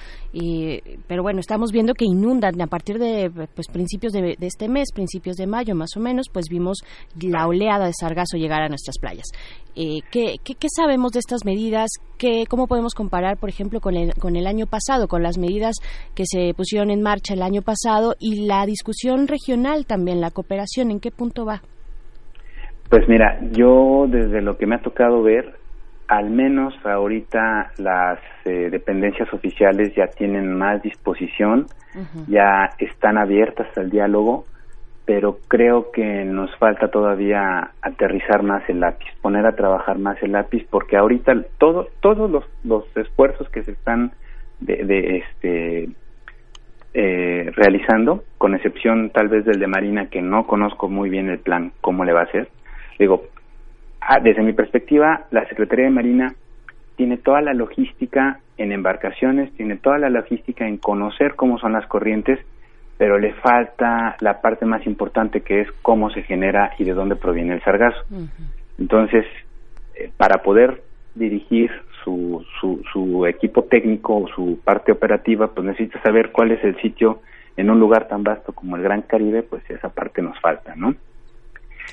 [1.06, 5.36] pero bueno, estamos viendo que inundan a partir de pues, principios de, este mes, principios
[5.36, 6.78] de mayo más o menos, pues vimos
[7.20, 9.26] la oleada de sargazo llegar a nuestras playas.
[9.76, 11.90] Eh, ¿qué, qué, sabemos de estas medidas?
[12.18, 15.74] ¿Qué, ¿Cómo podemos comparar, por ejemplo, con el, con el año pasado, con las medidas
[16.14, 20.92] que se pusieron en marcha el año pasado y la discusión regional también, la cooperación,
[20.92, 21.62] ¿en qué punto va?
[22.88, 25.56] Pues mira, yo desde lo que me ha tocado ver,
[26.06, 31.66] al menos ahorita las eh, dependencias oficiales ya tienen más disposición,
[32.26, 34.46] ya están abiertas al diálogo,
[35.06, 40.32] pero creo que nos falta todavía aterrizar más el lápiz, poner a trabajar más el
[40.32, 44.12] lápiz, porque ahorita todo, todos los, los esfuerzos que se están
[44.60, 45.88] de, de este
[46.94, 51.40] eh, realizando, con excepción tal vez del de Marina, que no conozco muy bien el
[51.40, 52.48] plan, cómo le va a hacer.
[52.98, 53.24] Digo,
[54.00, 56.34] ah, desde mi perspectiva, la Secretaría de Marina
[56.96, 61.86] tiene toda la logística en embarcaciones, tiene toda la logística en conocer cómo son las
[61.88, 62.38] corrientes,
[62.96, 67.16] pero le falta la parte más importante que es cómo se genera y de dónde
[67.16, 68.00] proviene el sargazo.
[68.78, 69.24] Entonces,
[69.94, 70.82] eh, para poder
[71.14, 71.70] dirigir
[72.02, 76.80] su, su, su equipo técnico o su parte operativa, pues necesita saber cuál es el
[76.80, 77.20] sitio
[77.56, 80.94] en un lugar tan vasto como el Gran Caribe, pues esa parte nos falta, ¿no?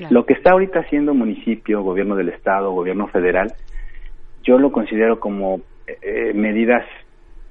[0.10, 3.54] Lo que está ahorita haciendo municipio, gobierno del estado, gobierno federal,
[4.44, 5.62] yo lo considero como
[6.02, 6.86] eh, medidas,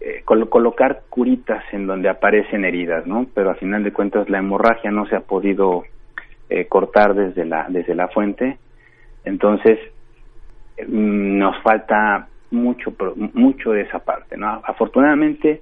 [0.01, 3.27] eh, colocar curitas en donde aparecen heridas, ¿no?
[3.35, 5.85] Pero a final de cuentas la hemorragia no se ha podido
[6.49, 8.59] eh, cortar desde la desde la fuente,
[9.25, 9.79] entonces
[10.87, 12.93] mm, nos falta mucho
[13.35, 15.61] mucho de esa parte no afortunadamente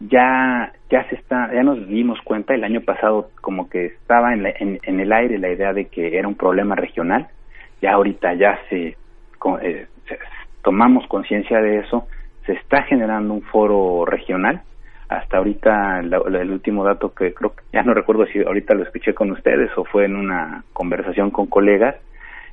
[0.00, 4.46] ya ya se está ya nos dimos cuenta el año pasado como que estaba en,
[4.82, 7.28] en, el aire la idea de que era un problema regional.
[7.82, 8.96] Ya ahorita ya se,
[9.62, 9.86] eh,
[10.62, 12.06] tomamos conciencia de eso
[12.46, 14.62] se está generando un foro regional.
[15.08, 19.32] Hasta ahorita el último dato que creo ya no recuerdo si ahorita lo escuché con
[19.32, 21.96] ustedes o fue en una conversación con colegas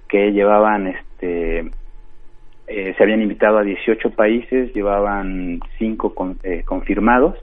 [0.07, 1.69] que llevaban este
[2.67, 7.37] eh, se habían invitado a 18 países, llevaban 5 eh, confirmados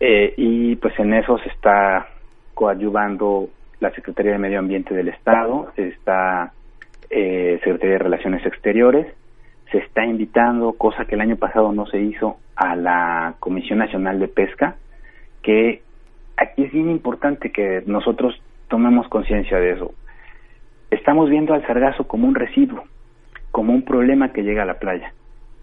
[0.00, 2.08] eh, y pues en eso se está
[2.54, 3.48] coadyuvando
[3.78, 6.52] la Secretaría de Medio Ambiente del Estado, está
[7.08, 9.06] Secretaría de Relaciones Exteriores,
[9.70, 14.18] se está invitando, cosa que el año pasado no se hizo, a la Comisión Nacional
[14.18, 14.76] de Pesca,
[15.42, 15.82] que
[16.36, 19.92] aquí es bien importante que nosotros tomemos conciencia de eso.
[20.90, 22.84] Estamos viendo al sargazo como un residuo,
[23.50, 25.12] como un problema que llega a la playa.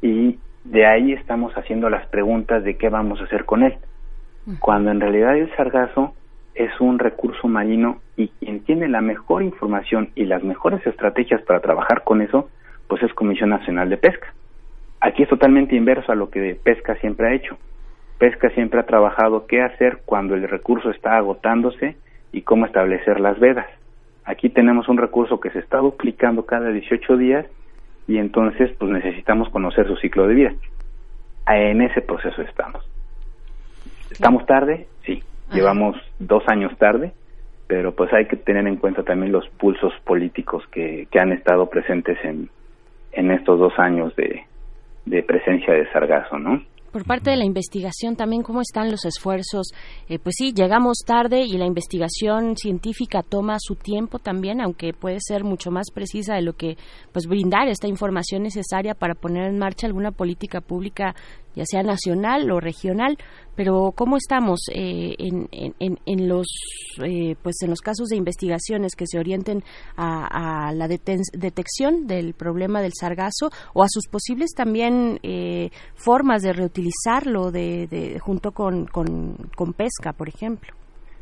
[0.01, 3.75] Y de ahí estamos haciendo las preguntas de qué vamos a hacer con él.
[4.59, 6.13] Cuando en realidad el sargazo
[6.53, 11.61] es un recurso marino y quien tiene la mejor información y las mejores estrategias para
[11.61, 12.49] trabajar con eso,
[12.94, 14.36] pues es Comisión Nacional de Pesca.
[15.02, 17.57] Aquí es totalmente inverso a lo que Pesca siempre ha hecho.
[18.20, 21.98] Pesca siempre ha trabajado qué hacer cuando el recurso está agotándose
[22.32, 23.65] y cómo establecer las vedas.
[24.26, 27.48] Aquí tenemos un recurso que se está duplicando cada 18 días
[28.07, 30.53] y entonces pues necesitamos conocer su ciclo de vida.
[31.48, 32.88] En ese proceso estamos.
[34.11, 34.86] ¿Estamos tarde?
[35.03, 35.24] Sí.
[35.52, 37.11] Llevamos dos años tarde,
[37.65, 41.72] pero pues hay que tener en cuenta también los pulsos políticos que, que han estado
[41.72, 42.49] presentes en,
[43.14, 44.44] en estos dos años de,
[45.06, 46.61] de presencia de sargazo, ¿no?
[46.94, 49.72] Por parte de la investigación también, ¿cómo están los esfuerzos?
[50.07, 55.18] Eh, pues sí, llegamos tarde y la investigación científica toma su tiempo también, aunque puede
[55.19, 56.77] ser mucho más precisa de lo que,
[57.11, 61.15] pues brindar esta información necesaria para poner en marcha alguna política pública
[61.55, 63.17] ya sea nacional o regional,
[63.55, 65.47] pero cómo estamos eh, en,
[65.80, 66.47] en, los
[67.03, 69.61] eh, pues en los casos de investigaciones que se orienten
[69.97, 76.53] a, la detección del problema del sargazo o a sus posibles también eh, formas de
[76.53, 80.73] reutilizarlo de, junto con, con, pesca, por ejemplo.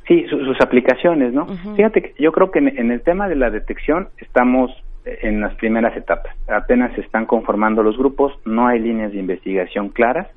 [0.08, 1.46] Sí, sus aplicaciones, ¿no?
[1.76, 4.72] Fíjate que yo creo que en el tema de la detección estamos
[5.06, 6.36] en las primeras etapas.
[6.48, 10.28] Apenas se están conformando los grupos, no hay líneas de investigación claras.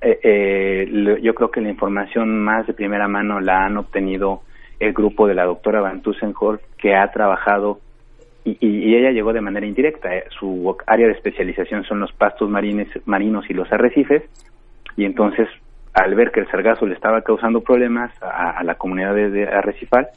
[0.00, 4.42] Eh, eh, yo creo que la información más de primera mano la han obtenido
[4.78, 7.80] el grupo de la doctora Van Tussenholt, que ha trabajado
[8.42, 10.16] y, y, ella llegó de manera indirecta.
[10.16, 14.22] Eh, su área de especialización son los pastos marines, marinos y los arrecifes,
[14.96, 15.46] y entonces
[15.92, 20.08] al ver que el sargazo le estaba causando problemas a, la comunidad de, de, arrecifal,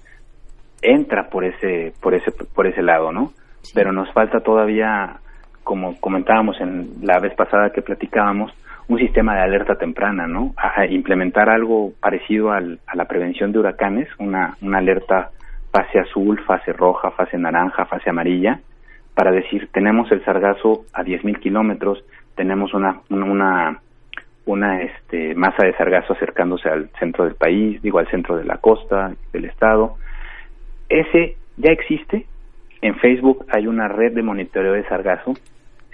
[0.82, 3.34] entra por ese, por ese, por ese lado, ¿no?
[3.74, 5.18] Pero nos falta todavía,
[5.64, 8.52] como comentábamos en la vez pasada que platicábamos,
[8.88, 10.54] un sistema de alerta temprana, ¿no?
[10.90, 15.32] Implementar algo parecido al, a la prevención de huracanes, una, una alerta
[15.72, 18.60] fase azul, fase roja, fase naranja, fase amarilla,
[19.16, 22.04] para decir, tenemos el sargazo a 10.000 kilómetros,
[22.36, 23.80] tenemos una, una,
[24.46, 28.58] una este, masa de sargazo acercándose al centro del país, digo, al centro de la
[28.58, 29.96] costa, del estado.
[30.90, 32.26] Ese ya existe,
[32.84, 35.34] en Facebook hay una red de monitoreo de sargazo,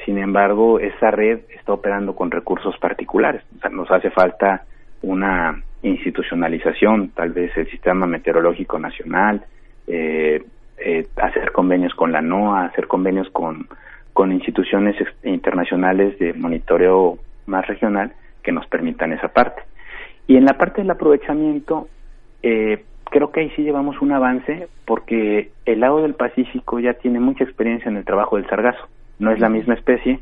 [0.05, 3.43] sin embargo, esa red está operando con recursos particulares.
[3.71, 4.63] nos hace falta
[5.03, 9.45] una institucionalización, tal vez el Sistema Meteorológico Nacional,
[9.85, 10.43] eh,
[10.79, 13.67] eh, hacer convenios con la NOAA, hacer convenios con,
[14.13, 19.61] con instituciones internacionales de monitoreo más regional que nos permitan esa parte.
[20.25, 21.87] Y en la parte del aprovechamiento,
[22.41, 27.19] eh, creo que ahí sí llevamos un avance porque el lago del Pacífico ya tiene
[27.19, 28.87] mucha experiencia en el trabajo del sargazo.
[29.19, 30.19] No es la misma especie,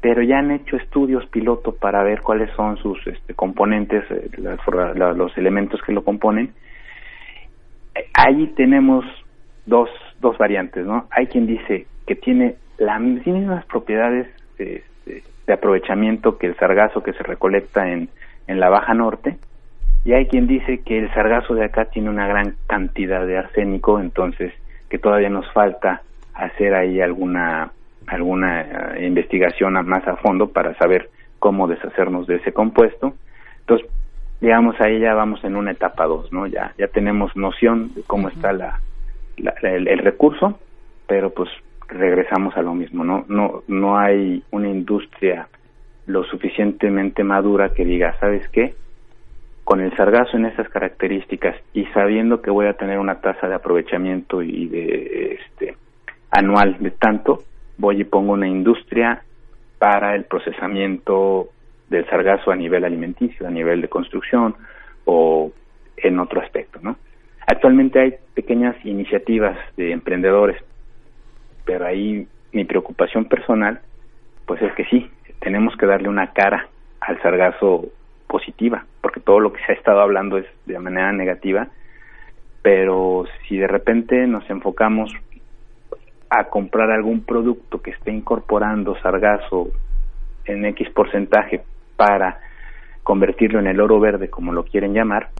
[0.00, 5.38] pero ya han hecho estudios piloto para ver cuáles son sus este, componentes, eh, los
[5.38, 6.52] elementos que lo componen.
[8.14, 9.04] Ahí tenemos
[9.64, 9.88] dos,
[10.20, 11.06] dos variantes, ¿no?
[11.10, 14.28] Hay quien dice que tiene las mismas propiedades
[14.58, 14.84] de,
[15.46, 18.08] de aprovechamiento que el sargazo que se recolecta en,
[18.46, 19.38] en la Baja Norte,
[20.06, 23.98] y hay quien dice que el sargazo de acá tiene una gran cantidad de arsénico,
[23.98, 24.52] entonces
[24.88, 26.02] que todavía nos falta
[26.32, 27.72] hacer ahí alguna
[28.06, 28.60] alguna
[28.94, 31.10] eh, investigación más a fondo para saber
[31.40, 33.14] cómo deshacernos de ese compuesto.
[33.58, 33.88] Entonces,
[34.40, 36.46] digamos ahí ya vamos en una etapa 2, ¿no?
[36.46, 38.78] Ya ya tenemos noción de cómo está la,
[39.36, 40.60] el, el, recurso,
[41.08, 41.50] pero pues
[41.88, 43.24] regresamos a lo mismo, ¿no?
[43.26, 45.48] No no hay una industria
[46.06, 48.76] lo suficientemente madura que diga, ¿sabes qué?
[49.66, 53.56] Con el sargazo en esas características y sabiendo que voy a tener una tasa de
[53.56, 55.74] aprovechamiento y de este
[56.30, 57.42] anual de tanto,
[57.76, 59.24] voy y pongo una industria
[59.80, 61.48] para el procesamiento
[61.90, 64.54] del sargazo a nivel alimenticio, a nivel de construcción
[65.04, 65.50] o
[65.96, 66.96] en otro aspecto, ¿no?
[67.44, 70.62] Actualmente hay pequeñas iniciativas de emprendedores,
[71.64, 73.80] pero ahí mi preocupación personal,
[74.46, 75.10] pues es que sí,
[75.40, 76.68] tenemos que darle una cara
[77.00, 77.86] al sargazo
[78.26, 81.68] positiva, porque todo lo que se ha estado hablando es de manera negativa,
[82.62, 85.12] pero si de repente nos enfocamos
[86.28, 89.68] a comprar algún producto que esté incorporando sargazo
[90.44, 91.62] en X porcentaje
[91.96, 92.40] para
[93.02, 95.30] convertirlo en el oro verde, como lo quieren llamar,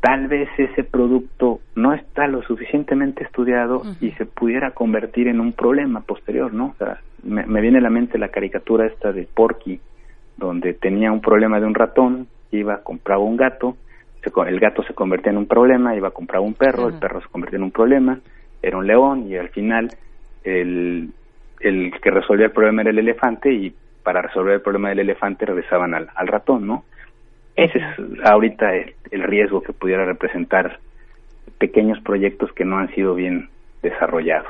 [0.00, 5.52] tal vez ese producto no está lo suficientemente estudiado y se pudiera convertir en un
[5.52, 6.66] problema posterior, ¿no?
[6.66, 9.80] O sea, me, me, viene a la mente la caricatura esta de Porky,
[10.40, 13.76] donde tenía un problema de un ratón, iba, compraba un gato,
[14.46, 17.28] el gato se convertía en un problema, iba a comprar un perro, el perro se
[17.28, 18.18] convertía en un problema,
[18.62, 19.90] era un león y al final
[20.44, 21.10] el,
[21.60, 25.46] el que resolvía el problema era el elefante y para resolver el problema del elefante
[25.46, 26.84] regresaban al, al ratón, ¿no?
[27.54, 27.84] Ese es
[28.24, 30.78] ahorita el, el riesgo que pudiera representar
[31.58, 33.48] pequeños proyectos que no han sido bien
[33.82, 34.48] desarrollados.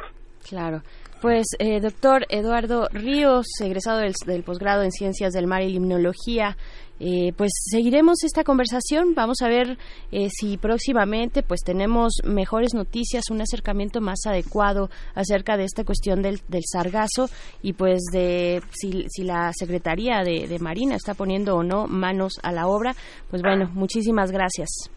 [0.48, 0.80] Claro.
[1.20, 6.56] Pues, eh, doctor Eduardo Ríos, egresado del, posgrado en Ciencias del Mar y Limnología,
[6.98, 9.14] eh, pues seguiremos esta conversación.
[9.14, 9.76] Vamos a ver
[10.12, 16.22] eh, si próximamente pues tenemos mejores noticias, un acercamiento más adecuado acerca de esta cuestión
[16.22, 17.28] del, sargazo
[17.62, 22.50] y pues de si, si la Secretaría de Marina está poniendo o no manos a
[22.50, 22.94] la obra.
[23.28, 24.90] Pues bueno, muchísimas gracias.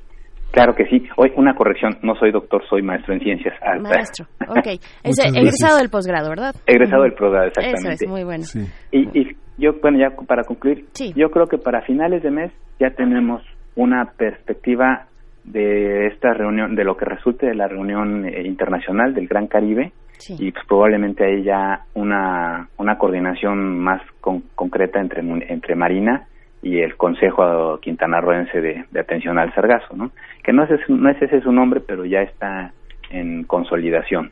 [0.54, 1.04] Claro que sí.
[1.18, 3.56] Hoy una corrección, no soy doctor, soy maestro en ciencias.
[3.82, 4.68] Maestro, ok.
[5.04, 6.54] Es egresado del posgrado, ¿verdad?
[6.68, 7.94] Egresado del posgrado, exactamente.
[7.94, 8.44] Eso es, muy bueno.
[8.92, 10.86] Y, y, yo, bueno, ya para concluir,
[11.16, 13.42] yo creo que para finales de mes ya tenemos
[13.76, 15.08] una perspectiva
[15.44, 19.92] de esta reunión, de lo que resulte de la reunión eh, internacional del Gran Caribe
[20.30, 26.28] y pues, probablemente hay ya una, una coordinación más concreta entre, entre Marina
[26.64, 30.12] y el Consejo Quintanarroense de, de Atención al Sargazo, ¿no?
[30.44, 32.72] Que no es, no es ese su nombre, pero ya está
[33.12, 34.32] en consolidación.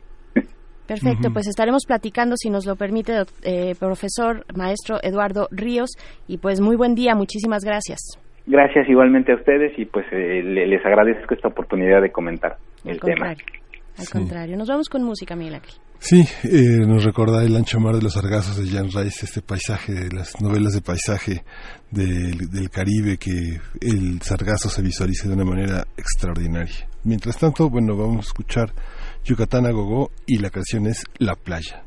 [0.86, 3.12] Perfecto, pues estaremos platicando, si nos lo permite,
[3.44, 5.90] eh, profesor, maestro Eduardo Ríos,
[6.26, 8.18] y pues muy buen día, muchísimas gracias.
[8.46, 13.34] Gracias igualmente a ustedes y pues eh, les agradezco esta oportunidad de comentar el tema.
[13.96, 15.74] Al contrario, nos vamos con música, Miguel Ángel.
[15.98, 19.92] Sí, eh, nos recorda el ancho mar de los sargazos de Jan Rice, este paisaje,
[19.92, 21.44] de las novelas de paisaje
[21.90, 26.88] del, del Caribe, que el sargazo se visualiza de una manera extraordinaria.
[27.04, 28.74] Mientras tanto, bueno, vamos a escuchar
[29.24, 31.84] Yucatán a Gogó y la canción es La Playa.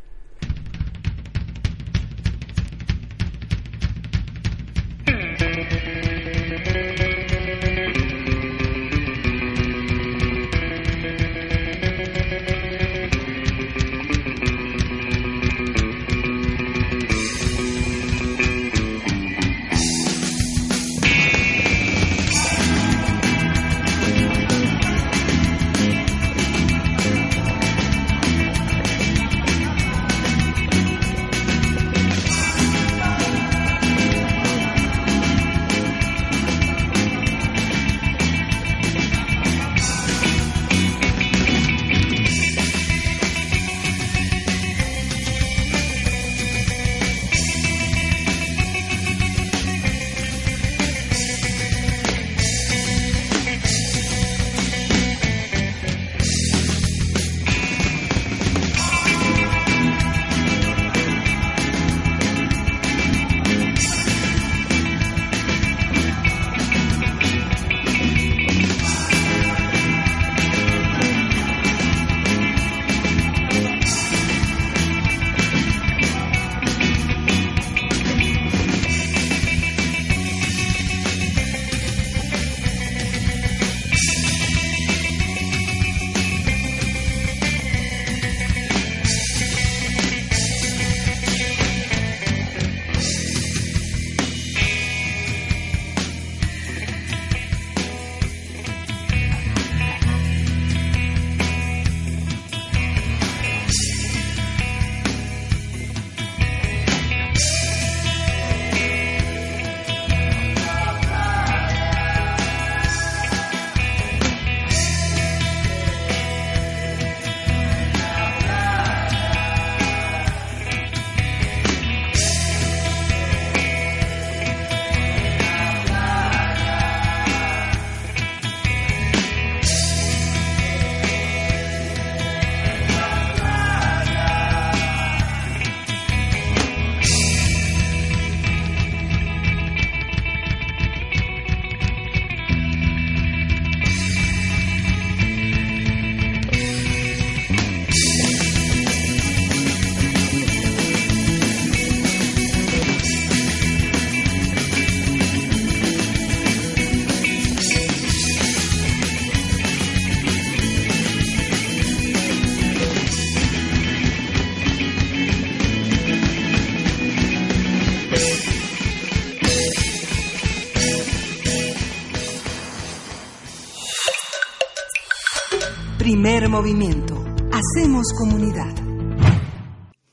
[176.49, 177.15] Movimiento.
[177.51, 178.73] Hacemos comunidad.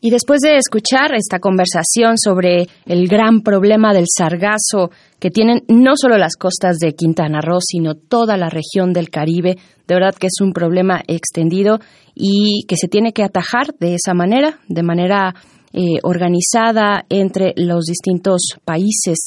[0.05, 4.91] Y después de escuchar esta conversación sobre el gran problema del sargazo
[5.21, 9.59] que tienen no solo las costas de Quintana Roo, sino toda la región del Caribe,
[9.87, 11.79] de verdad que es un problema extendido
[12.17, 15.37] y que se tiene que atajar de esa manera, de manera
[15.73, 19.19] eh, organizada entre los distintos países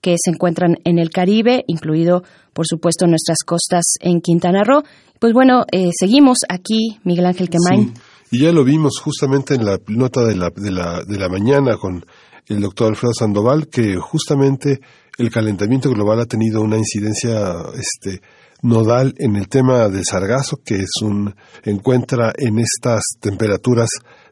[0.00, 2.22] que se encuentran en el Caribe, incluido,
[2.52, 4.82] por supuesto, nuestras costas en Quintana Roo.
[5.20, 7.94] Pues bueno, eh, seguimos aquí, Miguel Ángel Quemain.
[8.30, 11.76] y ya lo vimos justamente en la nota de la, de la, de la mañana
[11.76, 12.04] con
[12.46, 14.80] el doctor Alfredo Sandoval, que justamente
[15.18, 18.20] el calentamiento global ha tenido una incidencia este,
[18.62, 21.34] nodal en el tema del sargazo, que es un,
[21.64, 23.88] encuentra en estas temperaturas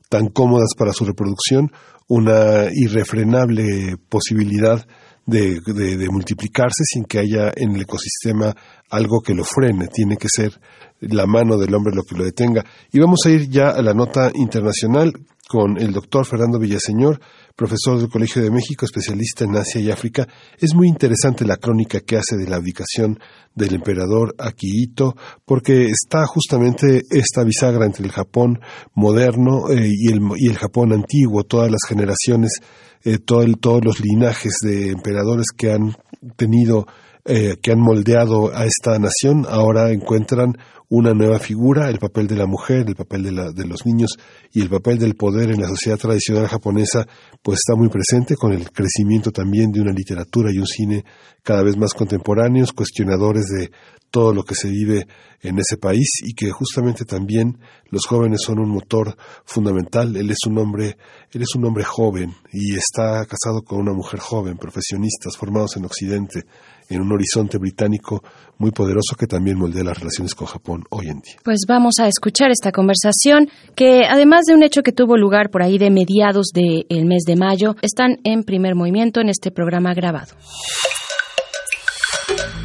[0.09, 1.73] tan cómodas para su reproducción
[2.07, 4.87] una irrefrenable posibilidad
[5.27, 8.55] de, multiplicarse sin que haya en el ecosistema
[8.91, 9.89] algo que lo frene.
[9.89, 10.59] Tiene que ser
[11.01, 12.65] la mano del hombre lo que lo detenga.
[12.93, 15.13] Y vamos a ir ya a la nota internacional
[15.47, 17.21] con el doctor Fernando Villaseñor,
[17.55, 20.27] profesor del Colegio de México, especialista en Asia y África.
[20.59, 23.19] Es muy interesante la crónica que hace de la abdicación
[23.55, 25.15] del emperador Akihito,
[25.45, 28.61] porque está justamente esta bisagra entre el Japón
[28.95, 32.61] moderno eh, y, el, y el Japón antiguo, todas las generaciones,
[33.05, 35.97] eh, todo todos los linajes de emperadores que han
[36.37, 36.87] tenido
[37.27, 40.59] eh, que han moldeado a esta nación ahora encuentran
[40.89, 44.17] una nueva figura, el papel de la mujer, el papel de, la, de los niños
[44.53, 47.07] y el papel del poder en la sociedad tradicional japonesa,
[47.43, 51.05] pues está muy presente con el crecimiento también de una literatura y un cine
[51.43, 53.71] cada vez más contemporáneos, cuestionadores de
[54.15, 55.09] todo lo que se vive
[55.43, 57.59] en ese país y que justamente también
[57.91, 60.17] los jóvenes son un motor fundamental.
[60.17, 60.97] Él es un hombre,
[61.33, 65.87] él es un hombre joven y está casado con una mujer joven, profesionistas formados en
[65.87, 66.45] Occidente,
[66.89, 68.23] en un horizonte británico
[68.59, 71.37] muy poderoso que también moldea las relaciones con Japón hoy en día.
[71.43, 75.63] Pues vamos a escuchar esta conversación que además de un hecho que tuvo lugar por
[75.63, 80.35] ahí de mediados del mes de mayo, están en primer movimiento en este programa grabado.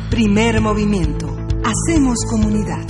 [0.10, 1.28] Primer movimiento.
[1.64, 2.86] Hacemos comunidad.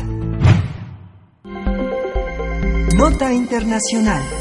[2.96, 4.39] Nota Internacional.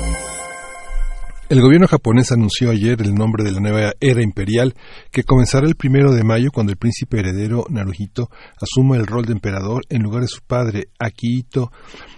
[1.50, 4.74] El gobierno japonés anunció ayer el nombre de la nueva era imperial
[5.10, 8.28] que comenzará el primero de mayo cuando el príncipe heredero Naruhito
[8.60, 11.72] asuma el rol de emperador en lugar de su padre Akihito.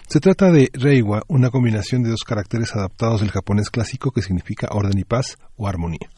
[0.08, 4.66] Se trata de Reiwa, una combinación de dos caracteres adaptados del japonés clásico que significa
[4.72, 6.10] orden y paz o armonía.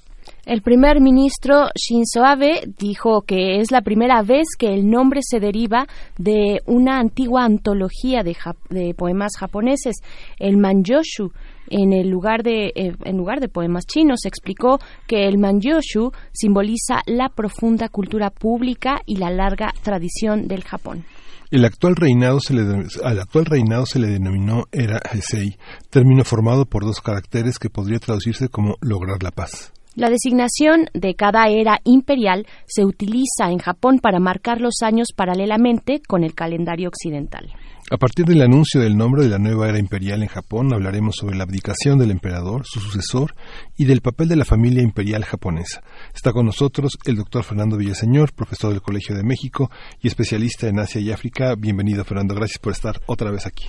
[0.46, 5.38] El primer ministro Shinzo Abe dijo que es la primera vez que el nombre se
[5.38, 5.86] deriva
[6.16, 8.36] de una antigua antología de,
[8.70, 9.96] de poemas japoneses,
[10.38, 11.30] el Manjoshu,
[11.68, 17.02] en el lugar de eh, en lugar de poemas chinos explicó que el Manjoshu simboliza
[17.06, 21.04] la profunda cultura pública y la larga tradición del Japón.
[21.50, 22.62] El actual reinado se le,
[23.04, 25.58] al actual reinado se le denominó era Heisei,
[25.90, 29.70] término formado por dos caracteres que podría traducirse como lograr la paz.
[29.94, 36.00] La designación de cada era imperial se utiliza en Japón para marcar los años paralelamente
[36.08, 37.52] con el calendario occidental.
[37.92, 41.36] A partir del anuncio del nombre de la nueva era imperial en Japón, hablaremos sobre
[41.36, 43.34] la abdicación del emperador, su sucesor
[43.76, 45.82] y del papel de la familia imperial japonesa.
[46.14, 49.70] Está con nosotros el doctor Fernando Villaseñor, profesor del Colegio de México
[50.00, 51.54] y especialista en Asia y África.
[51.54, 52.34] Bienvenido, Fernando.
[52.34, 53.66] Gracias por estar otra vez aquí.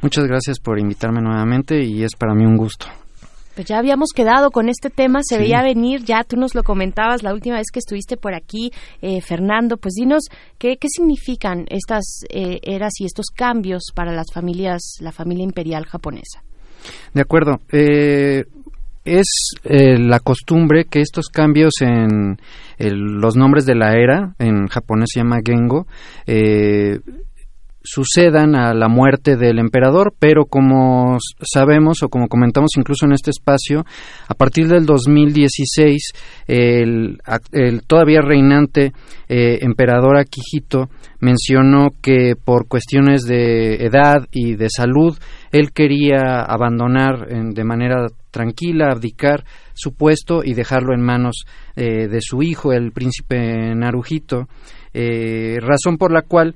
[0.00, 2.86] Muchas gracias por invitarme nuevamente y es para mí un gusto.
[3.58, 7.24] Pues ya habíamos quedado con este tema, se veía venir, ya tú nos lo comentabas
[7.24, 8.70] la última vez que estuviste por aquí,
[9.02, 10.26] eh, Fernando, pues dinos
[10.58, 15.86] qué, qué significan estas eh, eras y estos cambios para las familias, la familia imperial
[15.86, 16.44] japonesa.
[17.12, 17.58] De acuerdo.
[17.72, 18.44] Eh,
[19.04, 19.26] es
[19.64, 22.36] la costumbre que estos cambios en
[22.78, 25.88] los nombres de la era, en japonés se llama Gengo,
[27.82, 33.30] sucedan a la muerte del emperador, pero como sabemos o como comentamos incluso en este
[33.30, 33.84] espacio,
[34.28, 36.12] a partir del 2016
[36.46, 37.18] el,
[37.52, 38.92] el todavía reinante
[39.28, 40.88] eh, emperador Akihito
[41.20, 45.16] mencionó que por cuestiones de edad y de salud
[45.50, 49.44] él quería abandonar de manera tranquila, abdicar
[49.74, 51.44] su puesto y dejarlo en manos
[51.76, 54.48] eh, de su hijo, el príncipe Naruhito,
[54.92, 56.54] eh, razón por la cual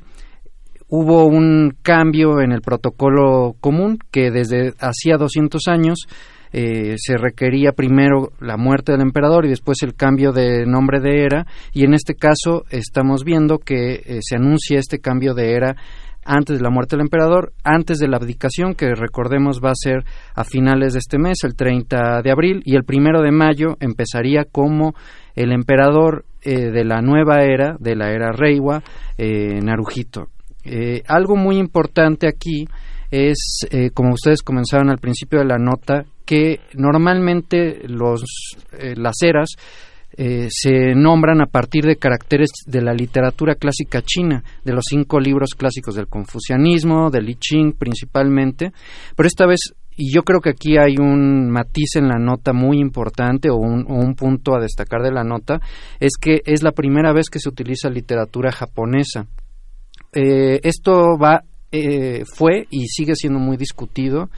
[0.95, 6.07] hubo un cambio en el protocolo común que desde hacía 200 años
[6.53, 11.25] eh, se requería primero la muerte del emperador y después el cambio de nombre de
[11.25, 15.77] era y en este caso estamos viendo que eh, se anuncia este cambio de era
[16.27, 20.05] antes de la muerte del emperador, antes de la abdicación, que recordemos va a ser
[20.37, 24.45] a finales de este mes, el 30 de abril, y el primero de mayo empezaría
[24.45, 24.95] como
[25.35, 28.85] el emperador eh, de la nueva era, de la era Reiwa,
[29.19, 30.29] Naruhito.
[30.65, 32.67] Eh, algo muy importante aquí
[33.11, 38.23] es, eh, como ustedes comenzaron al principio de la nota, que normalmente los,
[38.79, 39.51] eh, las eras
[40.15, 45.55] se nombran a partir de caracteres de la literatura clásica china, de los cinco libros
[45.57, 48.73] clásicos del confucianismo, del I Ching principalmente,
[49.17, 52.79] pero esta vez, y yo creo que aquí hay un matiz en la nota muy
[52.79, 55.63] importante o un, o un punto a destacar de la nota,
[55.99, 59.29] es que es la primera vez que se utiliza literatura japonesa
[60.13, 64.29] eh, esto va, eh, fue y sigue siendo muy discutido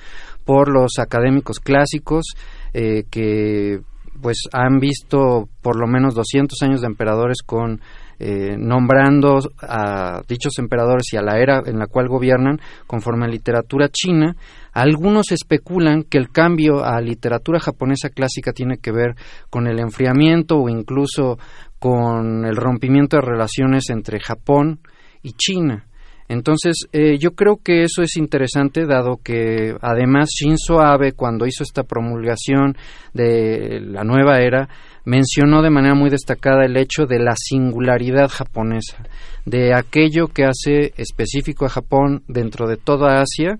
[0.44, 2.24] por los académicos clásicos
[2.72, 3.80] eh, que
[4.20, 7.80] pues han visto por lo menos 200 años de emperadores con
[8.20, 13.28] eh, nombrando a dichos emperadores y a la era en la cual gobiernan conforme a
[13.28, 14.36] literatura china.
[14.72, 19.16] Algunos especulan que el cambio a literatura japonesa clásica tiene que ver
[19.50, 21.38] con el enfriamiento o incluso
[21.80, 24.78] con el rompimiento de relaciones entre Japón
[25.24, 25.86] y China.
[26.28, 31.62] Entonces, eh, yo creo que eso es interesante, dado que además Shinzo Abe, cuando hizo
[31.62, 32.76] esta promulgación
[33.12, 34.68] de la nueva era,
[35.04, 39.04] mencionó de manera muy destacada el hecho de la singularidad japonesa,
[39.44, 43.58] de aquello que hace específico a Japón dentro de toda Asia,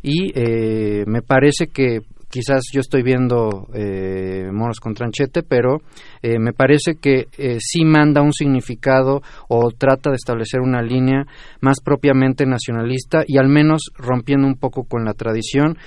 [0.00, 2.02] y eh, me parece que
[2.34, 5.82] quizás yo estoy viendo eh, monos con tranchete, pero
[6.20, 11.26] eh, me parece que eh, sí manda un significado o trata de establecer una línea
[11.60, 15.78] más propiamente nacionalista y al menos rompiendo un poco con la tradición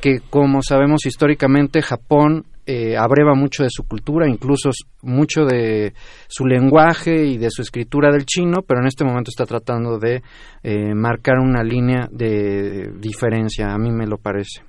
[0.00, 4.70] que como sabemos históricamente Japón eh, abreva mucho de su cultura, incluso
[5.02, 5.94] mucho de
[6.28, 10.22] su lenguaje y de su escritura del chino, pero en este momento está tratando de
[10.62, 14.62] eh, marcar una línea de diferencia, a mí me lo parece.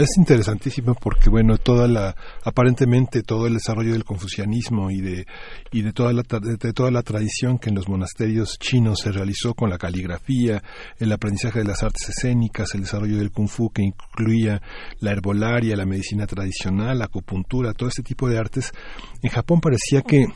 [0.00, 2.14] Es interesantísimo porque, bueno, toda la,
[2.44, 5.26] aparentemente todo el desarrollo del confucianismo y de,
[5.72, 9.54] y de toda la, de toda la tradición que en los monasterios chinos se realizó
[9.54, 10.62] con la caligrafía,
[10.98, 14.62] el aprendizaje de las artes escénicas, el desarrollo del kung fu que incluía
[15.00, 17.08] la herbolaria, la medicina tradicional, la
[17.74, 18.72] todo este tipo de artes,
[19.22, 20.26] en Japón parecía que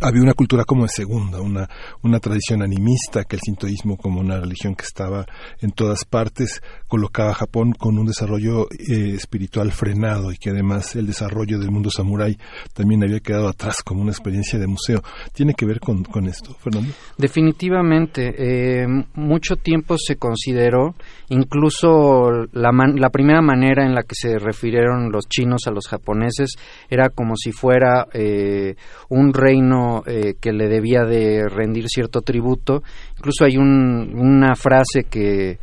[0.00, 1.68] había una cultura como de segunda, una,
[2.02, 5.26] una tradición animista, que el sintoísmo como una religión que estaba
[5.60, 6.60] en todas partes,
[6.92, 11.70] colocaba a Japón con un desarrollo eh, espiritual frenado y que además el desarrollo del
[11.70, 12.36] mundo samurái
[12.74, 15.00] también había quedado atrás como una experiencia de museo.
[15.32, 16.92] ¿Tiene que ver con, esto, Fernando?
[17.16, 18.34] Definitivamente.
[18.36, 20.94] Eh, mucho tiempo se consideró,
[21.30, 26.56] incluso la, la primera manera en la que se refirieron los chinos a los japoneses
[26.90, 28.74] era como si fuera eh,
[29.08, 32.82] un reino eh, que le debía de rendir cierto tributo.
[33.16, 35.58] Incluso hay una frase que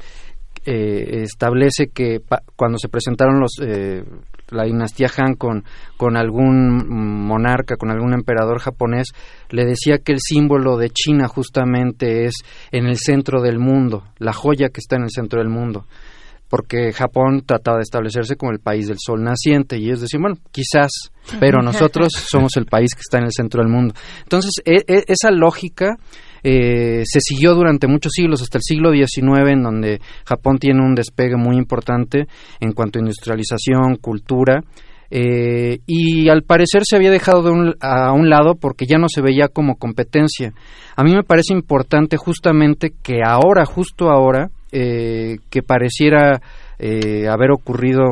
[0.71, 2.19] eh, establece que
[2.55, 4.03] cuando se presentaron los eh,
[4.49, 5.63] la dinastía Han con,
[5.97, 9.07] con algún monarca, con algún emperador japonés,
[9.49, 12.35] le decía que el símbolo de China justamente es
[12.71, 15.85] en el centro del mundo, la joya que está en el centro del mundo
[16.49, 20.37] porque Japón trataba de establecerse como el país del sol naciente y ellos decían, bueno,
[20.51, 20.89] quizás,
[21.39, 23.93] pero nosotros somos el país que está en el centro del mundo.
[24.23, 25.97] Entonces, e, e, esa lógica
[26.43, 30.95] eh, se siguió durante muchos siglos, hasta el siglo XIX, en donde Japón tiene un
[30.95, 32.27] despegue muy importante
[32.59, 34.61] en cuanto a industrialización, cultura,
[35.11, 39.21] eh, y al parecer se había dejado de a un lado porque ya no se
[39.21, 40.53] veía como competencia.
[40.95, 46.41] A mí me parece importante justamente que ahora, justo ahora, eh, que pareciera
[46.79, 48.03] eh, haber ocurrido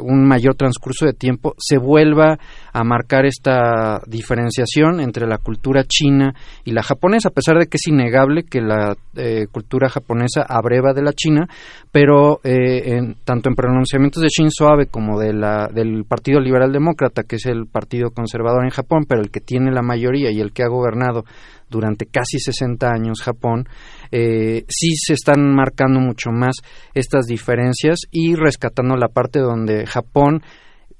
[0.00, 2.38] un mayor transcurso de tiempo, se vuelva
[2.72, 6.34] a marcar esta diferenciación entre la cultura china
[6.64, 10.92] y la japonesa, a pesar de que es innegable que la eh, cultura japonesa abreva
[10.92, 11.48] de la china,
[11.90, 17.22] pero en, tanto en pronunciamientos de Shinzo Abe como de la, del Partido Liberal Demócrata,
[17.24, 20.52] que es el partido conservador en Japón, pero el que tiene la mayoría y el
[20.52, 21.24] que ha gobernado
[21.70, 23.68] durante casi 60 años Japón,
[24.10, 26.56] eh, sí se están marcando mucho más
[26.94, 30.42] estas diferencias y rescatando la parte donde Japón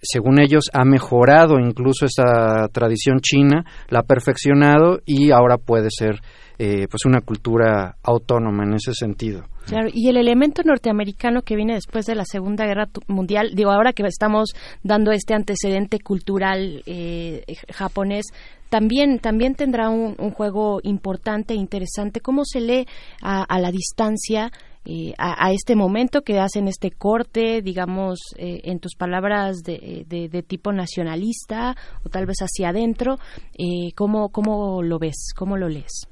[0.02, 6.20] según ellos, ha mejorado incluso esa tradición china, la ha perfeccionado y ahora puede ser
[6.58, 9.44] eh, pues una cultura autónoma en ese sentido.
[9.66, 13.92] Claro, y el elemento norteamericano que viene después de la Segunda Guerra Mundial, digo, ahora
[13.92, 14.50] que estamos
[14.82, 18.26] dando este antecedente cultural eh, japonés,
[18.70, 22.20] también, también tendrá un, juego importante e interesante.
[22.20, 22.86] ¿Cómo se lee
[23.20, 24.50] a, la distancia
[24.84, 30.42] eh, a, este momento que hacen este corte, digamos, eh, en tus palabras de, de,
[30.42, 33.18] tipo nacionalista o tal vez hacia adentro?
[33.58, 35.32] Eh, ¿cómo, ¿Cómo lo ves?
[35.36, 36.06] ¿Cómo lo lees?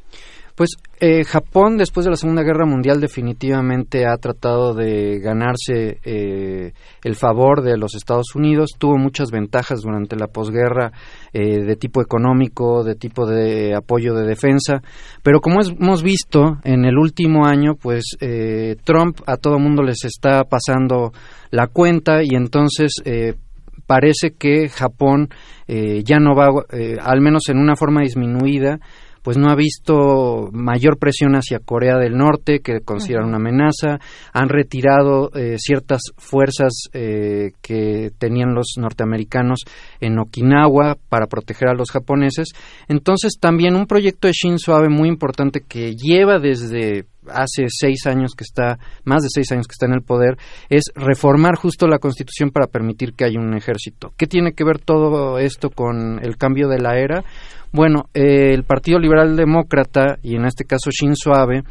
[0.58, 6.72] Pues eh, Japón, después de la Segunda Guerra Mundial, definitivamente ha tratado de ganarse eh,
[7.04, 8.70] el favor de los Estados Unidos.
[8.76, 10.90] Tuvo muchas ventajas durante la posguerra
[11.32, 14.82] eh, de tipo económico, de tipo de apoyo de defensa.
[15.22, 18.16] Pero como hemos visto en el último año, pues
[18.82, 21.12] Trump a todo mundo les está pasando
[21.52, 22.94] la cuenta y entonces
[23.86, 25.28] parece que Japón
[25.68, 26.48] ya no va,
[27.00, 28.80] al menos en una forma disminuida,
[29.22, 33.98] pues no ha visto mayor presión hacia Corea del Norte, que consideran una amenaza,
[34.32, 39.60] han retirado eh, ciertas fuerzas eh, que tenían los norteamericanos
[40.00, 42.48] en Okinawa para proteger a los japoneses.
[42.88, 48.32] Entonces también un proyecto de Shinzo Abe muy importante que lleva desde hace seis años
[48.36, 50.36] que está, más de seis años que está en el poder,
[50.68, 54.12] es reformar justo la Constitución para permitir que haya un ejército.
[54.16, 57.24] ¿Qué tiene que ver todo esto con el cambio de la era?
[57.72, 61.62] Bueno, eh, el Partido Liberal Demócrata, y en este caso Shinzo Abe,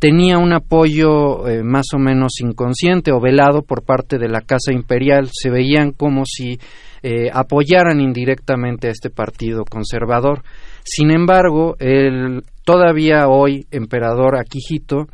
[0.00, 4.72] tenía un apoyo eh, más o menos inconsciente o velado por parte de la Casa
[4.72, 5.28] Imperial.
[5.30, 6.58] Se veían como si
[7.02, 10.42] eh, apoyaran indirectamente a este partido conservador.
[10.84, 15.06] Sin embargo, el todavía hoy emperador Akihito,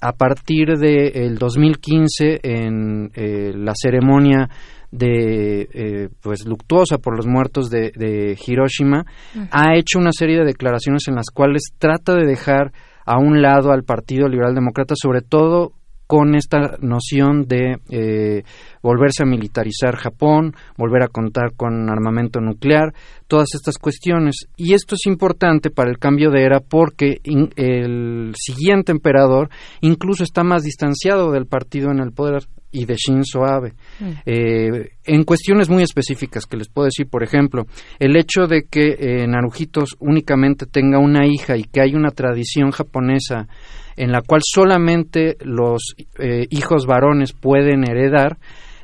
[0.00, 4.48] a partir del de 2015, en eh, la ceremonia
[4.90, 9.04] de pues luctuosa por los muertos de, Hiroshima,
[9.50, 12.72] ha hecho una serie de declaraciones en las cuales trata de dejar
[13.04, 15.72] a un lado al Partido Liberal Demócrata, sobre todo
[16.06, 18.42] con esta noción de eh,
[18.82, 22.94] volverse a militarizar Japón, volver a contar con armamento nuclear,
[23.26, 24.46] todas estas cuestiones.
[24.56, 29.50] Y esto es importante para el cambio de era porque el siguiente emperador
[29.80, 32.46] incluso está más distanciado del partido en el poder
[32.76, 33.72] y de Shinzo Abe.
[33.98, 34.10] Mm.
[34.26, 37.64] Eh, en cuestiones muy específicas que les puedo decir, por ejemplo,
[37.98, 42.70] el hecho de que eh, Narujitos únicamente tenga una hija y que hay una tradición
[42.70, 43.48] japonesa
[43.96, 48.38] en la cual solamente los eh, hijos varones pueden heredar,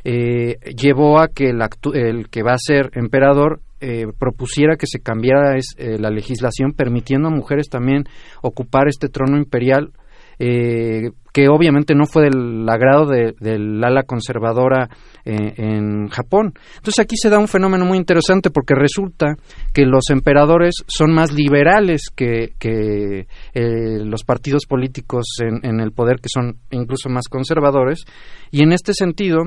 [0.04, 1.60] eh, llevó a que el,
[1.94, 7.28] el, que va a ser emperador eh, propusiera que se cambiara es, la legislación permitiendo
[7.28, 8.04] a mujeres también
[8.40, 9.92] ocupar este trono imperial
[10.38, 14.88] que obviamente no fue del agrado del ala conservadora
[15.24, 16.52] en Japón.
[16.76, 19.36] Entonces aquí se da un fenómeno muy interesante porque resulta
[19.72, 26.16] que los emperadores son más liberales que, que los partidos políticos en, en el poder
[26.16, 28.04] que son incluso más conservadores
[28.50, 29.44] y en este sentido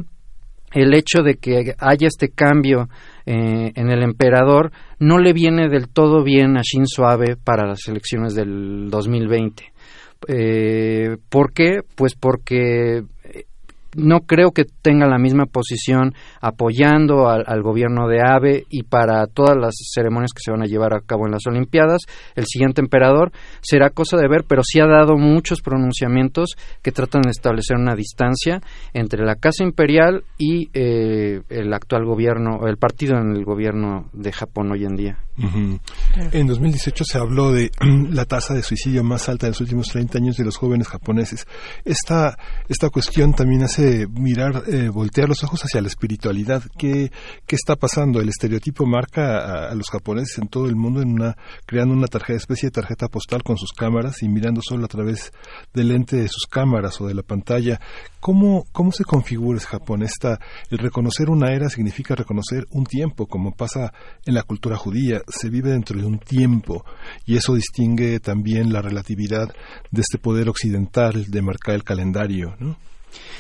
[0.76, 2.90] el hecho de que haya este cambio
[3.26, 7.88] eh, en el emperador no le viene del todo bien a Shinzo Abe para las
[7.88, 9.72] elecciones del 2020.
[10.28, 11.82] Eh, ¿Por qué?
[11.96, 13.04] Pues porque
[13.96, 19.56] no creo que tenga la misma posición apoyando al, gobierno de Abe y para todas
[19.58, 22.02] las ceremonias que se van a llevar a cabo en las Olimpiadas.
[22.36, 23.32] El siguiente emperador
[23.62, 27.96] será cosa de ver, pero sí ha dado muchos pronunciamientos que tratan de establecer una
[27.96, 28.62] distancia
[28.94, 34.32] entre la Casa Imperial y eh, el actual gobierno, el partido en el gobierno de
[34.32, 35.25] Japón hoy en día.
[35.38, 37.70] En 2018 se habló de
[38.10, 41.46] la tasa de suicidio más alta de los últimos 30 años de los jóvenes japoneses.
[41.84, 42.38] Esta,
[42.70, 46.64] esta cuestión también hace mirar, eh, voltear los ojos hacia la espiritualidad.
[46.78, 47.12] ¿Qué,
[47.46, 48.22] ¿Qué está pasando?
[48.22, 51.36] El estereotipo marca a, los japoneses en todo el mundo en una,
[51.66, 55.34] creando una tarjeta, especie de tarjeta postal con sus cámaras y mirando solo a través
[55.74, 57.82] del lente de sus cámaras o de la pantalla.
[58.22, 60.02] ¿Cómo, cómo se configura ese Japón?
[60.02, 60.40] Esta,
[60.70, 63.94] el reconocer una era significa reconocer un tiempo, como pasa
[64.26, 66.86] en la cultura judía se vive dentro de un tiempo
[67.26, 69.54] y eso distingue también la relatividad
[69.92, 72.78] de este poder occidental de marcar el calendario, ¿no?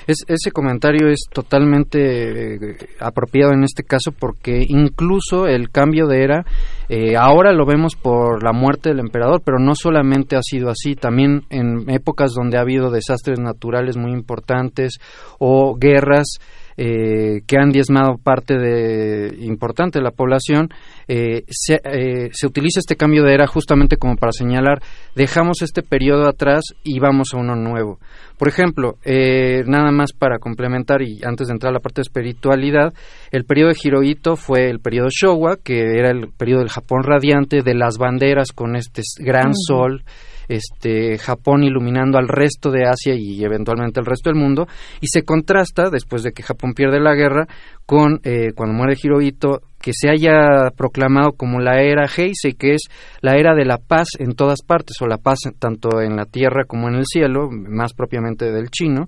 [0.07, 6.45] ese comentario es totalmente eh, apropiado en este caso porque incluso el cambio de era
[6.89, 10.95] eh, ahora lo vemos por la muerte del emperador, pero no solamente ha sido así,
[10.95, 14.99] también en épocas donde ha habido desastres naturales muy importantes
[15.39, 16.37] o guerras
[16.77, 20.69] eh, que han diezmado parte de, importante de la población,
[21.07, 24.81] eh, se, eh, se, utiliza este cambio de era justamente como para señalar,
[25.15, 27.99] dejamos este periodo atrás y vamos a uno nuevo.
[28.37, 32.93] Por ejemplo, nada más para complementar y antes de entrar a la parte de espiritualidad,
[33.31, 37.61] el periodo de Hirohito fue el periodo Showa, que era el periodo del Japón radiante,
[37.61, 40.03] de las banderas con este gran sol
[40.47, 44.67] este, Japón iluminando al resto de Asia y eventualmente al resto del mundo,
[45.01, 47.47] y se contrasta, después de que Japón pierde la guerra,
[47.85, 52.83] con eh, cuando muere Hirohito, que se haya proclamado como la era Heisei, que es
[53.21, 56.63] la era de la paz en todas partes, o la paz tanto en la tierra
[56.65, 59.07] como en el cielo, más propiamente del chino,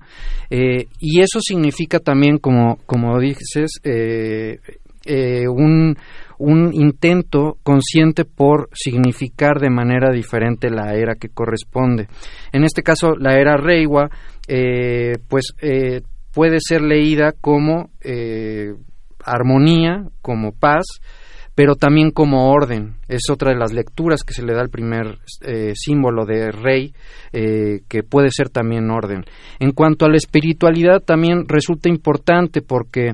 [0.51, 5.95] eh, y eso significa también, como, como dices, eh, un,
[6.39, 12.07] un intento consciente por significar de manera diferente la era que corresponde.
[12.51, 14.09] En este caso, la era Reiwa,
[14.47, 16.01] eh, pues eh,
[16.34, 18.73] puede ser leída como eh,
[19.23, 20.85] armonía, como paz,
[21.55, 22.97] pero también como orden.
[23.07, 25.18] Es otra de las lecturas que se le da al primer
[25.73, 26.93] símbolo de rey,
[27.31, 29.26] que puede ser también orden.
[29.59, 33.14] En cuanto a la espiritualidad, también resulta importante porque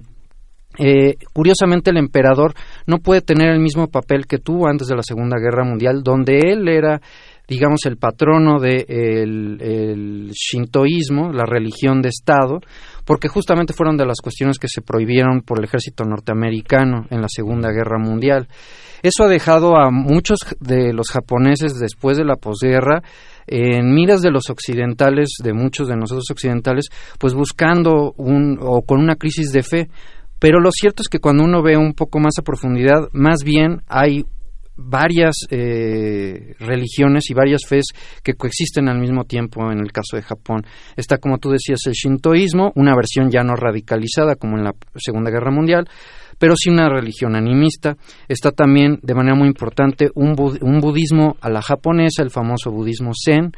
[0.78, 2.54] eh, curiosamente el emperador
[2.88, 6.40] no puede tener el mismo papel que tuvo antes de la Segunda Guerra Mundial, donde
[6.46, 7.02] él era
[7.48, 12.60] digamos, el patrono del de el shintoísmo, la religión de Estado,
[13.06, 17.28] porque justamente fueron de las cuestiones que se prohibieron por el ejército norteamericano en la
[17.28, 18.48] Segunda Guerra Mundial.
[19.02, 23.04] Eso ha dejado a muchos de los japoneses después de la posguerra
[23.46, 26.86] en miras de los occidentales, de muchos de nosotros occidentales,
[27.20, 29.90] pues buscando un o con una crisis de fe.
[30.44, 33.82] Pero lo cierto es que cuando uno ve un poco más a profundidad, más bien
[33.88, 34.26] hay
[34.76, 37.86] varias eh, religiones y varias fes
[38.22, 40.66] que coexisten al mismo tiempo en el caso de Japón.
[40.98, 45.32] Está, como tú decías, el shintoísmo, una versión ya no radicalizada como en la Segunda
[45.32, 45.88] Guerra Mundial,
[46.38, 47.96] pero sí una religión animista.
[48.28, 53.12] Está también, de manera muy importante, un, un budismo a la japonesa, el famoso budismo
[53.14, 53.54] zen,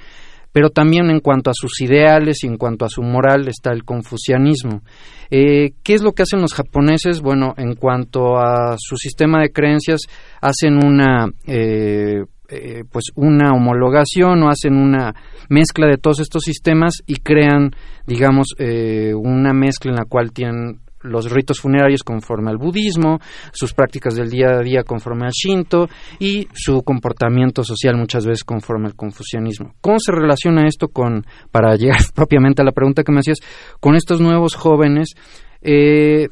[0.56, 3.84] pero también en cuanto a sus ideales y en cuanto a su moral está el
[3.84, 4.84] confucianismo.
[5.30, 7.19] Eh, ¿Qué es lo que hacen los japoneses?
[7.19, 10.03] Bueno, en cuanto a su sistema de creencias,
[10.40, 15.14] hacen una eh, eh, pues una homologación o hacen una
[15.49, 17.72] mezcla de todos estos sistemas y crean,
[18.07, 23.19] digamos, una mezcla en la cual tienen los ritos funerarios conforme al budismo,
[23.52, 25.88] sus prácticas del día a día conforme al shinto
[26.19, 29.73] y su comportamiento social muchas veces conforme al confucianismo.
[29.82, 33.40] ¿Cómo se relaciona esto con, para llegar propiamente a la pregunta que me hacías,
[33.80, 35.14] con estos nuevos jóvenes?
[35.61, 36.27] Eh,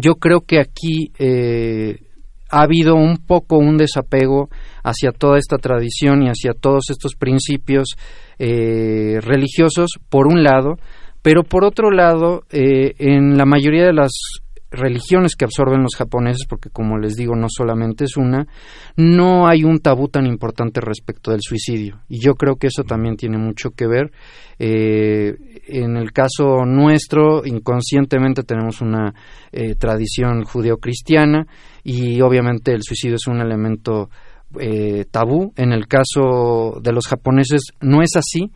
[0.00, 1.98] yo creo que aquí eh,
[2.50, 4.48] ha habido un poco un desapego
[4.84, 7.96] hacia toda esta tradición y hacia todos estos principios
[8.38, 10.76] eh, religiosos, por un lado,
[11.22, 14.10] pero por otro lado, eh, en la mayoría de las
[14.72, 18.46] religiones que absorben los japoneses, porque como les digo, no solamente es una,
[18.96, 22.00] no hay un tabú tan importante respecto del suicidio.
[22.08, 24.10] Y yo creo que eso también tiene mucho que ver.
[24.58, 25.34] Eh,
[25.68, 29.14] en el caso nuestro, inconscientemente tenemos una
[29.52, 31.46] eh, tradición judeocristiana
[31.84, 34.10] y obviamente el suicidio es un elemento
[35.10, 35.52] tabú.
[35.56, 38.50] En el caso de los japoneses no es así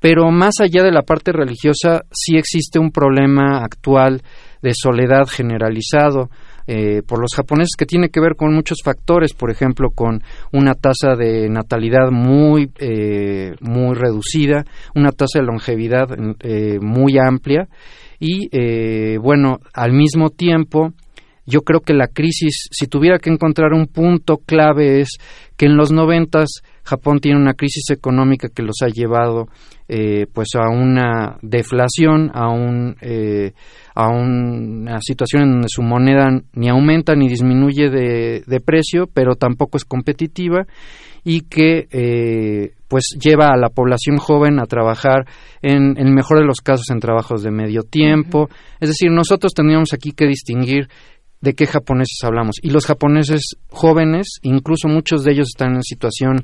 [0.00, 4.22] pero más allá de la parte religiosa, sí existe un problema actual
[4.62, 6.30] de soledad generalizado
[6.66, 10.22] eh, por los japoneses que tiene que ver con muchos factores, por ejemplo, con
[10.52, 14.64] una tasa de natalidad muy, eh, muy reducida,
[14.94, 16.08] una tasa de longevidad
[16.40, 17.68] eh, muy amplia.
[18.20, 20.92] Y, bueno, al mismo tiempo,
[21.46, 25.16] yo creo que la crisis, si tuviera que encontrar un punto clave, es
[25.56, 26.60] que en los noventas
[26.90, 29.46] Japón tiene una crisis económica que los ha llevado
[29.88, 33.52] eh, pues a una deflación, a, un, eh,
[33.94, 39.78] a una situación en donde su moneda ni aumenta ni disminuye de, precio, pero tampoco
[39.78, 40.66] es competitiva
[41.22, 45.26] y que eh, pues lleva a la población joven a trabajar
[45.62, 48.48] en, en, el mejor de los casos en trabajos de medio tiempo.
[48.80, 50.88] Es decir, nosotros tendríamos aquí que distinguir
[51.40, 52.56] de qué japoneses hablamos.
[52.62, 56.42] Y los japoneses jóvenes, incluso muchos de ellos están en situación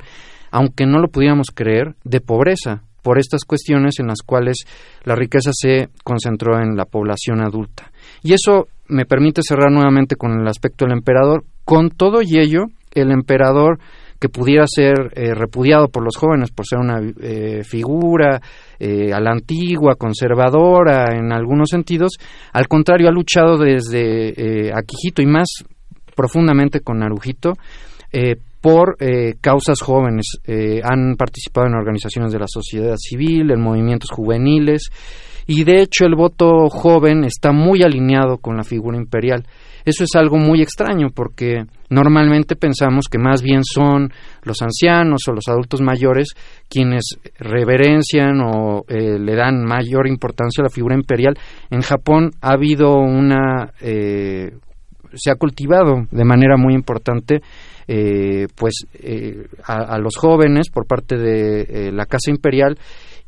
[0.56, 4.64] aunque no lo pudiéramos creer, de pobreza por estas cuestiones en las cuales
[5.04, 7.92] la riqueza se concentró en la población adulta.
[8.22, 11.44] Y eso me permite cerrar nuevamente con el aspecto del emperador.
[11.66, 13.80] Con todo y ello, el emperador
[14.18, 18.40] que pudiera ser eh, repudiado por los jóvenes por ser una eh, figura
[18.78, 22.12] eh, a la antigua, conservadora en algunos sentidos,
[22.54, 25.48] al contrario ha luchado desde Akihito y más
[26.14, 27.52] profundamente con Narujito
[28.66, 30.40] por eh, causas jóvenes.
[30.44, 34.90] Eh, han participado en organizaciones de la sociedad civil, en movimientos juveniles,
[35.46, 39.46] y de hecho el voto joven está muy alineado con la figura imperial.
[39.84, 44.12] Eso es algo muy extraño porque normalmente pensamos que más bien son
[44.42, 46.34] los ancianos o los adultos mayores
[46.68, 51.38] quienes reverencian o eh, le dan mayor importancia a la figura imperial.
[51.70, 53.70] En Japón ha habido una...
[53.78, 57.42] se ha cultivado de manera muy importante
[57.88, 62.78] eh, pues eh, a, los jóvenes por parte de eh, la Casa Imperial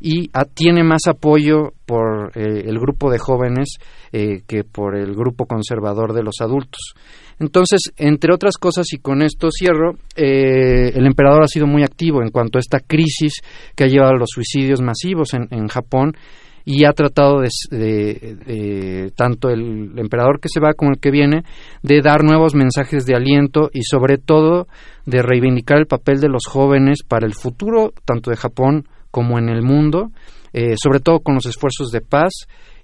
[0.00, 3.78] y tiene más apoyo por el grupo de jóvenes
[4.12, 6.94] que por el grupo conservador de los adultos.
[7.40, 12.30] Entonces, entre otras cosas, y con esto cierro, el emperador ha sido muy activo en
[12.30, 13.40] cuanto a esta crisis
[13.74, 16.12] que ha llevado a los suicidios masivos en Japón
[16.70, 21.44] y ha tratado de, tanto el emperador que se va como el que viene
[21.82, 24.68] de dar nuevos mensajes de aliento y sobre todo
[25.06, 29.48] de reivindicar el papel de los jóvenes para el futuro tanto de Japón como en
[29.48, 30.10] el mundo
[30.52, 32.34] eh, sobre todo con los esfuerzos de paz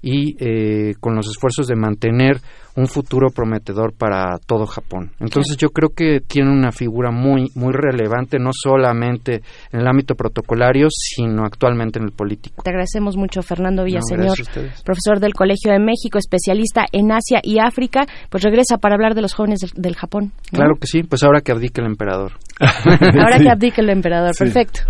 [0.04, 2.36] y eh, con los esfuerzos de mantener
[2.76, 5.12] un futuro prometedor para todo Japón.
[5.20, 10.14] Entonces yo creo que tiene una figura muy muy relevante no solamente en el ámbito
[10.14, 12.62] protocolario, sino actualmente en el político.
[12.62, 14.36] Te agradecemos mucho Fernando Villaseñor,
[14.84, 19.22] profesor del Colegio de México, especialista en Asia y África, pues regresa para hablar de
[19.22, 20.32] los jóvenes del, Japón.
[20.50, 22.32] Claro que sí, pues ahora que abdique el emperador.
[22.60, 24.80] ahora que abdique el emperador, perfecto.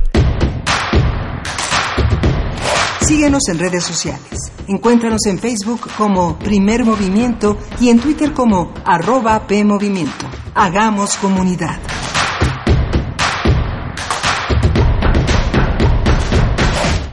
[3.07, 4.51] Síguenos en redes sociales.
[4.67, 10.25] Encuéntranos en Facebook como Primer Movimiento y en Twitter como arroba PMovimiento.
[10.55, 11.79] Hagamos comunidad.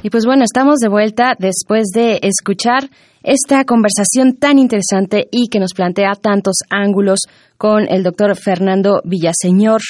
[0.01, 2.89] Y pues bueno, estamos de vuelta después de escuchar
[3.21, 7.19] esta conversación tan interesante y que nos plantea tantos ángulos
[7.57, 9.81] con el doctor Fernando Villaseñor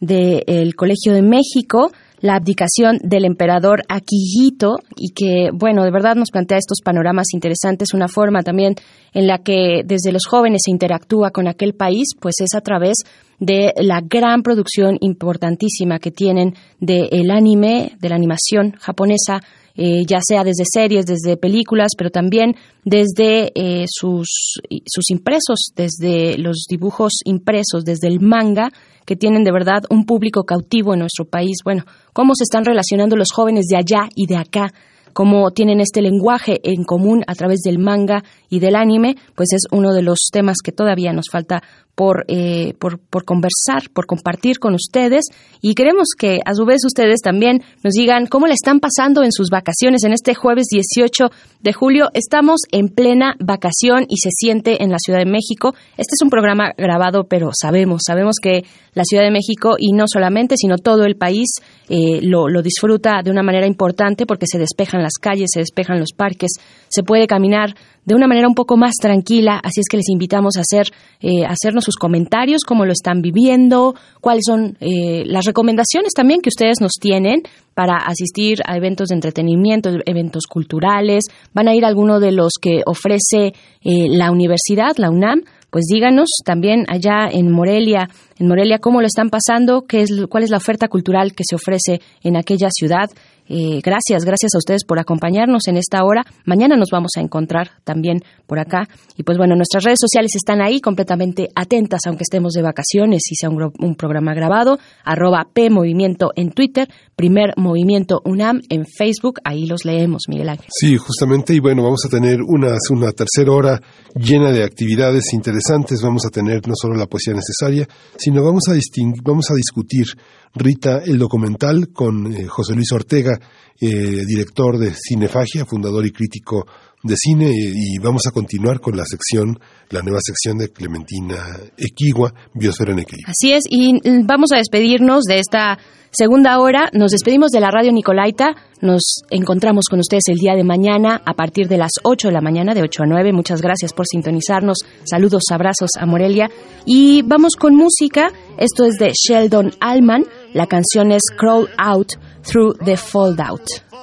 [0.00, 1.90] del Colegio de México
[2.22, 7.92] la abdicación del emperador Akihito y que, bueno, de verdad nos plantea estos panoramas interesantes,
[7.92, 8.76] una forma también
[9.12, 12.98] en la que desde los jóvenes se interactúa con aquel país, pues es a través
[13.38, 19.42] de la gran producción importantísima que tienen del anime, de la animación japonesa,
[19.74, 26.38] eh, ya sea desde series, desde películas, pero también desde eh, sus, sus impresos, desde
[26.38, 28.70] los dibujos impresos, desde el manga,
[29.04, 31.58] que tienen de verdad un público cautivo en nuestro país.
[31.64, 34.72] Bueno, cómo se están relacionando los jóvenes de allá y de acá
[35.12, 39.62] cómo tienen este lenguaje en común a través del manga y del anime, pues es
[39.70, 41.62] uno de los temas que todavía nos falta
[41.94, 45.26] por, eh, por, por, conversar, por compartir con ustedes
[45.60, 49.32] y queremos que a su vez ustedes también nos digan cómo le están pasando en
[49.32, 51.30] sus vacaciones en este jueves 18
[51.60, 52.08] de julio.
[52.14, 55.74] Estamos en plena vacación y se siente en la Ciudad de México.
[55.98, 58.64] Este es un programa grabado, pero sabemos, sabemos que
[58.94, 61.48] la Ciudad de México y no solamente, sino todo el país
[61.88, 64.58] eh, lo, lo disfruta de una manera importante porque se
[65.02, 66.50] las calles, se despejan los parques,
[66.88, 67.74] se puede caminar
[68.04, 70.86] de una manera un poco más tranquila, así es que les invitamos a hacer
[71.20, 76.48] eh, hacernos sus comentarios, cómo lo están viviendo, cuáles son eh, las recomendaciones también que
[76.48, 77.42] ustedes nos tienen
[77.74, 81.24] para asistir a eventos de entretenimiento, eventos culturales,
[81.54, 85.86] van a ir a alguno de los que ofrece eh, la universidad, la UNAM, pues
[85.90, 90.50] díganos también allá en Morelia, en Morelia cómo lo están pasando, qué es, cuál es
[90.50, 93.08] la oferta cultural que se ofrece en aquella ciudad.
[93.48, 96.24] Eh, gracias, gracias a ustedes por acompañarnos en esta hora.
[96.44, 98.88] Mañana nos vamos a encontrar también por acá.
[99.16, 103.34] Y pues bueno, nuestras redes sociales están ahí completamente atentas, aunque estemos de vacaciones y
[103.36, 104.78] sea un, un programa grabado.
[105.04, 109.40] Arroba P Movimiento en Twitter, Primer Movimiento UNAM en Facebook.
[109.44, 110.68] Ahí los leemos, Miguel Ángel.
[110.70, 111.54] Sí, justamente.
[111.54, 113.80] Y bueno, vamos a tener una, una tercera hora
[114.14, 116.00] llena de actividades interesantes.
[116.02, 118.74] Vamos a tener no solo la poesía necesaria, sino vamos a,
[119.22, 120.06] vamos a discutir
[120.54, 123.38] Rita el documental con eh, José Luis Ortega,
[123.80, 126.66] eh, director de Cinefagia, fundador y crítico
[127.02, 129.58] de cine, y vamos a continuar con la sección,
[129.90, 133.18] la nueva sección de Clementina Equigua, Biosfera Nequei.
[133.26, 135.78] Así es, y mm, vamos a despedirnos de esta
[136.12, 136.90] segunda hora.
[136.92, 138.54] Nos despedimos de la radio Nicolaita.
[138.80, 142.40] Nos encontramos con ustedes el día de mañana a partir de las 8 de la
[142.40, 143.32] mañana, de 8 a 9.
[143.32, 144.78] Muchas gracias por sintonizarnos.
[145.04, 146.50] Saludos, abrazos a Morelia.
[146.84, 148.30] Y vamos con música.
[148.58, 150.24] Esto es de Sheldon Allman.
[150.52, 152.12] La canción es Crawl Out
[152.42, 153.62] Through the Foldout.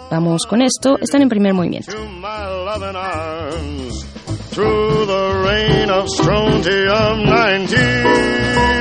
[0.09, 0.97] Vamos con esto.
[0.99, 1.91] Están en primer movimiento.
[4.51, 8.78] Through the rain of strontium 90.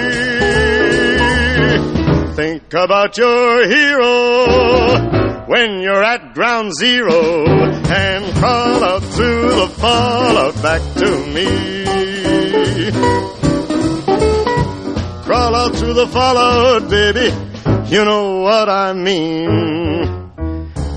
[2.38, 4.46] Think about your hero
[5.48, 11.46] when you're at ground zero and crawl out through the fallout back to me.
[15.24, 17.34] Crawl out through the fallout, baby.
[17.92, 20.30] You know what I mean.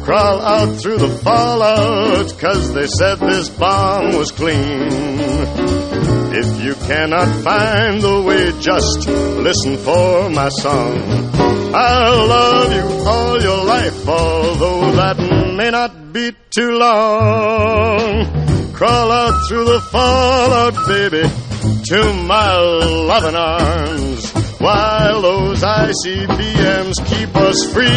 [0.03, 5.90] Crawl out through the fallout, cause they said this bomb was clean.
[6.33, 10.97] If you cannot find the way, just listen for my song.
[11.73, 15.17] I'll love you all your life, although that
[15.55, 18.73] may not be too long.
[18.73, 21.23] Crawl out through the fallout, baby,
[21.85, 27.88] to my loving arms while those ICBMs keep us free.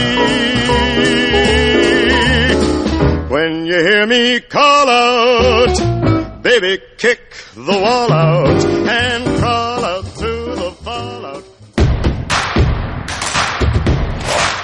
[3.28, 7.21] When you hear me call out, baby, kick
[7.55, 11.45] the wall out and crawl out through the fallout.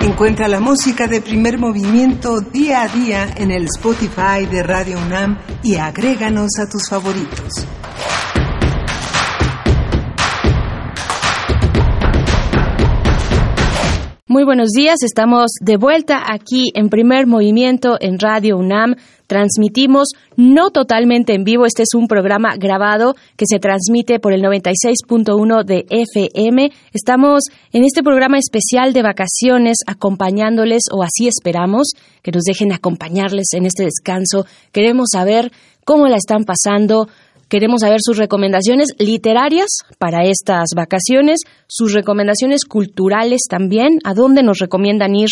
[0.00, 5.38] Encuentra la música de primer movimiento día a día en el Spotify de Radio UNAM
[5.62, 7.66] y agréganos a tus favoritos.
[14.32, 18.94] Muy buenos días, estamos de vuelta aquí en primer movimiento en Radio UNAM.
[19.26, 24.40] Transmitimos no totalmente en vivo, este es un programa grabado que se transmite por el
[24.42, 26.70] 96.1 de FM.
[26.92, 27.42] Estamos
[27.72, 31.88] en este programa especial de vacaciones acompañándoles o así esperamos
[32.22, 34.46] que nos dejen acompañarles en este descanso.
[34.70, 35.50] Queremos saber
[35.84, 37.08] cómo la están pasando,
[37.50, 39.66] Queremos saber sus recomendaciones literarias
[39.98, 45.30] para estas vacaciones, sus recomendaciones culturales también, a dónde nos recomiendan ir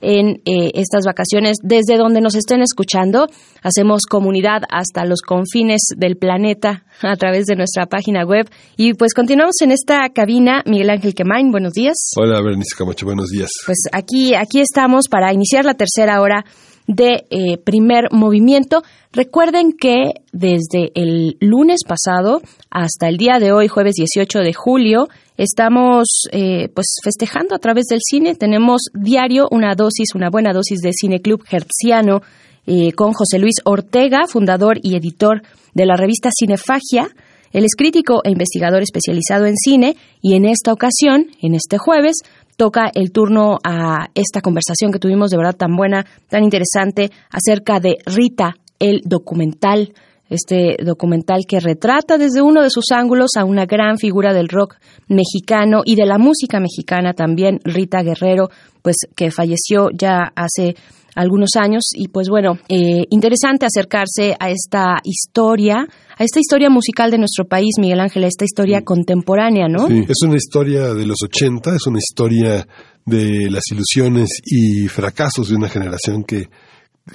[0.00, 3.28] en eh, estas vacaciones, desde donde nos estén escuchando.
[3.62, 8.50] Hacemos comunidad hasta los confines del planeta a través de nuestra página web.
[8.76, 10.64] Y pues continuamos en esta cabina.
[10.66, 11.94] Miguel Ángel Quemain, buenos días.
[12.16, 13.48] Hola, Bernice Camacho, buenos días.
[13.64, 16.44] Pues aquí, aquí estamos para iniciar la tercera hora
[16.90, 18.82] de eh, primer movimiento.
[19.12, 22.40] Recuerden que desde el lunes pasado
[22.70, 27.86] hasta el día de hoy, jueves 18 de julio, estamos eh, pues festejando a través
[27.86, 28.34] del cine.
[28.34, 32.22] Tenemos diario una dosis, una buena dosis de Cine Club Hertziano
[32.66, 35.42] eh, con José Luis Ortega, fundador y editor
[35.74, 37.08] de la revista Cinefagia.
[37.50, 42.16] Él es crítico e investigador especializado en cine y en esta ocasión, en este jueves,
[42.56, 47.80] toca el turno a esta conversación que tuvimos de verdad tan buena, tan interesante, acerca
[47.80, 49.94] de Rita, el documental,
[50.28, 54.76] este documental que retrata desde uno de sus ángulos a una gran figura del rock
[55.08, 58.50] mexicano y de la música mexicana también, Rita Guerrero,
[58.82, 60.76] pues que falleció ya hace
[61.14, 67.10] algunos años y pues bueno, eh, interesante acercarse a esta historia, a esta historia musical
[67.10, 69.86] de nuestro país, Miguel Ángel, a esta historia contemporánea, ¿no?
[69.86, 72.66] Sí, es una historia de los 80, es una historia
[73.04, 76.48] de las ilusiones y fracasos de una generación que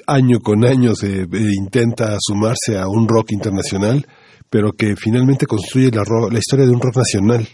[0.07, 1.27] año con año se eh,
[1.57, 4.05] intenta sumarse a un rock internacional,
[4.49, 7.47] pero que finalmente construye la, la historia de un rock nacional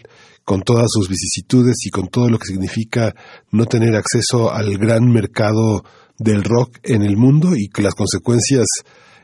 [0.43, 3.13] con todas sus vicisitudes y con todo lo que significa
[3.51, 5.83] no tener acceso al gran mercado
[6.21, 8.67] del rock en el mundo y las consecuencias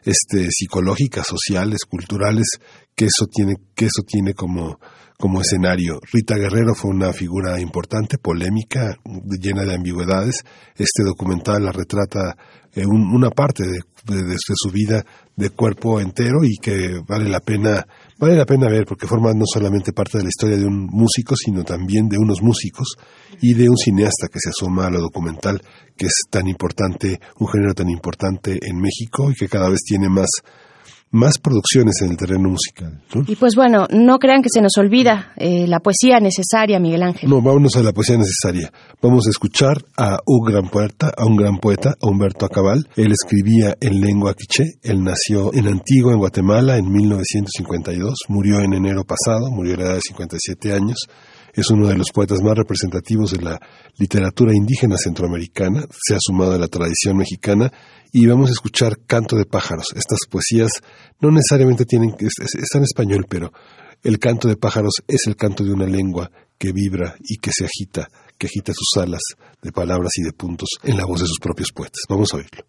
[0.04, 2.48] este, psicológicas, sociales, culturales
[2.96, 4.80] que eso tiene, que eso tiene como,
[5.18, 6.00] como escenario.
[6.12, 8.98] Rita Guerrero fue una figura importante, polémica,
[9.40, 10.44] llena de ambigüedades.
[10.76, 12.36] Este documental la retrata
[12.74, 15.06] eh, una parte de, de, su vida
[15.36, 17.86] de cuerpo entero y que vale la pena
[18.18, 21.36] vale la pena ver porque forma no solamente parte de la historia de un músico,
[21.36, 22.96] sino también de unos músicos
[23.42, 25.62] y de un cineasta que se asoma a lo documental,
[25.96, 30.10] que es tan importante, un género tan importante en México y que cada vez tiene
[30.10, 30.30] más
[31.12, 33.02] más producciones en el terreno musical.
[33.28, 37.30] Y pues bueno, no crean que se nos olvida eh, la poesía necesaria, Miguel Ángel.
[37.30, 38.72] No, vámonos a la poesía necesaria.
[39.02, 42.88] Vamos a escuchar a un gran poeta, a un gran poeta, a Humberto Acabal.
[42.96, 44.64] Él escribía en lengua quiché.
[44.84, 48.14] Él nació en Antigua, en Guatemala, en 1952.
[48.28, 50.98] Murió en enero pasado, murió a la edad de 57 años
[51.58, 53.60] es uno de los poetas más representativos de la
[53.98, 57.72] literatura indígena centroamericana, se ha sumado a la tradición mexicana
[58.14, 59.88] y vamos a escuchar Canto de pájaros.
[59.96, 60.70] Estas poesías
[61.20, 63.52] no necesariamente tienen, están en español, pero
[64.04, 66.30] el canto de pájaros es el canto de una lengua
[66.60, 68.08] que vibra y que se agita,
[68.38, 69.22] que agita sus alas
[69.62, 72.02] de palabras y de puntos en la voz de sus propios poetas.
[72.08, 72.64] Vamos a oírlo.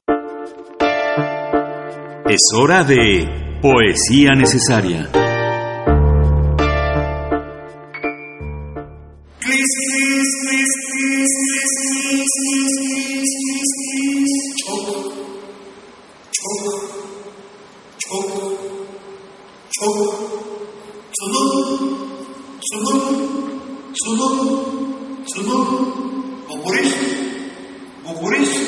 [2.28, 5.38] Es hora de poesía necesaria.
[26.48, 26.98] București,
[28.05, 28.59] București,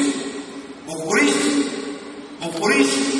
[0.87, 1.49] București,
[2.41, 3.20] București,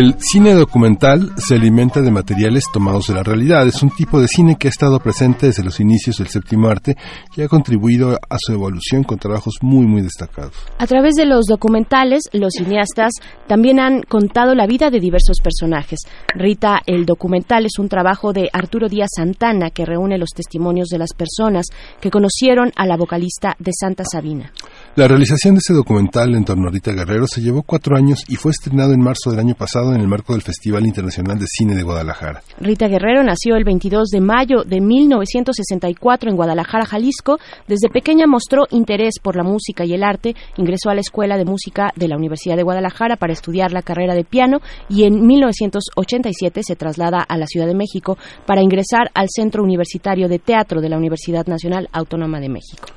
[0.00, 3.66] El cine documental se alimenta de materiales tomados de la realidad.
[3.66, 6.96] Es un tipo de cine que ha estado presente desde los inicios del séptimo arte
[7.36, 10.54] y ha contribuido a su evolución con trabajos muy, muy destacados.
[10.78, 13.12] A través de los documentales, los cineastas
[13.46, 15.98] también han contado la vida de diversos personajes.
[16.34, 20.96] Rita, el documental es un trabajo de Arturo Díaz Santana que reúne los testimonios de
[20.96, 21.66] las personas
[22.00, 24.50] que conocieron a la vocalista de Santa Sabina.
[24.96, 28.34] La realización de este documental en torno a Rita Guerrero se llevó cuatro años y
[28.34, 31.76] fue estrenado en marzo del año pasado en el marco del Festival Internacional de Cine
[31.76, 32.42] de Guadalajara.
[32.58, 37.38] Rita Guerrero nació el 22 de mayo de 1964 en Guadalajara, Jalisco.
[37.68, 40.34] Desde pequeña mostró interés por la música y el arte.
[40.56, 44.14] Ingresó a la Escuela de Música de la Universidad de Guadalajara para estudiar la carrera
[44.14, 44.58] de piano
[44.88, 50.26] y en 1987 se traslada a la Ciudad de México para ingresar al Centro Universitario
[50.28, 52.88] de Teatro de la Universidad Nacional Autónoma de México.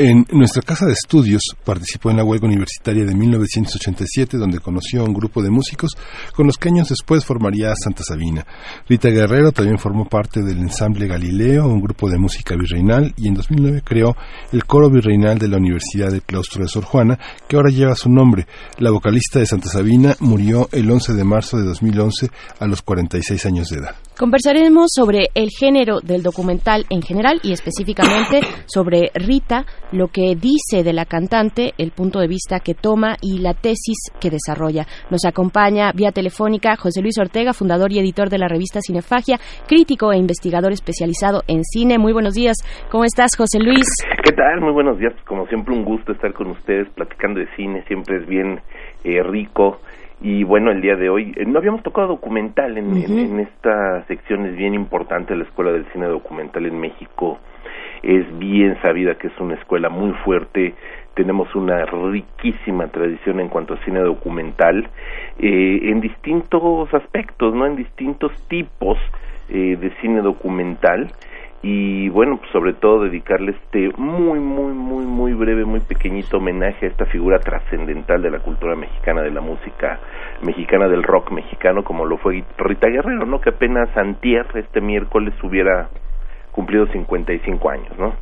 [0.00, 5.04] En nuestra casa de estudios participó en la huelga universitaria de 1987, donde conoció a
[5.04, 5.90] un grupo de músicos
[6.36, 8.46] con los que años después formaría Santa Sabina.
[8.88, 13.34] Rita Guerrero también formó parte del ensamble Galileo, un grupo de música virreinal, y en
[13.34, 14.16] 2009 creó
[14.52, 17.18] el coro virreinal de la Universidad del Claustro de Sor Juana,
[17.48, 18.46] que ahora lleva su nombre.
[18.78, 22.30] La vocalista de Santa Sabina murió el 11 de marzo de 2011
[22.60, 23.96] a los 46 años de edad.
[24.18, 30.82] Conversaremos sobre el género del documental en general y específicamente sobre Rita, lo que dice
[30.82, 34.86] de la cantante, el punto de vista que toma y la tesis que desarrolla.
[35.08, 39.38] Nos acompaña vía telefónica José Luis Ortega, fundador y editor de la revista Cinefagia,
[39.68, 41.98] crítico e investigador especializado en cine.
[41.98, 42.56] Muy buenos días.
[42.90, 43.86] ¿Cómo estás, José Luis?
[44.24, 44.60] ¿Qué tal?
[44.60, 45.14] Muy buenos días.
[45.28, 47.84] Como siempre, un gusto estar con ustedes platicando de cine.
[47.86, 48.60] Siempre es bien
[49.04, 49.78] eh, rico
[50.20, 54.46] y bueno, el día de hoy eh, no habíamos tocado documental en, en, esta sección,
[54.46, 57.38] es bien importante la Escuela del Cine Documental en México,
[58.02, 60.74] es bien sabida que es una escuela muy fuerte,
[61.14, 64.88] tenemos una riquísima tradición en cuanto a cine documental,
[65.38, 67.66] eh, en distintos aspectos, ¿no?
[67.66, 68.98] En distintos tipos
[69.48, 71.10] eh, de cine documental
[71.60, 76.86] y bueno, pues sobre todo dedicarle este muy, muy, muy, muy breve, muy pequeñito homenaje
[76.86, 79.98] a esta figura trascendental de la cultura mexicana, de la música
[80.42, 83.40] mexicana, del rock mexicano, como lo fue Rita Guerrero, ¿no?
[83.40, 85.88] Que apenas antier, este miércoles, hubiera
[86.52, 88.14] cumplido 55 años, ¿no?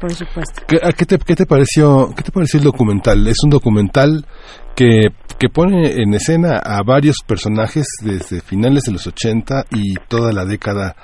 [0.00, 0.62] Por supuesto.
[0.68, 3.26] ¿Qué, qué, te, ¿Qué te pareció qué te pareció el documental?
[3.26, 4.24] ¿Es un documental
[4.74, 10.32] que, que pone en escena a varios personajes desde finales de los 80 y toda
[10.32, 10.94] la década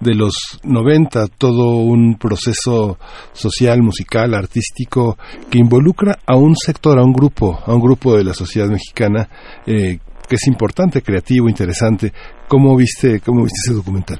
[0.00, 2.98] de los 90, todo un proceso
[3.32, 5.16] social, musical, artístico
[5.50, 9.28] que involucra a un sector, a un grupo, a un grupo de la sociedad mexicana
[9.66, 9.98] eh,
[10.28, 12.12] que es importante, creativo, interesante.
[12.48, 14.18] ¿Cómo viste, cómo viste ese documental?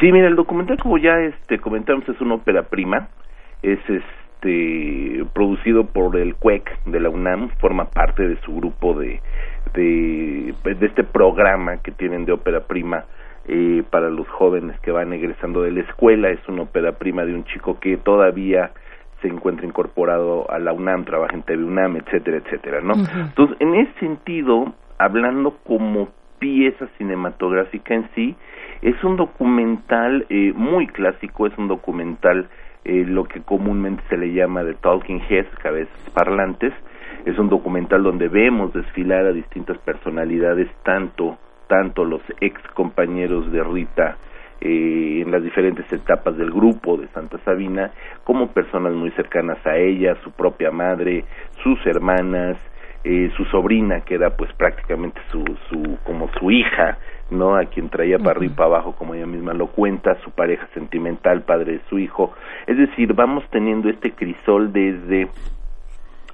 [0.00, 3.08] Sí, mira, el documental como ya este comentamos es una ópera prima,
[3.62, 3.78] es
[4.40, 9.20] este producido por el CUEC de la UNAM, forma parte de su grupo de
[9.74, 13.04] de, de este programa que tienen de ópera prima
[13.46, 17.34] eh, para los jóvenes que van egresando de la escuela, es una ópera prima de
[17.34, 18.72] un chico que todavía
[19.22, 22.94] se encuentra incorporado a la UNAM, trabaja en TV UNAM, etcétera, etcétera, ¿no?
[22.94, 26.08] Entonces, en ese sentido, hablando como
[26.38, 28.34] pieza cinematográfica en sí,
[28.80, 32.48] es un documental eh, muy clásico, es un documental
[32.84, 36.72] eh, lo que comúnmente se le llama de talking heads, cabezas parlantes,
[37.24, 41.38] es un documental donde vemos desfilar a distintas personalidades, tanto,
[41.68, 44.16] tanto los ex compañeros de Rita
[44.60, 47.90] eh, en las diferentes etapas del grupo de Santa Sabina,
[48.24, 51.24] como personas muy cercanas a ella, su propia madre,
[51.62, 52.56] sus hermanas,
[53.04, 56.98] eh, su sobrina que era pues prácticamente su, su como su hija
[57.30, 60.30] no a quien traía para arriba y para abajo como ella misma lo cuenta su
[60.30, 62.32] pareja sentimental padre de su hijo.
[62.66, 65.28] Es decir vamos teniendo este crisol desde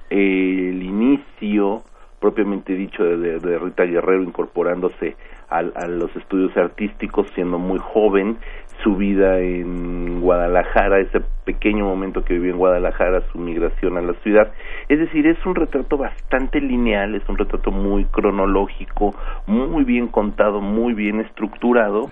[0.09, 1.83] el inicio
[2.19, 5.15] propiamente dicho de, de Rita Guerrero incorporándose
[5.49, 8.37] a, a, los estudios artísticos siendo muy joven
[8.83, 14.13] su vida en Guadalajara, ese pequeño momento que vivió en Guadalajara, su migración a la
[14.23, 14.51] ciudad.
[14.89, 19.15] Es decir, es un retrato bastante lineal, es un retrato muy cronológico,
[19.47, 22.11] muy bien contado, muy bien estructurado,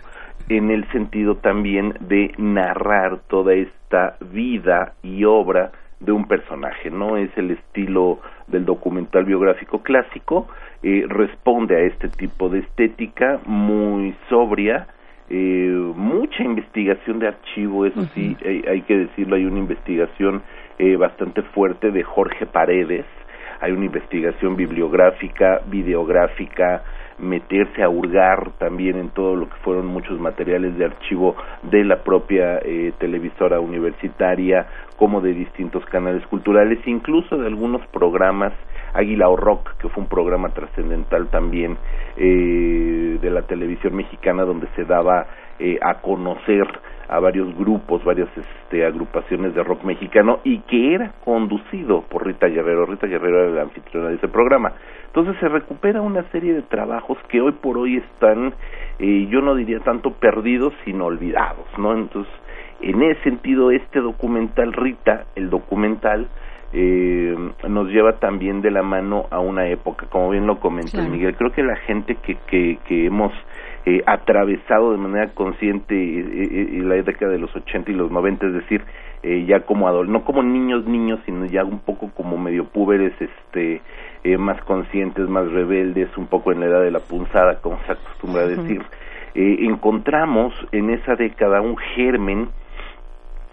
[0.50, 7.18] en el sentido también de narrar toda esta vida y obra de un personaje, no
[7.18, 10.48] es el estilo del documental biográfico clásico,
[10.84, 14.88] eh, responde a este tipo de estética muy sobria,
[15.30, 18.38] eh, mucha investigación de archivo, eso sí,
[18.68, 20.43] hay, que decirlo, hay una investigación
[20.77, 23.06] eh, bastante fuerte de Jorge Paredes,
[23.60, 26.84] hay una investigación bibliográfica, videográfica,
[27.18, 32.03] meterse a hurgar también en todo lo que fueron muchos materiales de archivo de la
[32.03, 38.53] propia eh, televisora universitaria, como de distintos canales culturales, incluso de algunos programas
[38.96, 41.78] Águila o Rock, que fue un programa trascendental también
[42.18, 45.28] eh, de la televisión mexicana donde se daba
[45.60, 46.68] eh, a conocer
[47.08, 52.48] a varios grupos, varias este, agrupaciones de rock mexicano y que era conducido por Rita
[52.48, 52.86] Guerrero.
[52.86, 54.74] Rita Guerrero era la anfitriona de ese programa.
[55.08, 58.54] Entonces se recupera una serie de trabajos que hoy por hoy están,
[59.00, 61.94] eh, yo no diría tanto perdidos, sino olvidados, ¿no?
[61.94, 62.34] Entonces,
[62.82, 66.28] en ese sentido, este documental, Rita, el documental,
[66.77, 67.34] eh,
[67.69, 71.53] nos lleva también de la mano a una época, como bien lo comentó Miguel, creo
[71.53, 73.31] que la gente que, que, que hemos
[73.85, 76.26] eh, atravesado de manera consciente eh,
[76.77, 78.81] eh, la década de los 80 y los 90, es decir,
[79.23, 83.14] eh, ya como adultos, no como niños, niños, sino ya un poco como medio púberes,
[83.22, 83.81] este,
[84.38, 88.41] más conscientes, más rebeldes, un poco en la edad de la punzada, como se acostumbra
[88.41, 88.81] a decir,
[89.35, 92.49] encontramos en esa década un germen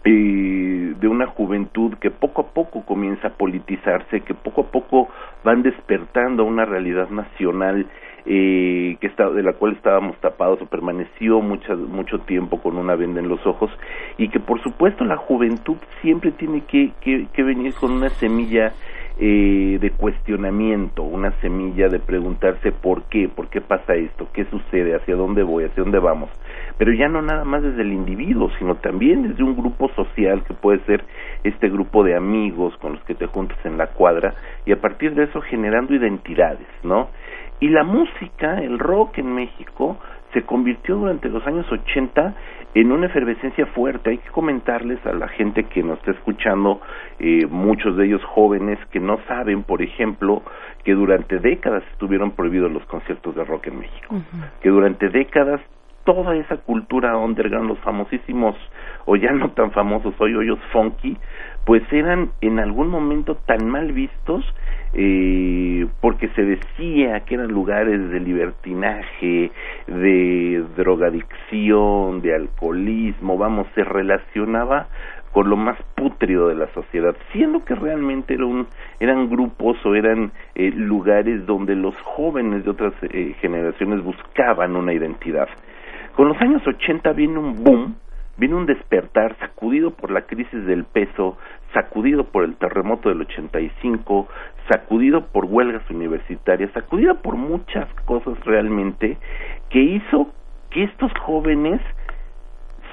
[0.05, 5.09] eh, de una juventud que poco a poco comienza a politizarse, que poco a poco
[5.45, 7.87] van despertando a una realidad nacional
[8.25, 12.95] eh, que está, de la cual estábamos tapados o permaneció mucho, mucho tiempo con una
[12.95, 13.71] venda en los ojos
[14.17, 18.73] y que por supuesto la juventud siempre tiene que, que, que venir con una semilla
[19.25, 24.97] eh, de cuestionamiento, una semilla de preguntarse por qué, por qué pasa esto, qué sucede,
[24.97, 26.29] hacia dónde voy, hacia dónde vamos,
[26.77, 30.55] pero ya no nada más desde el individuo, sino también desde un grupo social que
[30.55, 31.05] puede ser
[31.45, 34.35] este grupo de amigos con los que te juntas en la cuadra
[34.67, 37.09] y a partir de eso generando identidades, ¿no?
[37.61, 39.99] Y la música, el rock en México,
[40.33, 42.35] se convirtió durante los años 80
[42.75, 44.11] en una efervescencia fuerte.
[44.11, 46.81] Hay que comentarles a la gente que nos está escuchando,
[47.19, 50.43] eh, muchos de ellos jóvenes que no saben, por ejemplo,
[50.85, 54.17] que durante décadas estuvieron prohibidos los conciertos de rock en México,
[54.61, 55.61] que durante décadas
[56.05, 58.57] toda esa cultura underground, los famosísimos
[59.05, 61.17] o ya no tan famosos hoy hoyos funky,
[61.65, 64.45] pues eran en algún momento tan mal vistos
[64.95, 69.51] eh, porque se decía que eran lugares de libertinaje,
[69.87, 74.89] de drogadicción, de alcoholismo, vamos, se relacionaba
[75.33, 78.67] con lo más pútrido de la sociedad, siendo que realmente era un,
[79.01, 84.93] eran grupos o eran eh, lugares donde los jóvenes de otras eh, generaciones buscaban una
[84.93, 85.49] identidad.
[86.15, 87.97] Con los años 80 viene un boom,
[88.37, 91.37] viene un despertar sacudido por la crisis del peso,
[91.73, 94.29] sacudido por el terremoto del 85,
[94.69, 99.19] sacudido por huelgas universitarias, sacudido por muchas cosas realmente
[99.71, 100.33] que hizo
[100.71, 101.81] que estos jóvenes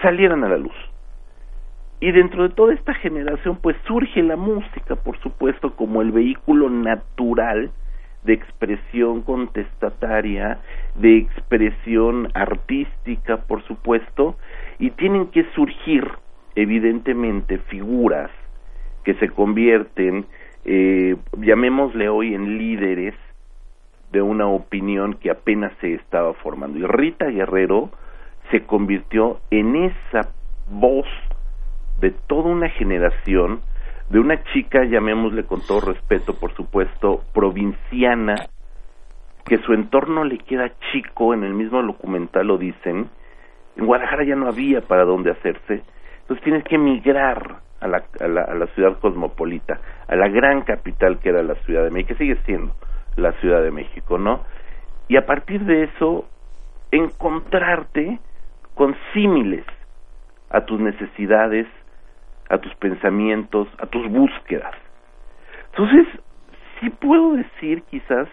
[0.01, 0.75] salieran a la luz.
[2.01, 6.69] Y dentro de toda esta generación pues surge la música, por supuesto, como el vehículo
[6.69, 7.71] natural
[8.23, 10.59] de expresión contestataria,
[10.95, 14.37] de expresión artística, por supuesto,
[14.79, 16.07] y tienen que surgir,
[16.55, 18.31] evidentemente, figuras
[19.03, 20.25] que se convierten,
[20.65, 23.13] eh, llamémosle hoy, en líderes
[24.11, 26.79] de una opinión que apenas se estaba formando.
[26.79, 27.91] Y Rita Guerrero
[28.51, 30.31] se convirtió en esa
[30.69, 31.07] voz
[31.99, 33.61] de toda una generación,
[34.09, 38.35] de una chica, llamémosle con todo respeto, por supuesto, provinciana,
[39.45, 43.09] que su entorno le queda chico, en el mismo documental lo dicen,
[43.79, 45.83] en Guadalajara ya no había para dónde hacerse,
[46.21, 50.61] entonces tienes que emigrar a la, a la, a la ciudad cosmopolita, a la gran
[50.61, 52.75] capital que era la Ciudad de México, que sigue siendo
[53.15, 54.43] la Ciudad de México, ¿no?
[55.07, 56.27] Y a partir de eso,
[56.91, 58.19] encontrarte
[58.75, 59.65] con símiles
[60.49, 61.67] a tus necesidades,
[62.49, 64.75] a tus pensamientos, a tus búsquedas.
[65.71, 66.07] Entonces,
[66.79, 68.27] sí puedo decir quizás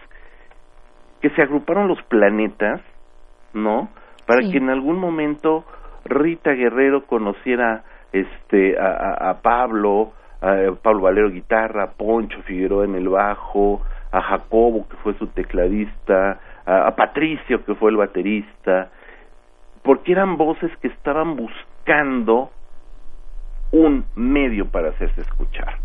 [1.20, 2.80] que se agruparon los planetas,
[3.52, 3.88] ¿no?
[4.26, 5.64] Para que en algún momento
[6.04, 12.94] Rita Guerrero conociera este a, a, Pablo, a Pablo Valero guitarra, a Poncho Figueroa en
[12.94, 18.90] el bajo, a Jacobo que fue su tecladista, a, a Patricio que fue el baterista,
[19.82, 22.50] porque eran voces que estaban buscando
[23.72, 25.78] un medio para hacerse escuchar.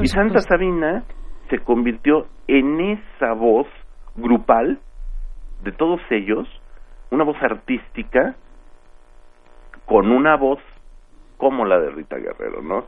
[0.00, 1.02] Y Santa Sabina
[1.50, 3.66] se convirtió en esa voz
[4.16, 4.78] grupal
[5.62, 6.48] de todos ellos,
[7.10, 8.34] una voz artística
[9.86, 10.60] con una voz
[11.36, 12.84] como la de Rita Guerrero, ¿no?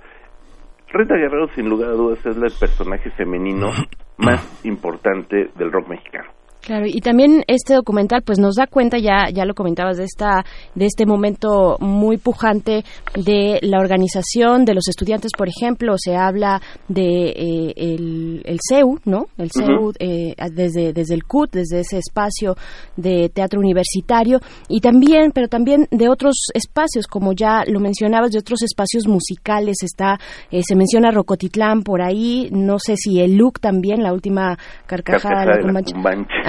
[0.88, 3.68] Rita Guerrero, sin lugar a dudas, es el personaje femenino
[4.18, 6.30] más importante del rock mexicano.
[6.62, 10.44] Claro, y también este documental pues nos da cuenta ya ya lo comentabas de esta
[10.74, 12.84] de este momento muy pujante
[13.14, 18.98] de la organización de los estudiantes, por ejemplo, se habla de eh, el, el CEU,
[19.06, 19.26] ¿no?
[19.38, 22.56] El CEU eh, desde desde el CUT, desde ese espacio
[22.96, 28.38] de teatro universitario y también, pero también de otros espacios como ya lo mencionabas, de
[28.38, 30.18] otros espacios musicales, está
[30.50, 35.56] eh, se menciona Rocotitlán por ahí, no sé si el LUC también, la última carcajada,
[35.56, 35.72] de la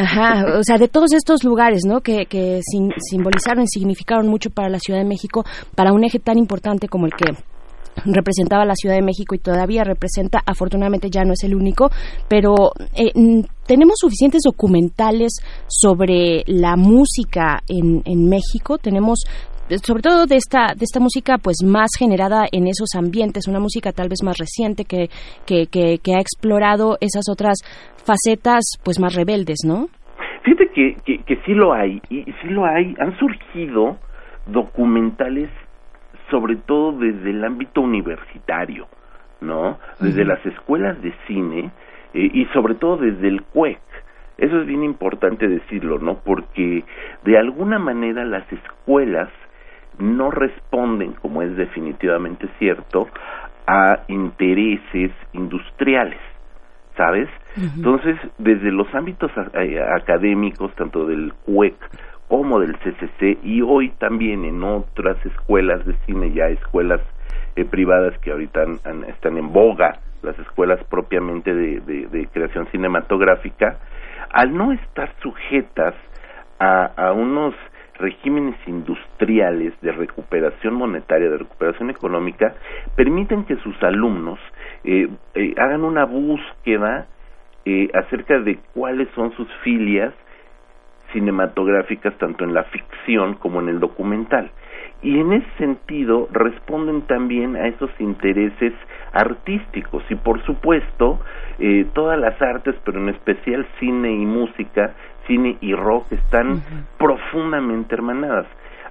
[0.02, 2.02] Ajá, o sea, de todos estos lugares, ¿no?
[2.02, 5.46] Que, que simbolizaron y significaron mucho para la Ciudad de México,
[5.76, 7.26] para un eje tan importante como el que
[8.06, 11.92] representaba la Ciudad de México y todavía representa, afortunadamente ya no es el único,
[12.28, 13.12] pero eh,
[13.68, 15.34] tenemos suficientes documentales
[15.68, 19.24] sobre la música en, en México, tenemos
[19.84, 23.92] sobre todo de esta de esta música pues más generada en esos ambientes una música
[23.92, 25.10] tal vez más reciente que
[25.46, 27.58] que, que, que ha explorado esas otras
[28.06, 29.88] facetas pues más rebeldes no
[30.44, 33.98] Fíjate que, que, sí lo hay, y sí lo hay, han surgido
[34.48, 35.50] documentales
[36.32, 38.88] sobre todo desde el ámbito universitario,
[39.42, 39.78] ¿no?
[40.00, 41.72] Desde las escuelas de cine
[42.14, 43.80] eh, y sobre todo desde el CUEC.
[44.38, 46.20] Eso es bien importante decirlo, ¿no?
[46.24, 46.84] Porque
[47.24, 49.30] de alguna manera las escuelas
[50.02, 53.08] no responden, como es definitivamente cierto,
[53.68, 56.20] a intereses industriales.
[56.98, 57.30] ¿sabes?
[57.56, 61.76] Entonces, desde los ámbitos eh, académicos, tanto del CUEC
[62.28, 67.02] como del CCC, y hoy también en otras escuelas de cine, ya escuelas
[67.56, 68.64] eh, privadas que ahorita
[69.08, 73.80] están en boga, las escuelas propiamente de, de, creación cinematográfica,
[74.32, 75.96] al no estar sujetas
[76.60, 77.54] a, a unos
[78.02, 82.56] regímenes industriales de recuperación monetaria, de recuperación económica,
[82.96, 84.40] permiten que sus alumnos
[84.84, 87.08] eh, eh, hagan una búsqueda
[87.66, 90.14] eh, acerca de cuáles son sus filias
[91.14, 94.52] cinematográficas tanto en la ficción como en el documental.
[95.04, 98.74] Y en ese sentido responden también a esos intereses
[99.14, 101.20] artísticos y por supuesto
[101.60, 104.94] eh, todas las artes, pero en especial cine y música,
[105.32, 106.62] cine y rock están
[106.98, 108.48] profundamente hermanadas.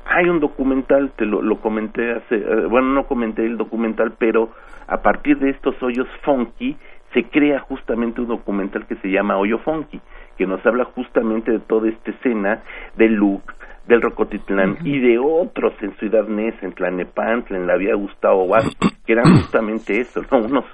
[0.07, 4.51] Hay un documental, te lo, lo comenté hace, eh, bueno, no comenté el documental, pero
[4.89, 6.77] a partir de estos hoyos funky
[7.13, 10.01] se crea justamente un documental que se llama Hoyo Funky,
[10.39, 12.63] que nos habla justamente de toda esta escena
[12.97, 13.43] del look,
[13.87, 18.97] del Rocotitlán y de otros en Ciudad Nez, en Tlanepantla, en la vía Gustavo Vázquez,
[19.05, 20.39] que eran justamente eso, ¿no?
[20.39, 20.65] unos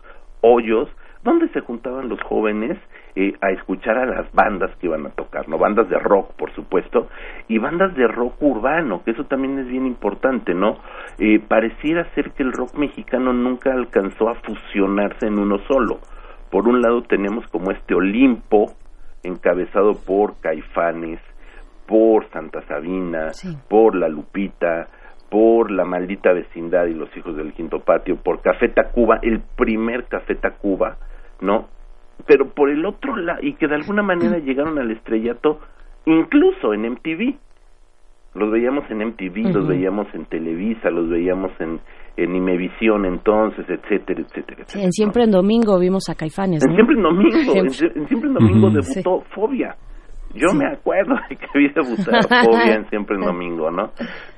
[0.43, 0.89] hoyos
[1.25, 2.79] donde se juntaban los jóvenes
[3.19, 5.57] eh, a escuchar a las bandas que iban a tocar, ¿no?
[5.57, 7.09] Bandas de rock, por supuesto,
[7.49, 10.77] y bandas de rock urbano, que eso también es bien importante, ¿no?
[11.19, 16.01] Eh, pareciera ser que el rock mexicano nunca alcanzó a fusionarse en uno solo.
[16.51, 18.67] Por un lado tenemos como este Olimpo,
[19.23, 21.19] encabezado por Caifanes,
[21.87, 23.31] por Santa Sabina,
[23.69, 24.89] por La Lupita,
[25.31, 30.05] por La Maldita Vecindad y Los Hijos del Quinto Patio, por Café Tacuba, el primer
[30.05, 30.99] Café Tacuba,
[31.41, 31.69] ¿no?
[32.27, 35.61] Pero por el otro lado, y que de alguna manera llegaron al estrellato
[36.07, 37.35] incluso en MTV.
[38.35, 41.81] Los veíamos en MTV, los veíamos en Televisa, los veíamos en,
[42.19, 44.65] en Imevisión entonces, etcétera, etcétera.
[44.75, 46.63] en Siempre en Domingo vimos a Caifanes.
[46.63, 49.75] En Siempre en Domingo, en, Siempre en Domingo debutó Fobia.
[50.35, 53.91] Yo me acuerdo de que había debutado Fobia en Siempre en Domingo, ¿no?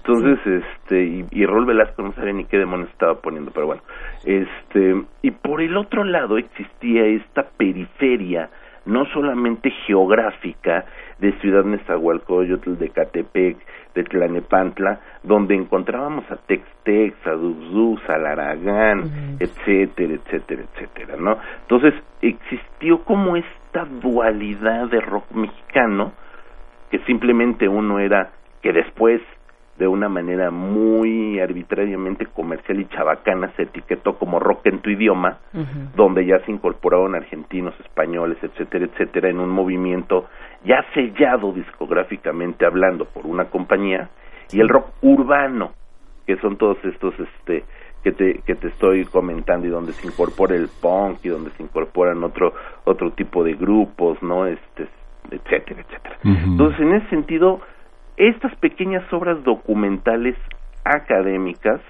[0.08, 3.82] Entonces, este, y, y Rol Velasco no sabía ni qué demonios estaba poniendo, pero bueno,
[4.24, 8.48] este, y por el otro lado existía esta periferia,
[8.86, 10.86] no solamente geográfica,
[11.18, 13.58] de Ciudad Nezahualcóyotl, de Catepec,
[13.94, 21.36] de Tlanepantla, donde encontrábamos a Tex-Tex, a Duzuz, a Laragán, etcétera, etcétera, etcétera, ¿no?
[21.62, 26.12] Entonces existió como esta dualidad de rock mexicano,
[26.90, 28.30] que simplemente uno era,
[28.62, 29.20] que después
[29.78, 35.38] de una manera muy arbitrariamente comercial y chabacana se etiquetó como rock en tu idioma,
[35.94, 40.26] donde ya se incorporaron argentinos, españoles, etcétera, etcétera, en un movimiento
[40.64, 44.10] ya sellado discográficamente hablando por una compañía,
[44.50, 45.72] y el rock urbano,
[46.26, 47.64] que son todos estos este
[48.02, 51.62] que te, que te estoy comentando y donde se incorpora el punk y donde se
[51.62, 52.52] incorporan otro
[52.84, 54.46] otro tipo de grupos, ¿no?
[54.46, 54.88] Este
[55.30, 56.16] etcétera, etcétera.
[56.24, 57.60] Entonces, en ese sentido,
[58.18, 60.36] estas pequeñas obras documentales
[60.84, 61.80] académicas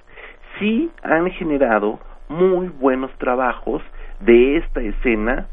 [0.58, 1.98] sí han generado
[2.28, 3.82] muy buenos trabajos
[4.20, 5.48] de esta escena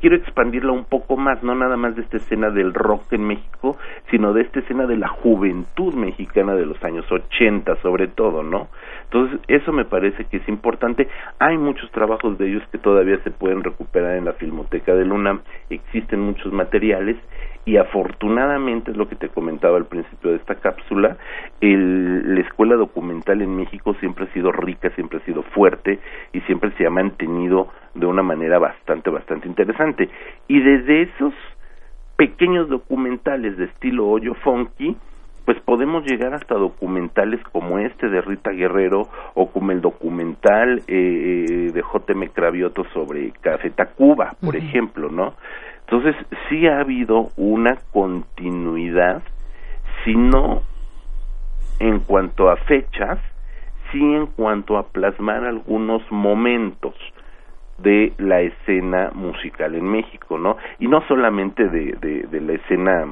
[0.00, 3.76] quiero expandirla un poco más, no nada más de esta escena del rock en México,
[4.10, 8.68] sino de esta escena de la juventud mexicana de los años 80 sobre todo, ¿no?
[9.04, 11.08] Entonces, eso me parece que es importante.
[11.38, 15.40] Hay muchos trabajos de ellos que todavía se pueden recuperar en la Filmoteca de Luna,
[15.68, 17.16] existen muchos materiales
[17.64, 21.18] y afortunadamente es lo que te comentaba al principio de esta cápsula,
[21.60, 25.98] el, la escuela documental en México siempre ha sido rica, siempre ha sido fuerte
[26.32, 30.08] y siempre se ha mantenido de una manera bastante, bastante interesante.
[30.48, 31.34] Y desde esos
[32.16, 34.96] pequeños documentales de estilo hoyo funky,
[35.44, 41.46] pues podemos llegar hasta documentales como este de Rita Guerrero o como el documental eh,
[41.48, 42.28] eh de J.M.
[42.28, 45.34] Cravioto sobre Café Tacuba, por ejemplo, ¿no?
[45.80, 46.14] Entonces,
[46.48, 49.22] sí ha habido una continuidad,
[50.04, 50.62] si no
[51.80, 53.18] en cuanto a fechas,
[53.90, 56.94] sí en cuanto a plasmar algunos momentos
[57.82, 60.56] de la escena musical en México, ¿no?
[60.78, 63.06] Y no solamente de, de, la escena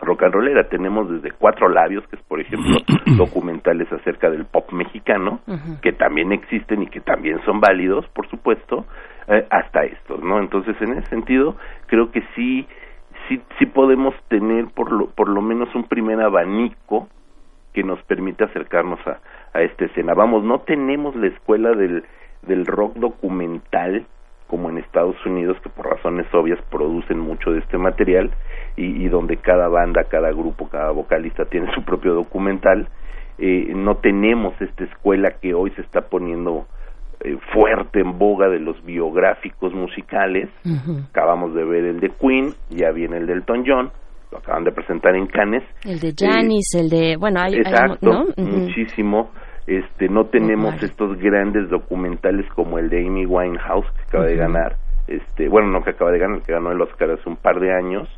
[0.00, 2.78] rock and rollera, tenemos desde Cuatro Labios, que es por ejemplo
[3.16, 5.40] documentales acerca del pop mexicano,
[5.82, 8.86] que también existen y que también son válidos, por supuesto,
[9.28, 10.38] eh, hasta estos, ¿no?
[10.38, 11.56] Entonces, en ese sentido,
[11.86, 12.66] creo que sí,
[13.28, 17.08] sí, sí podemos tener por lo, por lo menos un primer abanico
[17.72, 19.18] que nos permite acercarnos a,
[19.52, 20.14] a esta escena.
[20.14, 22.04] Vamos, no tenemos la escuela del,
[22.42, 24.06] del rock documental
[24.46, 28.30] como en Estados Unidos, que por razones obvias producen mucho de este material
[28.76, 32.88] y, y donde cada banda, cada grupo, cada vocalista tiene su propio documental.
[33.38, 36.66] Eh, no tenemos esta escuela que hoy se está poniendo
[37.20, 40.48] eh, fuerte en boga de los biográficos musicales.
[41.10, 43.90] Acabamos de ver el de Queen, ya viene el de Elton John,
[44.30, 45.64] lo acaban de presentar en Cannes.
[45.84, 49.30] El de Janis, el de, bueno, hay, exacto, muchísimo.
[49.66, 54.76] Este, no tenemos estos grandes documentales como el de Amy Winehouse que acaba de ganar,
[55.08, 57.72] este, bueno, no que acaba de ganar, que ganó el Oscar hace un par de
[57.74, 58.08] años,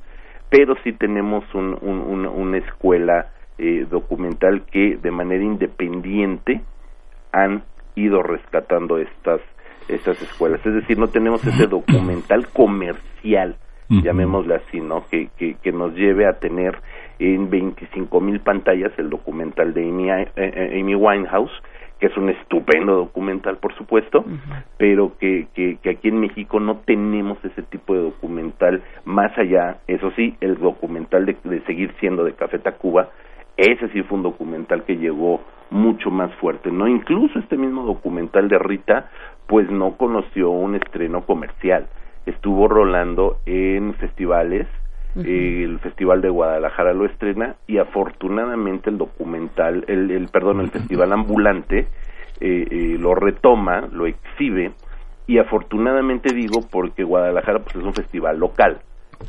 [0.51, 6.61] pero sí tenemos un, una escuela eh, documental que de manera independiente
[7.33, 7.65] han
[7.95, 9.41] ido rescatando estas
[9.89, 10.65] estas escuelas.
[10.65, 13.57] Es decir, no tenemos ese documental comercial,
[13.89, 15.07] llamémosle así, ¿no?
[15.11, 16.79] Que, que, que, nos lleve a tener
[17.19, 21.53] en 25 mil pantallas el documental de Amy, eh, eh, Amy, Winehouse,
[21.99, 24.24] que es un estupendo documental, por supuesto,
[24.77, 29.78] pero que, que, que, aquí en México no tenemos ese tipo de documental, más allá,
[29.89, 33.09] eso sí, el documental de, de seguir siendo de Café Tacuba,
[33.57, 36.86] ese sí fue un documental que llegó mucho más fuerte, ¿no?
[36.86, 39.10] Incluso este mismo documental de Rita,
[39.49, 41.89] pues no conoció un estreno comercial,
[42.26, 44.68] estuvo rolando en festivales,
[45.17, 51.89] el Festival de Guadalajara lo estrena y afortunadamente el documental, el, perdón, el Festival Ambulante
[52.41, 54.73] eh, eh, lo retoma, lo exhibe
[55.27, 58.81] y afortunadamente digo porque Guadalajara pues es un festival local.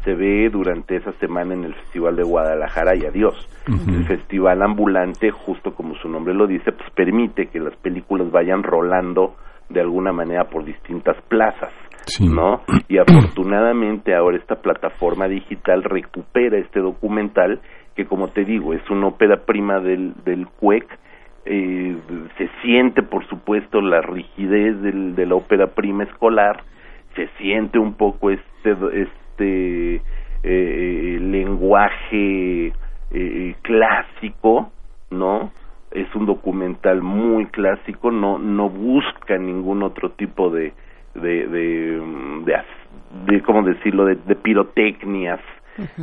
[0.03, 3.49] Se ve durante esa semana en el Festival de Guadalajara y adiós.
[3.67, 8.63] El festival ambulante, justo como su nombre lo dice, pues permite que las películas vayan
[8.63, 9.35] rolando
[9.67, 11.71] de alguna manera por distintas plazas,
[12.19, 12.61] ¿no?
[12.87, 17.59] Y afortunadamente ahora esta plataforma digital recupera este documental
[17.95, 20.85] que como te digo es una ópera prima del, del CUEC,
[21.45, 21.97] eh,
[22.37, 26.63] se siente por supuesto la rigidez del, de la ópera prima escolar,
[27.15, 28.71] se siente un poco este,
[29.01, 30.01] este eh,
[30.43, 32.71] eh, lenguaje
[33.11, 34.71] eh, clásico,
[35.11, 35.51] ¿no?
[35.91, 40.71] Es un documental muy clásico, no no busca ningún otro tipo de
[41.15, 42.01] de de,
[43.25, 45.39] de, cómo decirlo de, pirotecnias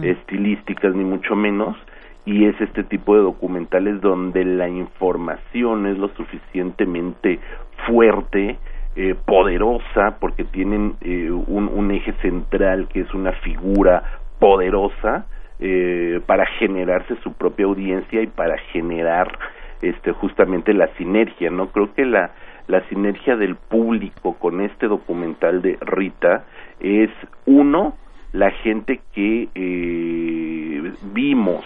[0.02, 1.76] estilísticas ni mucho menos.
[2.25, 7.39] Y es este tipo de documentales donde la información es lo suficientemente
[7.86, 8.59] fuerte
[8.97, 14.02] eh, poderosa porque tienen eh, un, un, eje central que es una figura
[14.39, 15.26] poderosa
[15.60, 19.39] eh, para generarse su propia audiencia y para generar
[19.83, 22.31] este justamente la sinergia no creo que la
[22.67, 26.45] la sinergia del público con este documental de Rita
[26.81, 27.11] es
[27.47, 27.95] uno
[28.33, 31.65] la gente que eh, vimos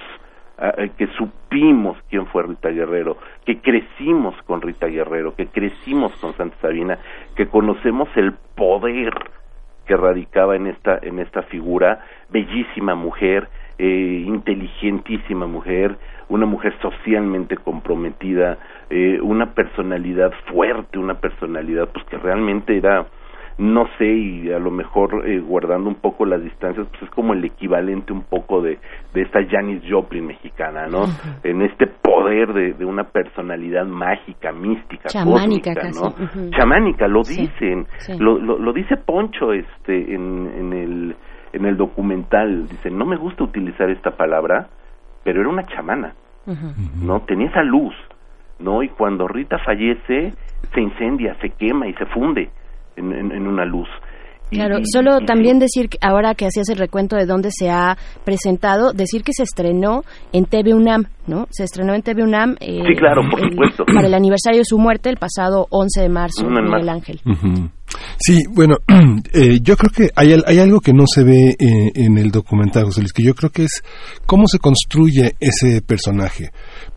[0.98, 6.56] que supimos quién fue Rita Guerrero, que crecimos con Rita Guerrero, que crecimos con Santa
[6.60, 6.98] Sabina,
[7.34, 9.12] que conocemos el poder
[9.86, 13.48] que radicaba en esta en esta figura, bellísima mujer,
[13.82, 15.96] eh, inteligentísima mujer,
[16.28, 18.58] una mujer socialmente comprometida,
[18.90, 23.06] eh, una personalidad fuerte, una personalidad pues que realmente era
[23.56, 27.34] no sé, y a lo mejor eh, guardando un poco las distancias, pues es como
[27.34, 28.78] el equivalente un poco de,
[29.12, 31.04] de esta Janis Joplin mexicana, ¿no?
[31.44, 36.14] En este poder de, de, una personalidad mágica, mística, chamánica, ¿no?
[36.56, 37.86] Chamánica, lo dicen,
[38.18, 41.16] Lo, lo, dice Poncho este en, en, el,
[41.52, 44.68] en el documental, dice, no me gusta utilizar esta palabra,
[45.24, 46.14] pero era una chamana,
[47.02, 47.20] ¿no?
[47.22, 47.94] Tenía esa luz,
[48.58, 48.82] ¿no?
[48.82, 50.32] Y cuando Rita fallece,
[50.72, 52.50] se incendia, se quema y se funde
[52.96, 53.88] en, una luz.
[54.50, 59.22] Claro, solo también decir, ahora que hacías el recuento de dónde se ha presentado, decir
[59.22, 61.46] que se estrenó en TV UNAM, ¿no?
[61.50, 62.56] Se estrenó en TV UNAM.
[62.58, 63.84] Eh, sí, claro, por supuesto.
[63.84, 67.20] Para el aniversario de su muerte, el pasado 11 de marzo, Miguel Ángel.
[68.18, 68.76] Sí, bueno,
[69.32, 72.84] eh, yo creo que hay, hay, algo que no se ve eh, en el documental,
[72.84, 73.82] José Luis, que yo creo que es
[74.26, 76.50] cómo se construye ese personaje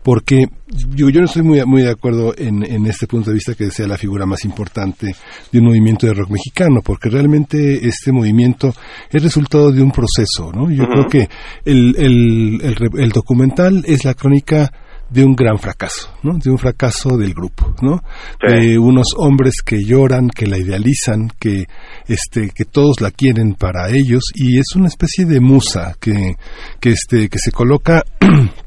[0.04, 3.54] porque yo, yo no estoy muy, muy de acuerdo en, en, este punto de vista
[3.54, 5.16] que sea la figura más importante
[5.50, 8.74] de un movimiento de rock mexicano, porque realmente este movimiento
[9.10, 10.70] es resultado de un proceso, ¿no?
[10.70, 11.28] Yo creo que
[11.64, 14.70] el, el, el, documental es la crónica
[15.10, 16.38] de un gran fracaso, ¿no?
[16.38, 18.02] De un fracaso del grupo, ¿no?
[18.40, 21.66] De unos hombres que lloran, que la idealizan, que
[22.06, 26.36] este que todos la quieren para ellos y es una especie de musa que
[26.80, 28.02] que este que se coloca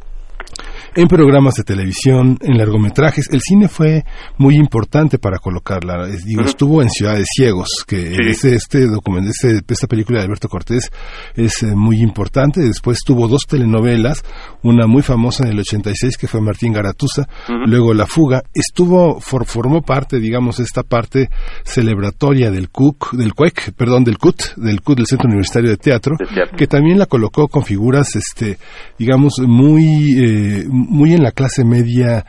[0.98, 3.30] en programas de televisión, en largometrajes.
[3.32, 4.04] El cine fue
[4.40, 6.08] muy importante para colocarla.
[6.08, 10.90] Digo, estuvo en Ciudades Ciegos, que este, este documento, este, esta película de Alberto Cortés
[11.36, 12.62] es eh, muy importante.
[12.62, 14.26] Después tuvo dos telenovelas,
[14.64, 17.28] una muy famosa en el 86 que fue Martín Garatuza,
[17.68, 18.42] luego La Fuga.
[18.52, 21.30] Estuvo, formó parte, digamos, esta parte
[21.64, 26.16] celebratoria del CUC, del CUEC, perdón, del CUT, del CUT, del Centro Universitario de Teatro,
[26.58, 28.58] que también la colocó con figuras, este,
[28.98, 32.26] digamos, muy, eh, muy en la clase media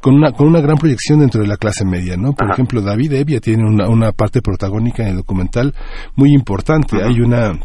[0.00, 2.32] con una, con una gran proyección dentro de la clase media, ¿no?
[2.32, 5.74] Por ejemplo, David Evia tiene una, una parte protagónica en el documental
[6.14, 7.02] muy importante.
[7.02, 7.58] Hay una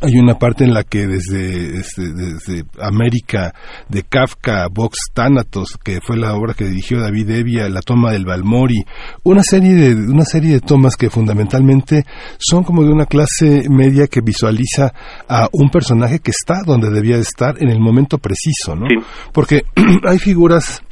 [0.00, 3.54] hay una parte en la que desde, desde, América
[3.88, 8.24] de Kafka, Vox Thanatos, que fue la obra que dirigió David Evia, la toma del
[8.24, 8.84] Balmori,
[9.24, 12.04] una serie de una serie de tomas que fundamentalmente
[12.38, 14.92] son como de una clase media que visualiza
[15.28, 18.86] a un personaje que está donde debía estar en el momento preciso, ¿no?
[19.32, 19.62] Porque
[20.08, 20.82] hay figuras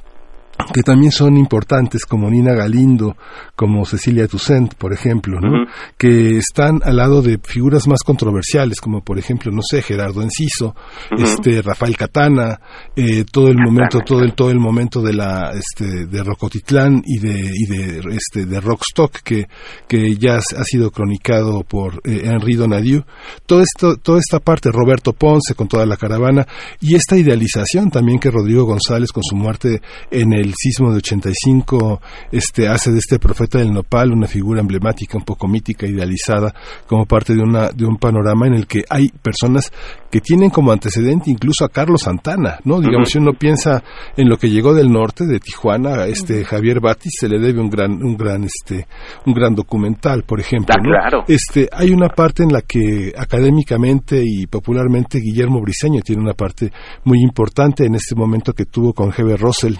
[0.72, 3.16] que también son importantes como Nina Galindo,
[3.60, 5.66] como Cecilia Toussaint, por ejemplo, ¿no?
[5.96, 10.74] que están al lado de figuras más controversiales, como por ejemplo, no sé, Gerardo Enciso,
[11.10, 12.60] este Rafael Catana,
[12.96, 17.18] eh, todo el momento, todo el todo el momento de la este de Rocotitlán y
[17.18, 19.46] de y de este de Rockstock que
[19.86, 23.04] que ya ha sido cronicado por eh, Henri Donadieu,
[23.46, 26.46] todo esto toda esta parte Roberto Ponce con toda la caravana
[26.80, 29.80] y esta idealización también que Rodrigo González con su muerte
[30.10, 32.00] en el el sismo de 85
[32.32, 36.54] este, hace de este profeta del nopal una figura emblemática, un poco mítica, idealizada,
[36.86, 39.72] como parte de, una, de un panorama en el que hay personas
[40.10, 42.80] que tienen como antecedente incluso a Carlos Santana, ¿no?
[42.80, 43.82] Digamos, si uno piensa
[44.16, 47.70] en lo que llegó del norte, de Tijuana, este Javier Batis se le debe un
[47.70, 48.86] gran, un gran, este,
[49.26, 51.24] un gran documental, por ejemplo, Ah, claro.
[51.26, 56.70] Este, hay una parte en la que académicamente y popularmente Guillermo Briseño tiene una parte
[57.04, 59.74] muy importante en este momento que tuvo con Heber Russell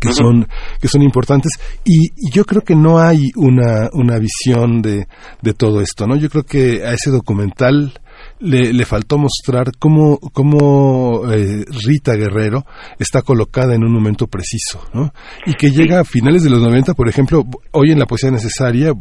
[0.00, 0.46] que son
[0.80, 1.52] que son importantes.
[1.84, 5.06] Y, y yo creo que no hay una una visión de,
[5.42, 7.92] de todo esto no yo creo que a ese documental
[8.40, 12.66] le, le faltó mostrar cómo, cómo eh, Rita Guerrero
[12.98, 15.12] está colocada en un momento preciso, ¿no?
[15.46, 18.92] Y que llega a finales de los 90, por ejemplo, hoy en la poesía necesaria,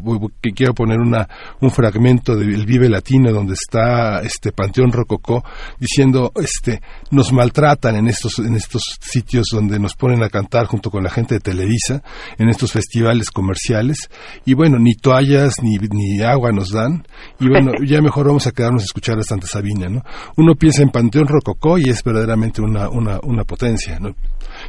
[0.41, 1.27] que quiero poner una,
[1.61, 5.43] un fragmento del Vive Latino donde está este Panteón Rococó
[5.79, 6.81] diciendo, este,
[7.11, 11.09] nos maltratan en estos, en estos sitios donde nos ponen a cantar junto con la
[11.09, 12.01] gente de Televisa,
[12.37, 14.09] en estos festivales comerciales,
[14.45, 17.05] y bueno, ni toallas ni, ni agua nos dan,
[17.39, 20.01] y bueno, ya mejor vamos a quedarnos a escuchar a Santa Sabina, ¿no?
[20.37, 24.15] Uno piensa en Panteón Rococó y es verdaderamente una, una, una potencia, ¿no?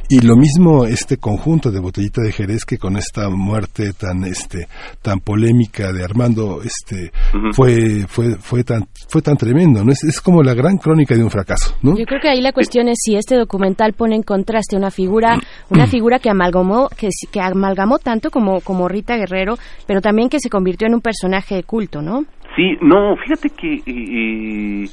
[0.09, 4.67] Y lo mismo este conjunto de Botellita de Jerez que con esta muerte tan este
[5.01, 7.11] tan polémica de Armando este
[7.53, 9.91] fue fue fue tan fue tan tremendo, ¿no?
[9.91, 11.97] Es, es como la gran crónica de un fracaso, ¿no?
[11.97, 15.39] Yo creo que ahí la cuestión es si este documental pone en contraste una figura,
[15.69, 19.55] una figura que amalgamó, que, que amalgamó tanto como, como Rita Guerrero,
[19.85, 22.25] pero también que se convirtió en un personaje de culto, ¿no?
[22.57, 24.85] Sí, no, fíjate que eh, eh,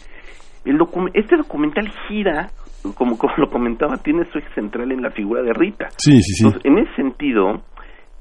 [0.67, 2.51] el docu- este documental gira,
[2.97, 5.89] como, como lo comentaba, tiene su eje central en la figura de Rita.
[5.97, 6.45] Sí, sí, sí.
[6.47, 7.63] Entonces, en ese sentido,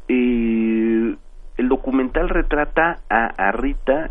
[0.08, 1.16] eh,
[1.58, 4.10] el documental retrata a, a Rita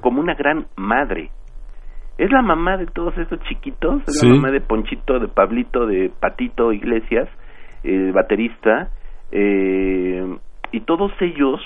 [0.00, 1.30] como una gran madre.
[2.18, 4.28] Es la mamá de todos estos chiquitos, es Sí.
[4.28, 7.28] la mamá de Ponchito, de Pablito, de Patito Iglesias,
[7.82, 8.90] eh, baterista,
[9.32, 10.22] eh,
[10.72, 11.60] y todos ellos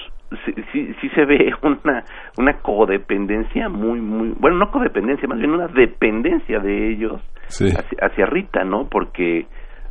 [0.44, 2.04] sí, sí, sí se ve una
[2.38, 7.66] una codependencia muy muy bueno no codependencia más bien una dependencia de ellos Sí.
[7.68, 9.46] hacia, hacia Rita no porque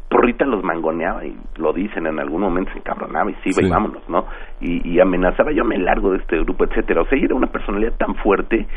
[0.09, 3.65] por Rita los mangoneaba y lo dicen en algún momento se encabronaba y sí, Sí.
[3.65, 4.25] y vámonos no
[4.61, 7.47] y, y amenazaba yo me largo de este grupo etcétera o sea ella era una
[7.51, 8.67] personalidad tan fuerte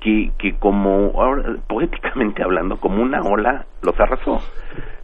[0.00, 4.38] que que como ahora poéticamente hablando como una ola los arrasó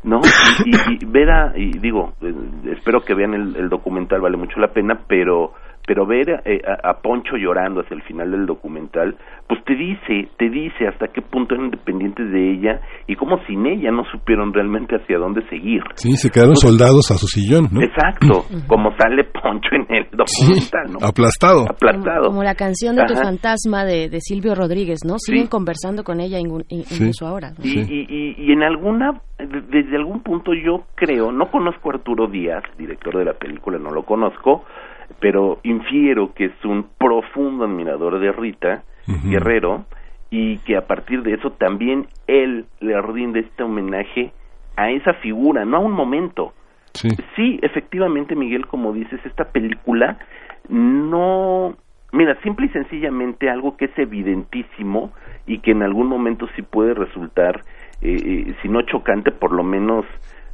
[0.05, 0.21] no
[0.65, 2.33] y, y- y ver a y digo eh,
[2.77, 5.53] espero que vean el, el documental vale mucho la pena pero
[5.87, 10.29] pero ver eh, a, a Poncho llorando hacia el final del documental pues te dice
[10.39, 14.53] te dice hasta qué punto eran dependientes de ella y cómo sin ella no supieron
[14.55, 17.83] realmente hacia dónde seguir Sí, se quedaron soldados a su sillón, ¿no?
[17.83, 21.65] exacto como sale Poncho en el documental no Aplastado.
[21.69, 25.15] aplastado Como la canción de Tu fantasma de, de Silvio Rodríguez, ¿no?
[25.19, 25.33] Sí.
[25.33, 27.51] Siguen conversando con ella ingu- in- incluso ahora.
[27.51, 27.65] ¿no?
[27.65, 31.95] Y, y, y, y en alguna, de- desde algún punto yo creo, no conozco a
[31.95, 34.65] Arturo Díaz, director de la película, no lo conozco,
[35.21, 38.83] pero infiero que es un profundo admirador de Rita.
[39.07, 39.85] Guerrero
[40.31, 44.33] y que a partir de eso también él le rinde este homenaje
[44.77, 46.53] a esa figura, no a un momento.
[46.95, 47.09] Sí.
[47.37, 50.19] Sí, efectivamente, Miguel, como dices, esta película
[50.69, 51.77] no...
[52.13, 55.13] Mira, simple y sencillamente algo que es evidentísimo
[55.47, 57.65] y que en algún momento sí puede resultar,
[58.03, 60.05] eh, eh, si no chocante, por lo menos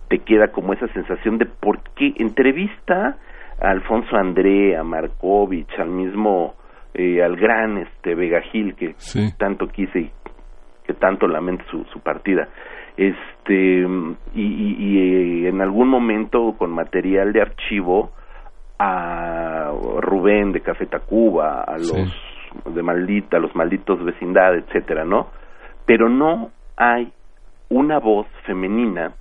[0.09, 3.19] te queda como esa sensación de por qué entrevista
[3.61, 6.55] a Alfonso André, a Markovich, al mismo,
[6.95, 9.33] eh, al gran este Vega Gil que Sí.
[9.39, 10.11] tanto quise y
[10.85, 12.49] que tanto lamento su, su partida.
[12.97, 13.55] Este
[14.35, 14.99] y, y- y,
[15.45, 18.11] eh, en algún momento con material de archivo
[18.79, 21.93] a Rubén de Café Tacuba a los
[22.75, 25.29] de maldita a los malditos vecindad etcétera no
[25.87, 27.13] pero no hay
[27.69, 29.13] una voz femenina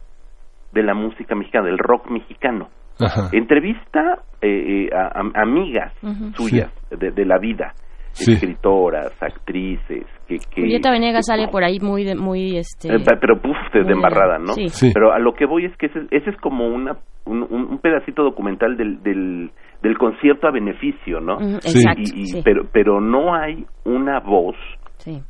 [0.71, 3.29] de la música mexicana del rock mexicano Ajá.
[3.31, 5.93] entrevista eh, eh, a, a- amigas
[6.35, 7.73] suyas de, de la vida
[8.11, 8.33] Sí.
[8.33, 12.89] escritoras actrices que, que Julieta Venegas sale por ahí muy, de- muy, este...
[12.93, 14.53] eh, pero puf, de, embarrada, ¿no?
[14.53, 14.67] Sí.
[14.69, 14.91] Sí.
[14.93, 18.75] Pero a lo que voy es que ese, ese es como una un, pedacito documental
[18.77, 19.51] del, del,
[19.83, 21.39] del concierto a beneficio, ¿no?
[21.61, 21.77] Sí.
[21.77, 24.55] Exacto, Y- y- sí, pero, pero no hay una voz
[24.97, 25.21] sí.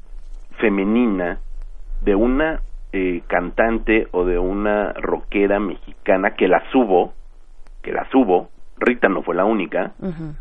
[0.58, 1.40] femenina
[2.02, 2.62] de una
[2.94, 7.14] eh, cantante o de una rockera mexicana que la subo,
[7.82, 10.36] que la subo, Rita no fue la única, Ujú.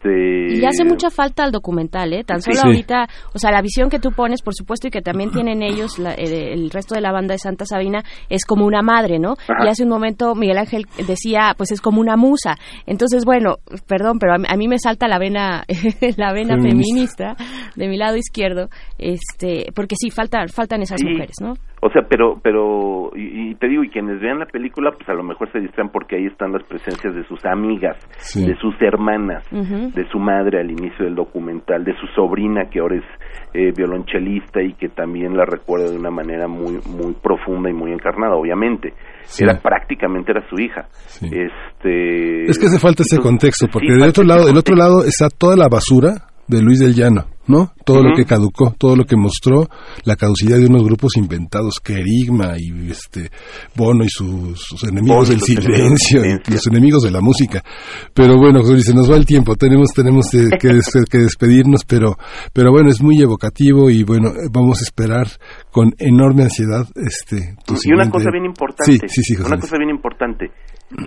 [0.00, 3.90] Este y hace mucha falta al documental eh tan solo ahorita o sea la visión
[3.90, 7.12] que tú pones por supuesto y que también tienen ellos eh, el, resto de la
[7.12, 10.86] banda de Santa Sabina es como una madre no y hace un momento Miguel Ángel
[11.06, 12.56] decía pues es como una musa.
[12.86, 13.56] Entonces bueno
[13.86, 15.64] perdón pero a, mí me salta la vena
[16.16, 17.36] la vena feminista.
[17.76, 22.38] de mi lado izquierdo este porque sí faltan faltan esas mujeres no o sea, pero,
[22.42, 25.88] pero, y, te digo, y quienes vean la película, pues a lo mejor se distraen
[25.88, 27.96] porque ahí están las presencias de sus amigas,
[28.34, 29.42] de sus hermanas,
[29.94, 33.04] de su madre al inicio del documental, de su sobrina que ahora es
[33.52, 37.92] eh, violonchelista y que también la recuerda de una manera muy, muy profunda y muy
[37.92, 38.94] encarnada, obviamente.
[39.38, 40.88] Era prácticamente era su hija.
[41.22, 42.44] Este.
[42.44, 45.56] Es que hace falta ese contexto, porque del otro lado, del otro lado está toda
[45.56, 47.72] la basura de Luis del Llano, ¿no?
[47.84, 49.68] Todo lo que caducó, todo lo que mostró
[50.04, 53.30] la caducidad de unos grupos inventados, Kerigma y este
[53.76, 57.62] Bono y sus, enemigos del silencio, y los enemigos de la música.
[58.14, 60.30] Pero bueno, se nos va el tiempo, tenemos tenemos
[60.60, 62.16] que, despedirnos, pero
[62.52, 65.26] pero bueno, es muy evocativo y bueno, vamos a esperar
[65.70, 69.06] con enorme ansiedad este Y una cosa bien importante,
[69.44, 70.50] una cosa bien importante,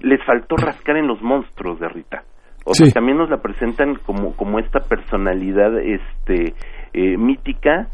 [0.02, 2.24] les faltó rascar en los monstruos de Rita.
[2.66, 6.54] O sea, también nos la presentan como, como esta personalidad este,
[6.94, 7.88] eh, mítica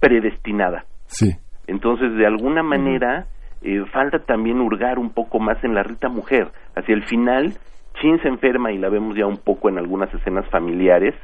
[0.00, 0.84] predestinada.
[1.06, 1.32] Sí.
[1.66, 3.26] Entonces, de alguna manera,
[3.62, 6.48] eh, falta también hurgar un poco más en la Rita mujer.
[6.76, 7.54] Hacia el final,
[8.00, 11.14] Chin se enferma y la vemos ya un poco en algunas escenas familiares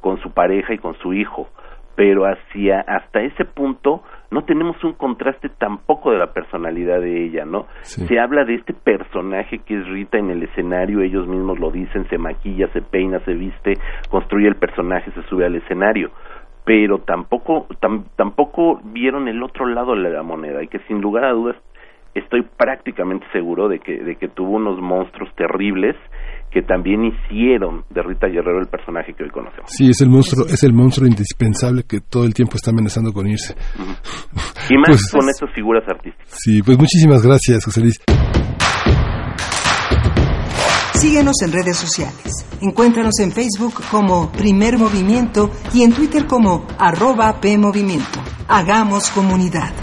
[0.00, 1.48] con su pareja y con su hijo.
[1.94, 7.44] Pero hacia hasta ese punto no tenemos un contraste tampoco de la personalidad de ella,
[7.44, 7.66] ¿no?
[7.82, 12.08] Se habla de este personaje que es Rita en el escenario, ellos mismos lo dicen,
[12.08, 13.74] se maquilla, se peina, se viste,
[14.10, 16.10] construye el personaje, se sube al escenario,
[16.64, 17.66] pero tampoco
[18.16, 21.56] tampoco vieron el otro lado de la moneda y que sin lugar a dudas
[22.14, 25.94] estoy prácticamente seguro de que de que tuvo unos monstruos terribles
[26.56, 29.68] que también hicieron de Rita Guerrero el personaje que hoy conocemos.
[29.68, 33.28] Sí, es el monstruo, es el monstruo indispensable que todo el tiempo está amenazando con
[33.28, 33.54] irse.
[34.70, 36.26] Y más pues, con estas figuras artísticas.
[36.30, 38.00] Sí, pues muchísimas gracias, José Luis.
[40.94, 42.48] Síguenos en redes sociales.
[42.62, 48.18] Encuéntranos en Facebook como Primer Movimiento y en Twitter como arroba PMovimiento.
[48.48, 49.74] Hagamos comunidad.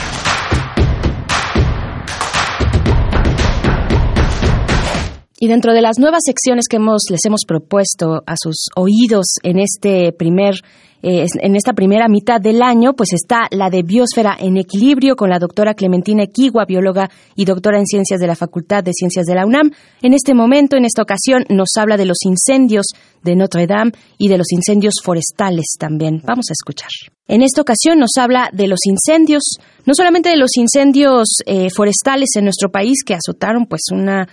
[5.43, 9.59] Y dentro de las nuevas secciones que hemos, les hemos propuesto a sus oídos en
[9.59, 10.55] este primer
[11.03, 15.29] eh, en esta primera mitad del año, pues está la de Biosfera en Equilibrio con
[15.29, 19.35] la doctora Clementina Equigua, bióloga y doctora en Ciencias de la Facultad de Ciencias de
[19.35, 19.71] la UNAM.
[20.01, 22.85] En este momento, en esta ocasión, nos habla de los incendios
[23.21, 26.21] de Notre Dame y de los incendios forestales también.
[26.25, 26.89] Vamos a escuchar.
[27.27, 29.43] En esta ocasión nos habla de los incendios,
[29.85, 34.27] no solamente de los incendios eh, forestales en nuestro país que azotaron pues una,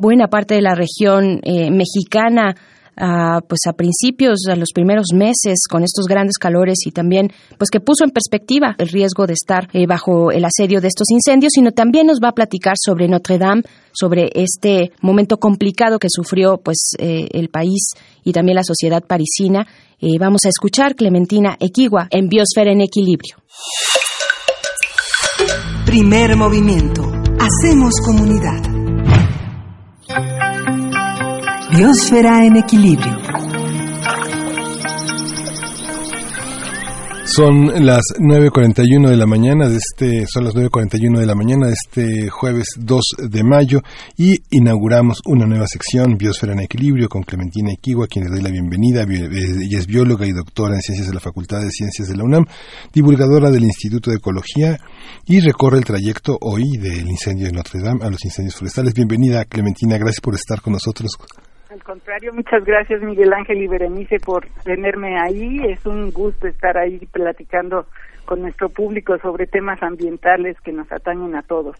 [0.00, 2.54] buena parte de la región eh, mexicana
[2.96, 7.70] a, pues a principios, a los primeros meses con estos grandes calores y también pues
[7.70, 11.52] que puso en perspectiva el riesgo de estar eh, bajo el asedio de estos incendios,
[11.54, 16.58] sino también nos va a platicar sobre Notre Dame, sobre este momento complicado que sufrió
[16.58, 17.90] pues eh, el país
[18.22, 19.66] y también la sociedad parisina.
[20.00, 23.36] Eh, vamos a escuchar Clementina Equigua en Biosfera en Equilibrio.
[25.86, 27.02] Primer movimiento.
[27.38, 28.62] Hacemos comunidad.
[31.76, 33.18] Biosfera en equilibrio.
[37.26, 41.72] Son las 9.41 de la mañana de este, son las 9.41 de la mañana de
[41.72, 43.80] este jueves 2 de mayo
[44.16, 48.50] y inauguramos una nueva sección, Biosfera en Equilibrio, con Clementina Equigua, quien le doy la
[48.50, 49.02] bienvenida.
[49.02, 52.44] Ella es bióloga y doctora en Ciencias de la Facultad de Ciencias de la UNAM,
[52.92, 54.78] divulgadora del Instituto de Ecología
[55.26, 58.94] y recorre el trayecto hoy del incendio de Notre Dame a los incendios forestales.
[58.94, 61.18] Bienvenida, Clementina, gracias por estar con nosotros.
[61.74, 65.58] Al contrario, muchas gracias Miguel Ángel y Berenice por tenerme ahí.
[65.68, 67.86] Es un gusto estar ahí platicando
[68.24, 71.74] con nuestro público sobre temas ambientales que nos atañen a todos.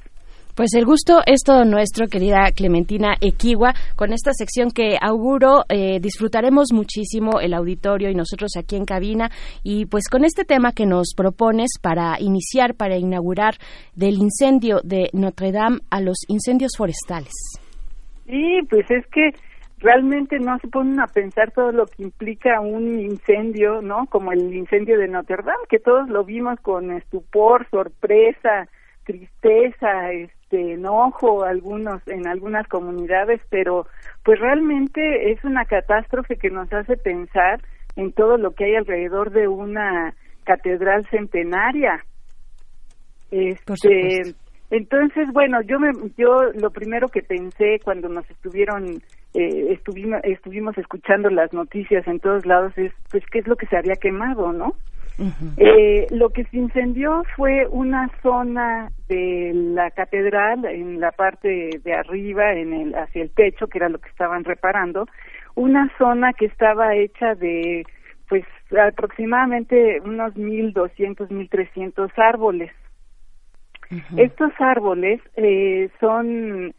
[0.56, 6.00] Pues el gusto es todo nuestro, querida Clementina Equigua, con esta sección que auguro eh,
[6.00, 9.30] disfrutaremos muchísimo el auditorio y nosotros aquí en cabina
[9.62, 13.54] y pues con este tema que nos propones para iniciar, para inaugurar
[13.94, 17.32] del incendio de Notre Dame a los incendios forestales.
[18.26, 19.30] Sí, pues es que
[19.84, 24.06] realmente no se ponen a pensar todo lo que implica un incendio, ¿no?
[24.06, 28.66] Como el incendio de Notre Dame, que todos lo vimos con estupor, sorpresa,
[29.04, 33.86] tristeza, este enojo, algunos en algunas comunidades, pero
[34.24, 37.60] pues realmente es una catástrofe que nos hace pensar
[37.96, 40.14] en todo lo que hay alrededor de una
[40.44, 42.02] catedral centenaria.
[43.30, 44.34] Este,
[44.76, 49.00] entonces, bueno, yo me yo lo primero que pensé cuando nos estuvieron
[49.34, 53.66] eh, estuvimos, estuvimos escuchando las noticias en todos lados es, pues, qué es lo que
[53.66, 54.74] se había quemado, ¿no?
[55.58, 61.94] eh, lo que se incendió fue una zona de la catedral en la parte de
[61.94, 65.06] arriba, en el hacia el techo, que era lo que estaban reparando,
[65.54, 67.84] una zona que estaba hecha de
[68.28, 68.44] pues
[68.76, 71.48] aproximadamente unos mil doscientos, mil
[74.16, 76.74] Estos árboles eh, son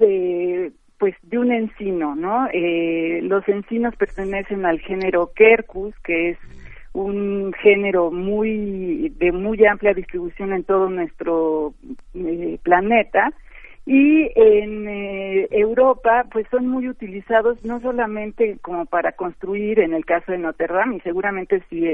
[0.00, 0.70] eh,
[1.00, 2.46] pues de un encino, ¿no?
[2.52, 6.38] Eh, los encinos pertenecen al género Quercus, que es
[6.92, 11.72] un género muy de muy amplia distribución en todo nuestro
[12.14, 13.32] eh, planeta
[13.86, 20.04] y en eh, Europa pues son muy utilizados no solamente como para construir en el
[20.04, 21.86] caso de Notre Dame y seguramente si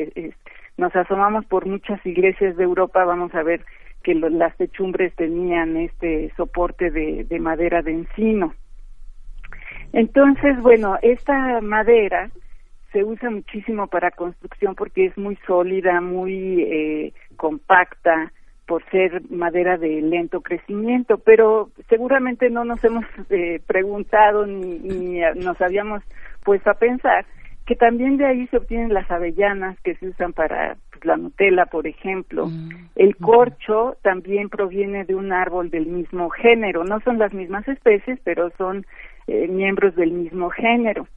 [0.78, 3.64] nos asomamos por muchas iglesias de Europa vamos a ver
[4.06, 8.54] que las techumbres tenían este soporte de, de madera de encino.
[9.92, 12.30] Entonces bueno esta madera
[12.92, 18.32] se usa muchísimo para construcción porque es muy sólida, muy eh, compacta,
[18.64, 25.20] por ser madera de lento crecimiento, pero seguramente no nos hemos eh, preguntado ni, ni,
[25.34, 26.04] nos habíamos
[26.44, 27.26] puesto a pensar
[27.66, 31.66] que también de ahí se obtienen las avellanas que se usan para pues, la Nutella,
[31.66, 32.46] por ejemplo.
[32.46, 37.66] Mm, El corcho también proviene de un árbol del mismo género, no son las mismas
[37.66, 38.86] especies, pero son
[39.26, 41.08] eh, miembros del mismo género.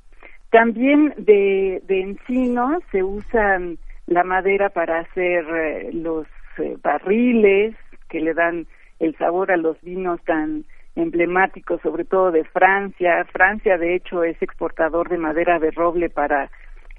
[0.49, 6.25] También de, de encino se usan la madera para hacer eh, los
[6.57, 7.75] eh, barriles
[8.09, 8.65] que le dan
[8.97, 13.25] el sabor a los vinos tan emblemáticos, sobre todo de Francia.
[13.31, 16.49] Francia, de hecho, es exportador de madera de roble para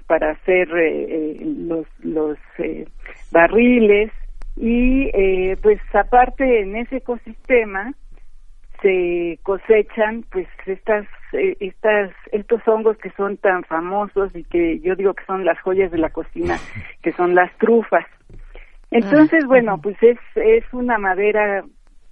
[0.07, 2.37] para hacer eh, los los
[3.31, 4.11] barriles.
[4.57, 5.09] Y
[5.61, 7.93] pues aparte en ese ecosistema
[8.81, 14.95] se cosechan pues estas eh, estas estos hongos que son tan famosos y que yo
[14.95, 16.57] digo que son las joyas de la cocina
[17.01, 18.05] que son las trufas.
[18.89, 21.63] Entonces bueno pues es es una madera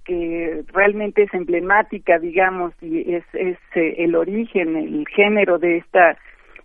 [0.04, 6.16] que realmente es emblemática digamos y es es eh, el origen el género de esta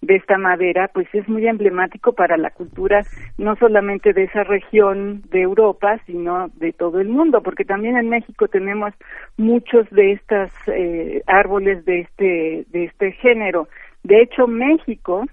[0.05, 3.01] de esta madera, pues es muy emblemático para la cultura
[3.38, 8.09] no solamente de esa región de Europa, sino de todo el mundo, porque también en
[8.09, 8.93] México tenemos
[9.38, 13.67] muchos de estos eh, árboles de este de este género.
[14.03, 15.25] De hecho, México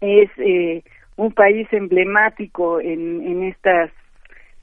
[0.00, 0.82] es eh,
[1.16, 3.90] un país emblemático en, en estas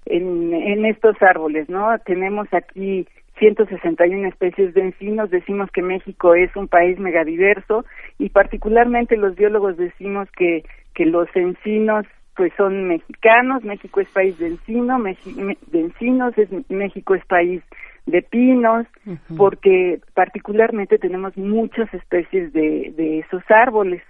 [0.10, 1.88] en, en estos árboles, ¿no?
[2.06, 3.08] Tenemos aquí
[3.40, 5.30] 161 especies de encinos.
[5.32, 7.86] Decimos que México es un país megadiverso
[8.18, 10.64] y particularmente los biólogos decimos que,
[10.94, 12.06] que los encinos
[12.36, 17.62] pues son mexicanos, México es país de encino, de encinos, es, México es país
[18.06, 18.88] de pinos,
[19.36, 24.02] porque particularmente tenemos muchas especies de, de esos árboles.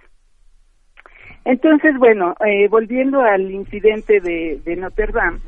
[1.43, 5.39] Entonces, bueno, eh, volviendo al incidente de, de Notre Dame,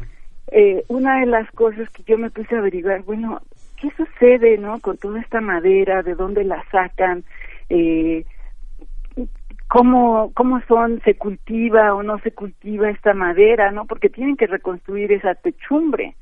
[0.51, 3.41] eh, una de las cosas que yo me puse a averiguar, bueno,
[3.81, 4.79] ¿qué sucede, no?
[4.81, 7.23] Con toda esta madera, ¿de dónde la sacan?
[7.69, 8.25] Eh,
[9.67, 13.85] ¿Cómo, cómo son, se cultiva o no se cultiva esta madera, ¿no?
[13.85, 16.15] Porque tienen que reconstruir esa techumbre.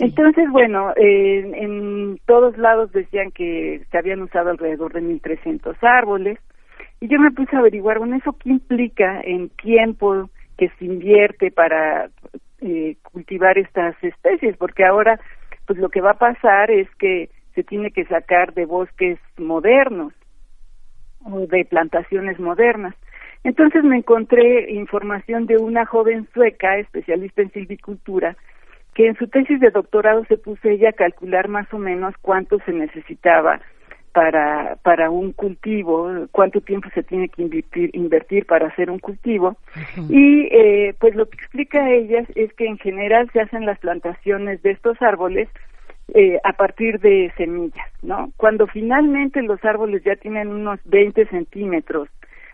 [0.00, 6.38] Entonces, bueno, eh, en todos lados decían que se habían usado alrededor de 1.300 árboles.
[7.00, 11.50] Y yo me puse a averiguar, bueno, ¿eso qué implica en tiempo que se invierte
[11.50, 12.08] para
[12.60, 14.56] eh, cultivar estas especies?
[14.56, 15.20] Porque ahora
[15.66, 20.14] pues lo que va a pasar es que se tiene que sacar de bosques modernos
[21.24, 22.94] o de plantaciones modernas.
[23.44, 28.36] Entonces me encontré información de una joven sueca, especialista en silvicultura,
[28.94, 32.58] que en su tesis de doctorado se puso ella a calcular más o menos cuánto
[32.60, 33.60] se necesitaba
[34.18, 39.56] para, para un cultivo, cuánto tiempo se tiene que invertir, invertir para hacer un cultivo.
[40.08, 44.60] Y eh, pues lo que explica ella es que en general se hacen las plantaciones
[44.62, 45.48] de estos árboles
[46.14, 48.32] eh, a partir de semillas, ¿no?
[48.36, 52.08] Cuando finalmente los árboles ya tienen unos 20 centímetros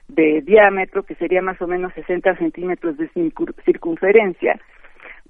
[0.09, 3.09] de diámetro, que sería más o menos 60 centímetros de
[3.65, 4.61] circunferencia,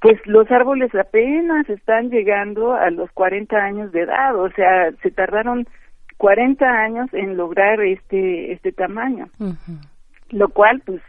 [0.00, 5.12] pues los árboles apenas están llegando a los 40 años de edad, o sea, se
[5.12, 5.68] tardaron
[6.18, 9.28] 40 años en lograr este este tamaño.
[10.30, 11.00] Lo cual pues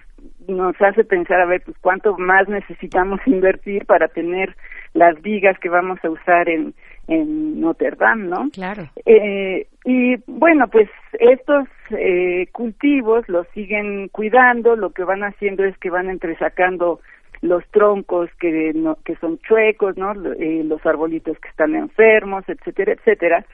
[0.47, 4.55] nos hace pensar a ver pues cuánto más necesitamos invertir para tener
[4.93, 6.73] las vigas que vamos a usar en
[7.07, 8.49] en Notre Dame, ¿no?
[8.51, 8.89] Claro.
[9.05, 15.77] Eh, y bueno, pues estos eh, cultivos los siguen cuidando, lo que van haciendo es
[15.77, 16.99] que van entresacando
[17.41, 20.13] los troncos que no, que son chuecos, ¿no?
[20.39, 23.45] Eh, los arbolitos que están enfermos, etcétera, etcétera,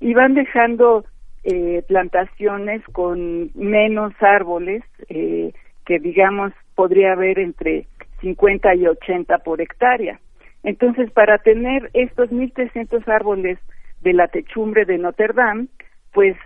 [0.00, 1.04] y van dejando
[1.44, 5.52] eh, plantaciones con menos árboles eh,
[5.86, 7.86] que digamos podría haber entre
[8.20, 10.18] 50 y 80 por hectárea.
[10.62, 13.58] Entonces, para tener estos 1.300 árboles
[14.02, 15.66] de la techumbre de Notre Dame,
[16.12, 16.36] pues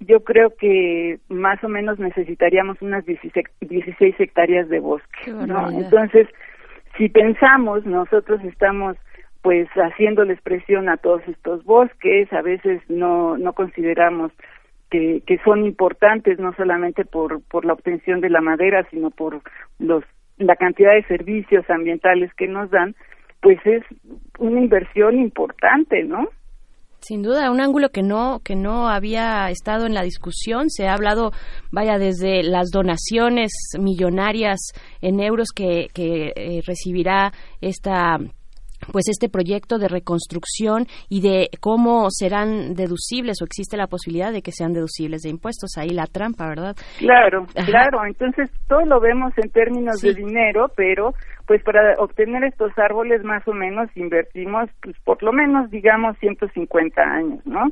[0.00, 5.70] yo creo que más o menos necesitaríamos unas 16, hectáreas de bosque, ¿no?
[5.70, 6.28] Entonces,
[6.98, 8.96] si pensamos, nosotros estamos
[9.44, 14.32] pues haciéndoles presión a todos estos bosques, a veces no, no consideramos
[14.90, 19.42] que, que son importantes no solamente por, por la obtención de la madera, sino por
[19.78, 20.02] los,
[20.38, 22.94] la cantidad de servicios ambientales que nos dan,
[23.42, 23.82] pues es
[24.38, 26.26] una inversión importante, ¿no?
[27.00, 30.70] Sin duda, un ángulo que no que no había estado en la discusión.
[30.70, 31.32] Se ha hablado,
[31.70, 38.16] vaya, desde las donaciones millonarias en euros que, que eh, recibirá esta
[38.92, 44.42] pues este proyecto de reconstrucción y de cómo serán deducibles o existe la posibilidad de
[44.42, 45.76] que sean deducibles de impuestos.
[45.76, 46.76] Ahí la trampa, ¿verdad?
[46.98, 48.04] Claro, claro.
[48.06, 51.14] Entonces todo lo vemos en términos de dinero, pero
[51.46, 57.02] pues para obtener estos árboles más o menos invertimos pues por lo menos digamos 150
[57.02, 57.68] años, ¿no?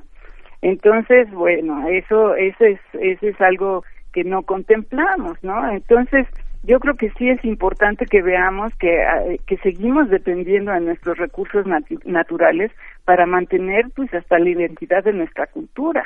[0.62, 3.82] Entonces, bueno, eso, eso es, eso es algo
[4.12, 5.70] que no contemplamos, ¿no?
[5.70, 6.26] Entonces,
[6.62, 11.18] yo creo que sí es importante que veamos que, eh, que seguimos dependiendo de nuestros
[11.18, 11.66] recursos
[12.05, 12.70] naturales
[13.05, 16.05] para mantener pues hasta la identidad de nuestra cultura.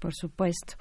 [0.00, 0.74] Por supuesto.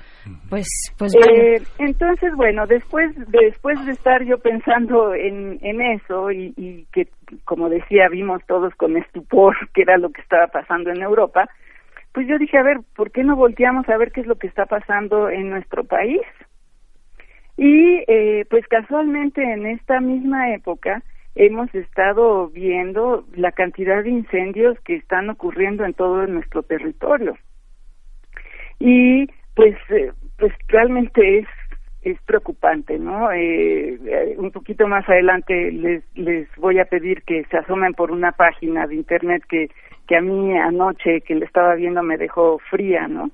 [0.50, 0.68] Pues,
[0.98, 6.86] pues eh, entonces, bueno, después, después de estar yo pensando en, en eso y, y
[6.92, 7.08] que,
[7.46, 11.48] como decía, vimos todos con estupor que era lo que estaba pasando en Europa,
[12.14, 14.48] pues yo dije, a ver, ¿por qué no volteamos a ver qué es lo que
[14.48, 16.22] está pasando en nuestro país?
[17.62, 21.04] Y eh, pues casualmente en esta misma época
[21.36, 27.38] hemos estado viendo la cantidad de incendios que están ocurriendo en todo nuestro territorio.
[28.80, 31.48] Y pues, eh, pues realmente es
[32.02, 33.32] es preocupante, ¿no?
[33.32, 38.10] Eh, eh, un poquito más adelante les, les voy a pedir que se asomen por
[38.10, 39.70] una página de internet que,
[40.08, 43.30] que a mí anoche que le estaba viendo me dejó fría, ¿no?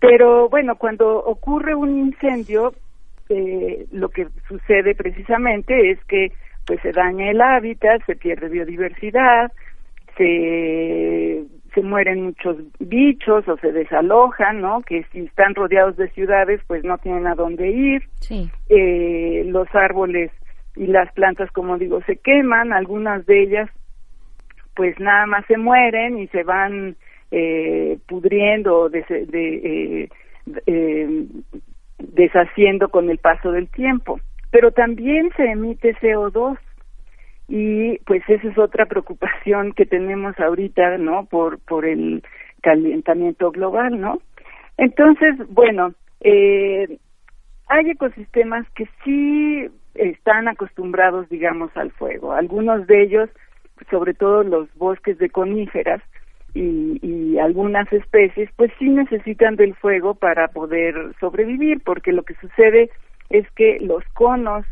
[0.00, 2.72] Pero bueno, cuando ocurre un incendio,
[3.28, 6.32] eh, lo que sucede precisamente es que
[6.66, 9.52] pues se daña el hábitat, se pierde biodiversidad,
[10.16, 14.80] se, se mueren muchos bichos o se desalojan, ¿no?
[14.82, 18.02] Que si están rodeados de ciudades, pues no tienen a dónde ir.
[18.68, 20.32] Eh, los árboles
[20.74, 23.70] y las plantas, como digo, se queman, algunas de ellas
[24.76, 26.96] pues nada más se mueren y se van
[27.32, 30.08] eh, pudriendo de, de eh,
[30.66, 31.26] eh,
[31.98, 34.20] deshaciendo con el paso del tiempo.
[34.50, 36.58] Pero también se emite CO2
[37.48, 41.26] y pues esa es otra preocupación que tenemos ahorita, ¿no?
[41.26, 42.22] Por, por el
[42.62, 44.20] calentamiento global, ¿no?
[44.78, 46.98] Entonces, bueno, eh,
[47.68, 52.32] hay ecosistemas que sí están acostumbrados, digamos, al fuego.
[52.32, 53.30] Algunos de ellos,
[53.90, 56.02] sobre todo los bosques de coníferas,
[56.56, 62.90] y, algunas especies pues sí necesitan del fuego para poder sobrevivir porque lo que sucede
[63.28, 64.64] es que los conos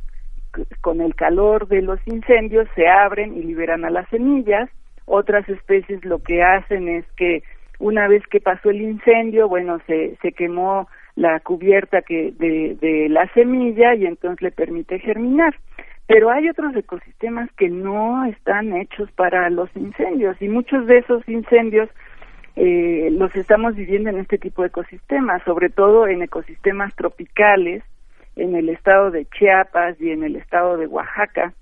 [0.80, 4.70] con el calor de los incendios se abren y liberan a las semillas.
[5.04, 7.42] Otras especies lo que hacen es que
[7.78, 13.08] una vez que pasó el incendio bueno se se quemó la cubierta que de, de
[13.08, 15.54] la semilla y entonces le permite germinar
[16.06, 21.26] pero hay otros ecosistemas que no están hechos para los incendios y muchos de esos
[21.28, 21.88] incendios
[22.56, 27.82] eh, los estamos viviendo en este tipo de ecosistemas, sobre todo en ecosistemas tropicales,
[28.36, 31.52] en el estado de Chiapas y en el estado de Oaxaca.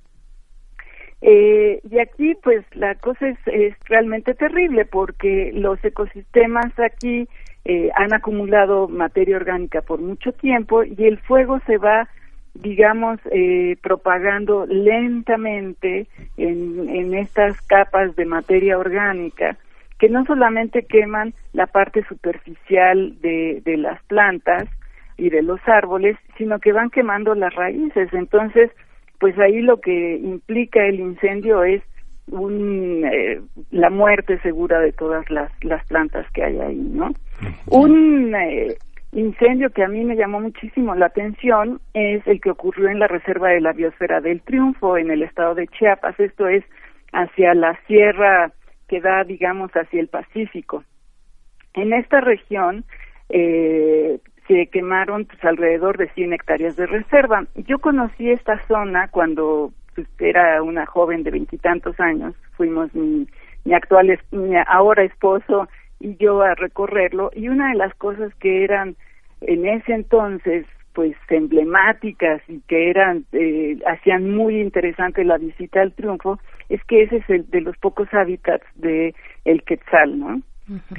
[1.22, 7.28] Eh, y aquí, pues, la cosa es, es, realmente terrible porque los ecosistemas aquí
[7.64, 12.08] eh, han acumulado materia orgánica por mucho tiempo y el fuego se va
[12.54, 16.06] digamos, eh, propagando lentamente
[16.36, 19.56] en, en estas capas de materia orgánica
[19.98, 24.68] que no solamente queman la parte superficial de, de las plantas
[25.16, 28.12] y de los árboles, sino que van quemando las raíces.
[28.12, 28.70] Entonces,
[29.20, 31.82] pues ahí lo que implica el incendio es
[32.26, 33.40] un, eh,
[33.70, 37.12] la muerte segura de todas las, las plantas que hay ahí, ¿no?
[37.66, 38.74] Un eh,
[39.12, 43.08] incendio que a mí me llamó muchísimo la atención es el que ocurrió en la
[43.08, 46.64] Reserva de la Biosfera del Triunfo en el estado de Chiapas, esto es
[47.12, 48.52] hacia la sierra
[48.88, 50.84] que da, digamos, hacia el Pacífico.
[51.74, 52.84] En esta región
[53.28, 54.18] eh,
[54.48, 57.44] se quemaron pues, alrededor de 100 hectáreas de reserva.
[57.54, 63.26] Yo conocí esta zona cuando pues, era una joven de veintitantos años, fuimos mi,
[63.64, 65.68] mi actual, mi ahora esposo
[66.02, 68.96] y yo a recorrerlo y una de las cosas que eran
[69.40, 75.92] en ese entonces pues emblemáticas y que eran eh, hacían muy interesante la visita al
[75.92, 79.14] triunfo es que ese es el de los pocos hábitats de
[79.44, 80.42] el quetzal no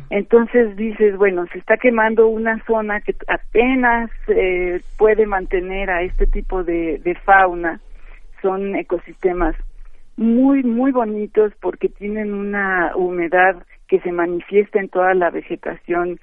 [0.10, 6.28] entonces dices bueno se está quemando una zona que apenas eh, puede mantener a este
[6.28, 7.80] tipo de, de fauna.
[8.42, 9.56] Son ecosistemas
[10.18, 16.20] muy muy bonitos porque tienen una humedad que se manifiesta en toda la vegetación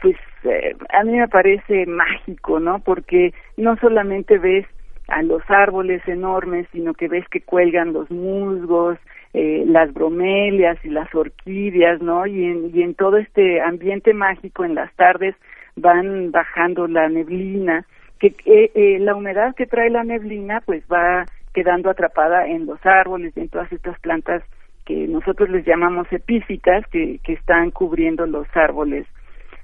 [0.00, 2.80] pues eh, a mí me parece mágico, ¿no?
[2.80, 4.66] Porque no solamente ves
[5.06, 8.98] a los árboles enormes, sino que ves que cuelgan los musgos,
[9.34, 12.26] eh, las bromelias y las orquídeas, ¿no?
[12.26, 15.36] Y en, y en todo este ambiente mágico en las tardes
[15.76, 17.86] van bajando la neblina,
[18.18, 23.32] que eh, la humedad que trae la neblina pues va quedando atrapada en los árboles
[23.36, 24.42] y en todas estas plantas
[24.84, 29.06] que nosotros les llamamos epífitas, que, que están cubriendo los árboles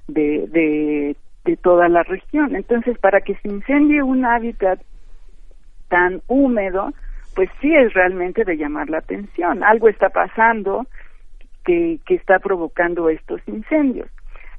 [0.06, 2.54] de, de, de toda la región.
[2.54, 4.80] Entonces, para que se incendie un hábitat
[5.88, 6.92] tan húmedo,
[7.34, 9.62] pues sí es realmente de llamar la atención.
[9.62, 10.86] Algo está pasando
[11.64, 14.08] que, que está provocando estos incendios.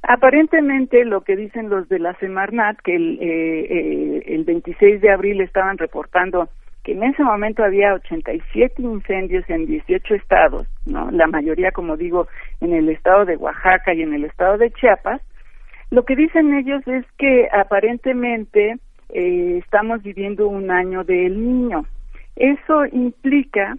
[0.02, 5.10] Aparentemente, lo que dicen los de la Semarnat, que el, eh, eh, el 26 de
[5.10, 6.48] abril estaban reportando
[6.84, 11.10] que en ese momento había 87 incendios en 18 estados, ¿no?
[11.10, 12.26] La mayoría, como digo,
[12.60, 15.20] en el estado de Oaxaca y en el estado de Chiapas,
[15.90, 18.76] lo que dicen ellos es que aparentemente
[19.10, 21.84] eh, estamos viviendo un año del niño.
[22.36, 23.76] Eso implica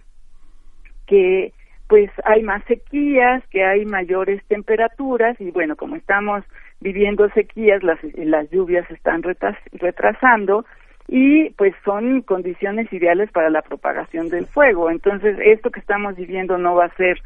[1.06, 1.52] que
[1.88, 6.42] pues hay más sequías, que hay mayores temperaturas y bueno, como estamos
[6.80, 10.64] viviendo sequías, las, las lluvias se están retrasando
[11.08, 14.90] y pues son condiciones ideales para la propagación del fuego.
[14.90, 17.20] Entonces, esto que estamos viviendo no va a ser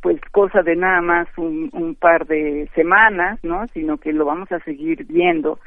[0.00, 3.68] pues cosa de nada más un, par de semanas, ¿no?
[3.68, 5.60] Sino que lo vamos a seguir viendo.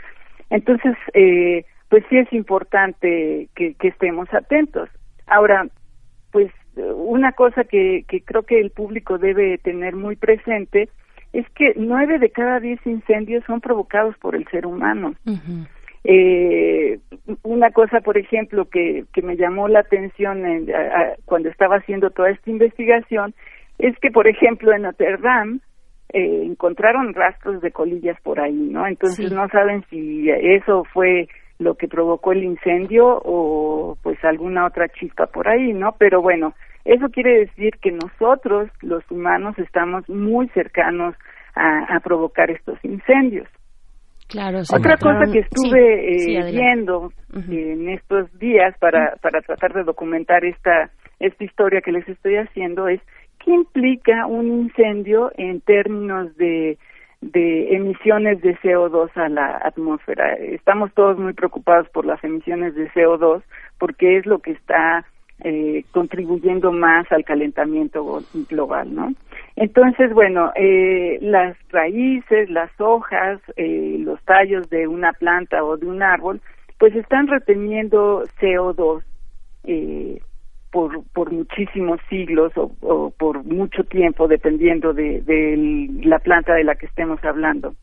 [0.50, 4.90] Entonces, eh, pues sí es importante que, estemos atentos.
[5.26, 5.68] Ahora,
[6.32, 10.90] pues una cosa que, que creo que el público debe tener muy presente
[11.32, 15.16] es que nueve de cada diez incendios son provocados por el ser humano.
[16.06, 17.00] Eh,
[17.44, 20.68] una cosa, por ejemplo, que, que me llamó la atención en,
[21.26, 23.34] cuando estaba haciendo toda esta investigación
[23.80, 25.60] es que, por ejemplo, en Notre Dame
[26.14, 28.88] eh, encontraron rastros de colillas por ahí, ¿no?
[28.88, 31.28] Entonces no saben si eso fue
[31.58, 35.96] lo que provocó el incendio o pues alguna otra chispa por ahí, ¿no?
[35.98, 36.54] Pero bueno,
[36.84, 41.16] eso quiere decir que nosotros, los humanos, estamos muy cercanos
[41.56, 43.48] a, provocar estos incendios.
[44.36, 50.44] Claro, Otra cosa que estuve eh, viendo en estos días para, para tratar de documentar
[50.44, 50.90] esta,
[51.22, 53.00] esta historia que les estoy haciendo es
[53.40, 56.78] ¿qué implica un incendio en términos de,
[57.22, 60.34] de emisiones de CO2 a la atmósfera?
[60.34, 63.42] Estamos todos muy preocupados por las emisiones de CO2
[63.80, 65.06] porque es lo que está
[65.48, 69.14] eh, contribuyendo más al calentamiento global, ¿no?
[69.56, 75.86] Entonces, bueno, eh, las raíces, las hojas, eh, los tallos de una planta o de
[75.86, 76.42] un árbol,
[76.80, 79.04] pues están reteniendo CO2
[79.66, 80.20] eh,
[80.72, 85.22] por, por muchísimos siglos o, por mucho tiempo, dependiendo de,
[86.02, 87.76] la planta de la que estemos hablando.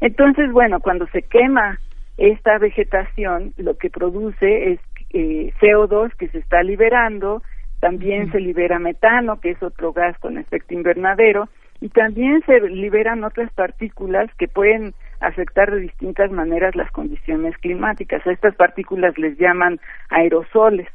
[0.00, 1.80] Entonces, bueno, cuando se quema
[2.18, 7.42] esta vegetación, lo que produce es eh, CO2 que se está liberando,
[7.80, 11.48] también se libera metano, que es otro gas con efecto invernadero,
[11.80, 18.26] y también se liberan otras partículas que pueden afectar de distintas maneras las condiciones climáticas.
[18.26, 19.78] A estas partículas les llaman
[20.08, 20.88] aerosoles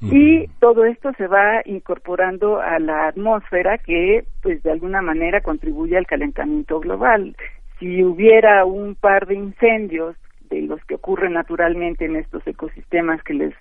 [0.00, 5.96] y todo esto se va incorporando a la atmósfera que pues de alguna manera contribuye
[5.96, 7.34] al calentamiento global.
[7.78, 10.16] Si hubiera un par de incendios
[10.48, 13.54] de los que ocurren naturalmente en estos ecosistemas que les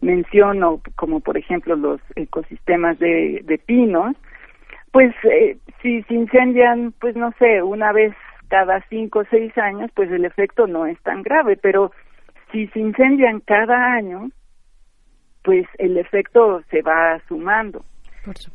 [0.00, 4.16] menciono, como por ejemplo los ecosistemas de, de pinos,
[4.90, 8.14] pues eh, si se incendian, pues no sé, una vez
[8.48, 11.92] cada cinco o seis años, pues el efecto no es tan grave, pero
[12.50, 14.28] si se incendian cada año,
[15.42, 17.84] pues el efecto se va sumando.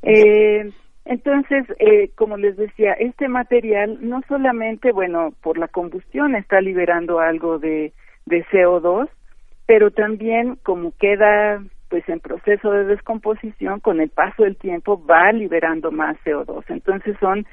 [0.04, 0.72] Eh,
[1.10, 7.20] entonces, eh, como les decía, este material no solamente, bueno, por la combustión está liberando
[7.20, 7.94] algo de,
[8.26, 9.10] de CO2,
[9.66, 15.32] pero también como queda pues en proceso de descomposición, con el paso del tiempo va
[15.32, 16.66] liberando más CO2.
[16.68, 17.46] Entonces son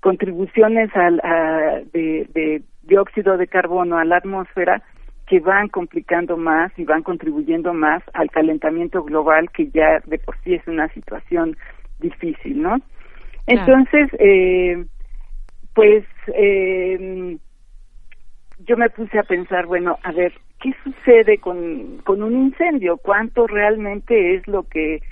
[0.00, 4.82] contribuciones al, a, de, de dióxido de carbono a la atmósfera
[5.26, 10.36] que van complicando más y van contribuyendo más al calentamiento global que ya de por
[10.42, 11.56] sí es una situación
[11.98, 12.78] difícil, ¿no?
[13.48, 14.84] Entonces, eh,
[15.74, 16.04] pues
[16.34, 17.38] eh,
[18.66, 22.98] yo me puse a pensar, bueno, a ver, ¿qué sucede con, con un incendio?
[22.98, 25.02] ¿Cuánto realmente es lo que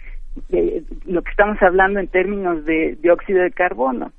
[1.06, 4.12] lo que estamos hablando en términos de dióxido de carbono?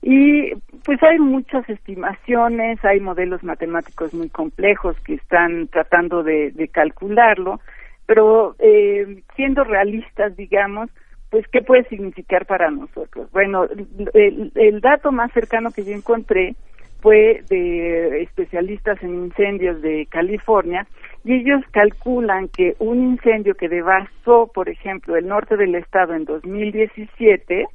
[0.00, 0.54] Y
[0.84, 7.60] pues hay muchas estimaciones, hay modelos matemáticos muy complejos que están tratando de, calcularlo,
[8.06, 10.90] pero eh, siendo realistas, digamos,
[11.30, 13.30] pues qué puede significar para nosotros.
[13.32, 13.66] Bueno,
[14.14, 16.54] el, dato más cercano que yo encontré
[17.00, 20.86] fue de especialistas en incendios de California
[21.24, 26.24] y ellos calculan que un incendio que devastó, por ejemplo, el norte del estado en
[26.24, 27.66] 2017,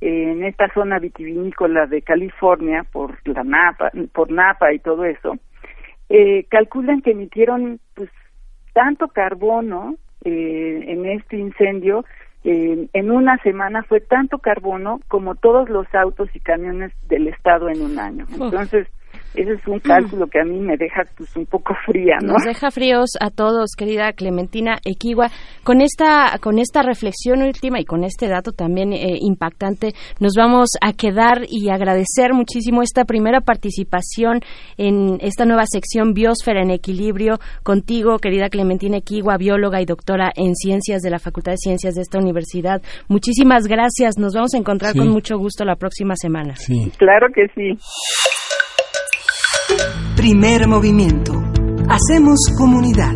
[0.00, 5.36] en esta zona vitivinícola de California por la Napa, por Napa y todo eso,
[6.08, 8.10] eh, calculan que emitieron pues
[8.74, 12.04] tanto carbono eh, en este incendio
[12.44, 17.80] en una semana fue tanto carbono como todos los autos y camiones del estado en
[17.80, 18.26] un año.
[18.32, 18.86] Entonces,
[19.34, 22.34] ese es un cálculo que a mí me deja pues un poco fría, ¿no?
[22.34, 25.28] Nos deja fríos a todos, querida Clementina Equiwa.
[25.62, 30.70] Con esta con esta reflexión última y con este dato también eh, impactante, nos vamos
[30.80, 34.40] a quedar y agradecer muchísimo esta primera participación
[34.76, 40.54] en esta nueva sección Biosfera en Equilibrio contigo, querida Clementina Equiwa, bióloga y doctora en
[40.54, 42.82] ciencias de la Facultad de Ciencias de esta universidad.
[43.08, 44.18] Muchísimas gracias.
[44.18, 46.56] Nos vamos a encontrar con mucho gusto la próxima semana.
[46.56, 46.90] Sí.
[46.98, 47.78] Claro que sí.
[50.16, 51.32] Primer movimiento.
[51.88, 53.12] Hacemos comunidad.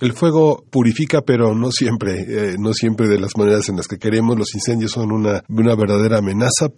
[0.00, 3.98] El fuego purifica, pero no siempre, eh, no siempre de las maneras en las que
[3.98, 4.38] queremos.
[4.38, 6.68] Los incendios son una, una verdadera amenaza,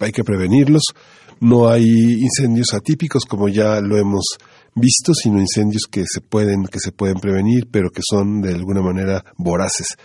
[0.00, 0.82] hay que prevenirlos.
[1.38, 4.24] No hay incendios atípicos como ya lo hemos
[4.74, 8.82] visto, sino incendios que se pueden, que se pueden prevenir, pero que son de alguna
[8.82, 9.96] manera voraces.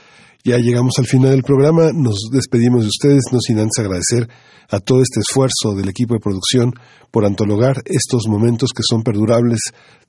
[0.44, 4.28] Ya llegamos al final del programa, nos despedimos de ustedes, no sin antes agradecer
[4.72, 6.74] a todo este esfuerzo del equipo de producción
[7.12, 9.60] por antologar estos momentos que son perdurables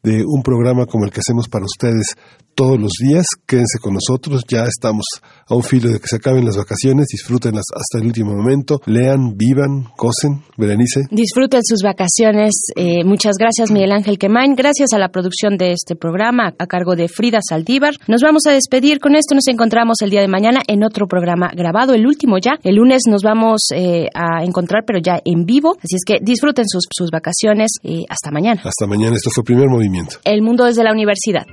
[0.03, 2.17] de un programa como el que hacemos para ustedes
[2.55, 3.27] todos los días.
[3.47, 5.05] Quédense con nosotros, ya estamos
[5.49, 9.37] a un filo de que se acaben las vacaciones, disfrútenlas hasta el último momento, lean,
[9.37, 11.03] vivan, cosen, Berenice.
[11.11, 12.53] Disfruten sus vacaciones.
[12.77, 16.95] Eh, muchas gracias Miguel Ángel Quemain, gracias a la producción de este programa a cargo
[16.95, 17.95] de Frida Saldívar.
[18.07, 21.51] Nos vamos a despedir, con esto nos encontramos el día de mañana en otro programa
[21.55, 22.53] grabado, el último ya.
[22.63, 26.69] El lunes nos vamos eh, a encontrar, pero ya en vivo, así es que disfruten
[26.69, 28.61] sus, sus vacaciones y hasta mañana.
[28.65, 30.17] Hasta mañana, esto fue Primer Movimiento.
[30.25, 31.47] El mundo desde la universidad.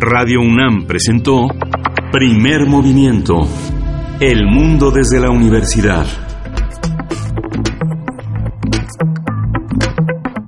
[0.00, 1.48] Radio UNAM presentó
[2.12, 3.40] Primer Movimiento.
[4.20, 6.06] El mundo desde la universidad.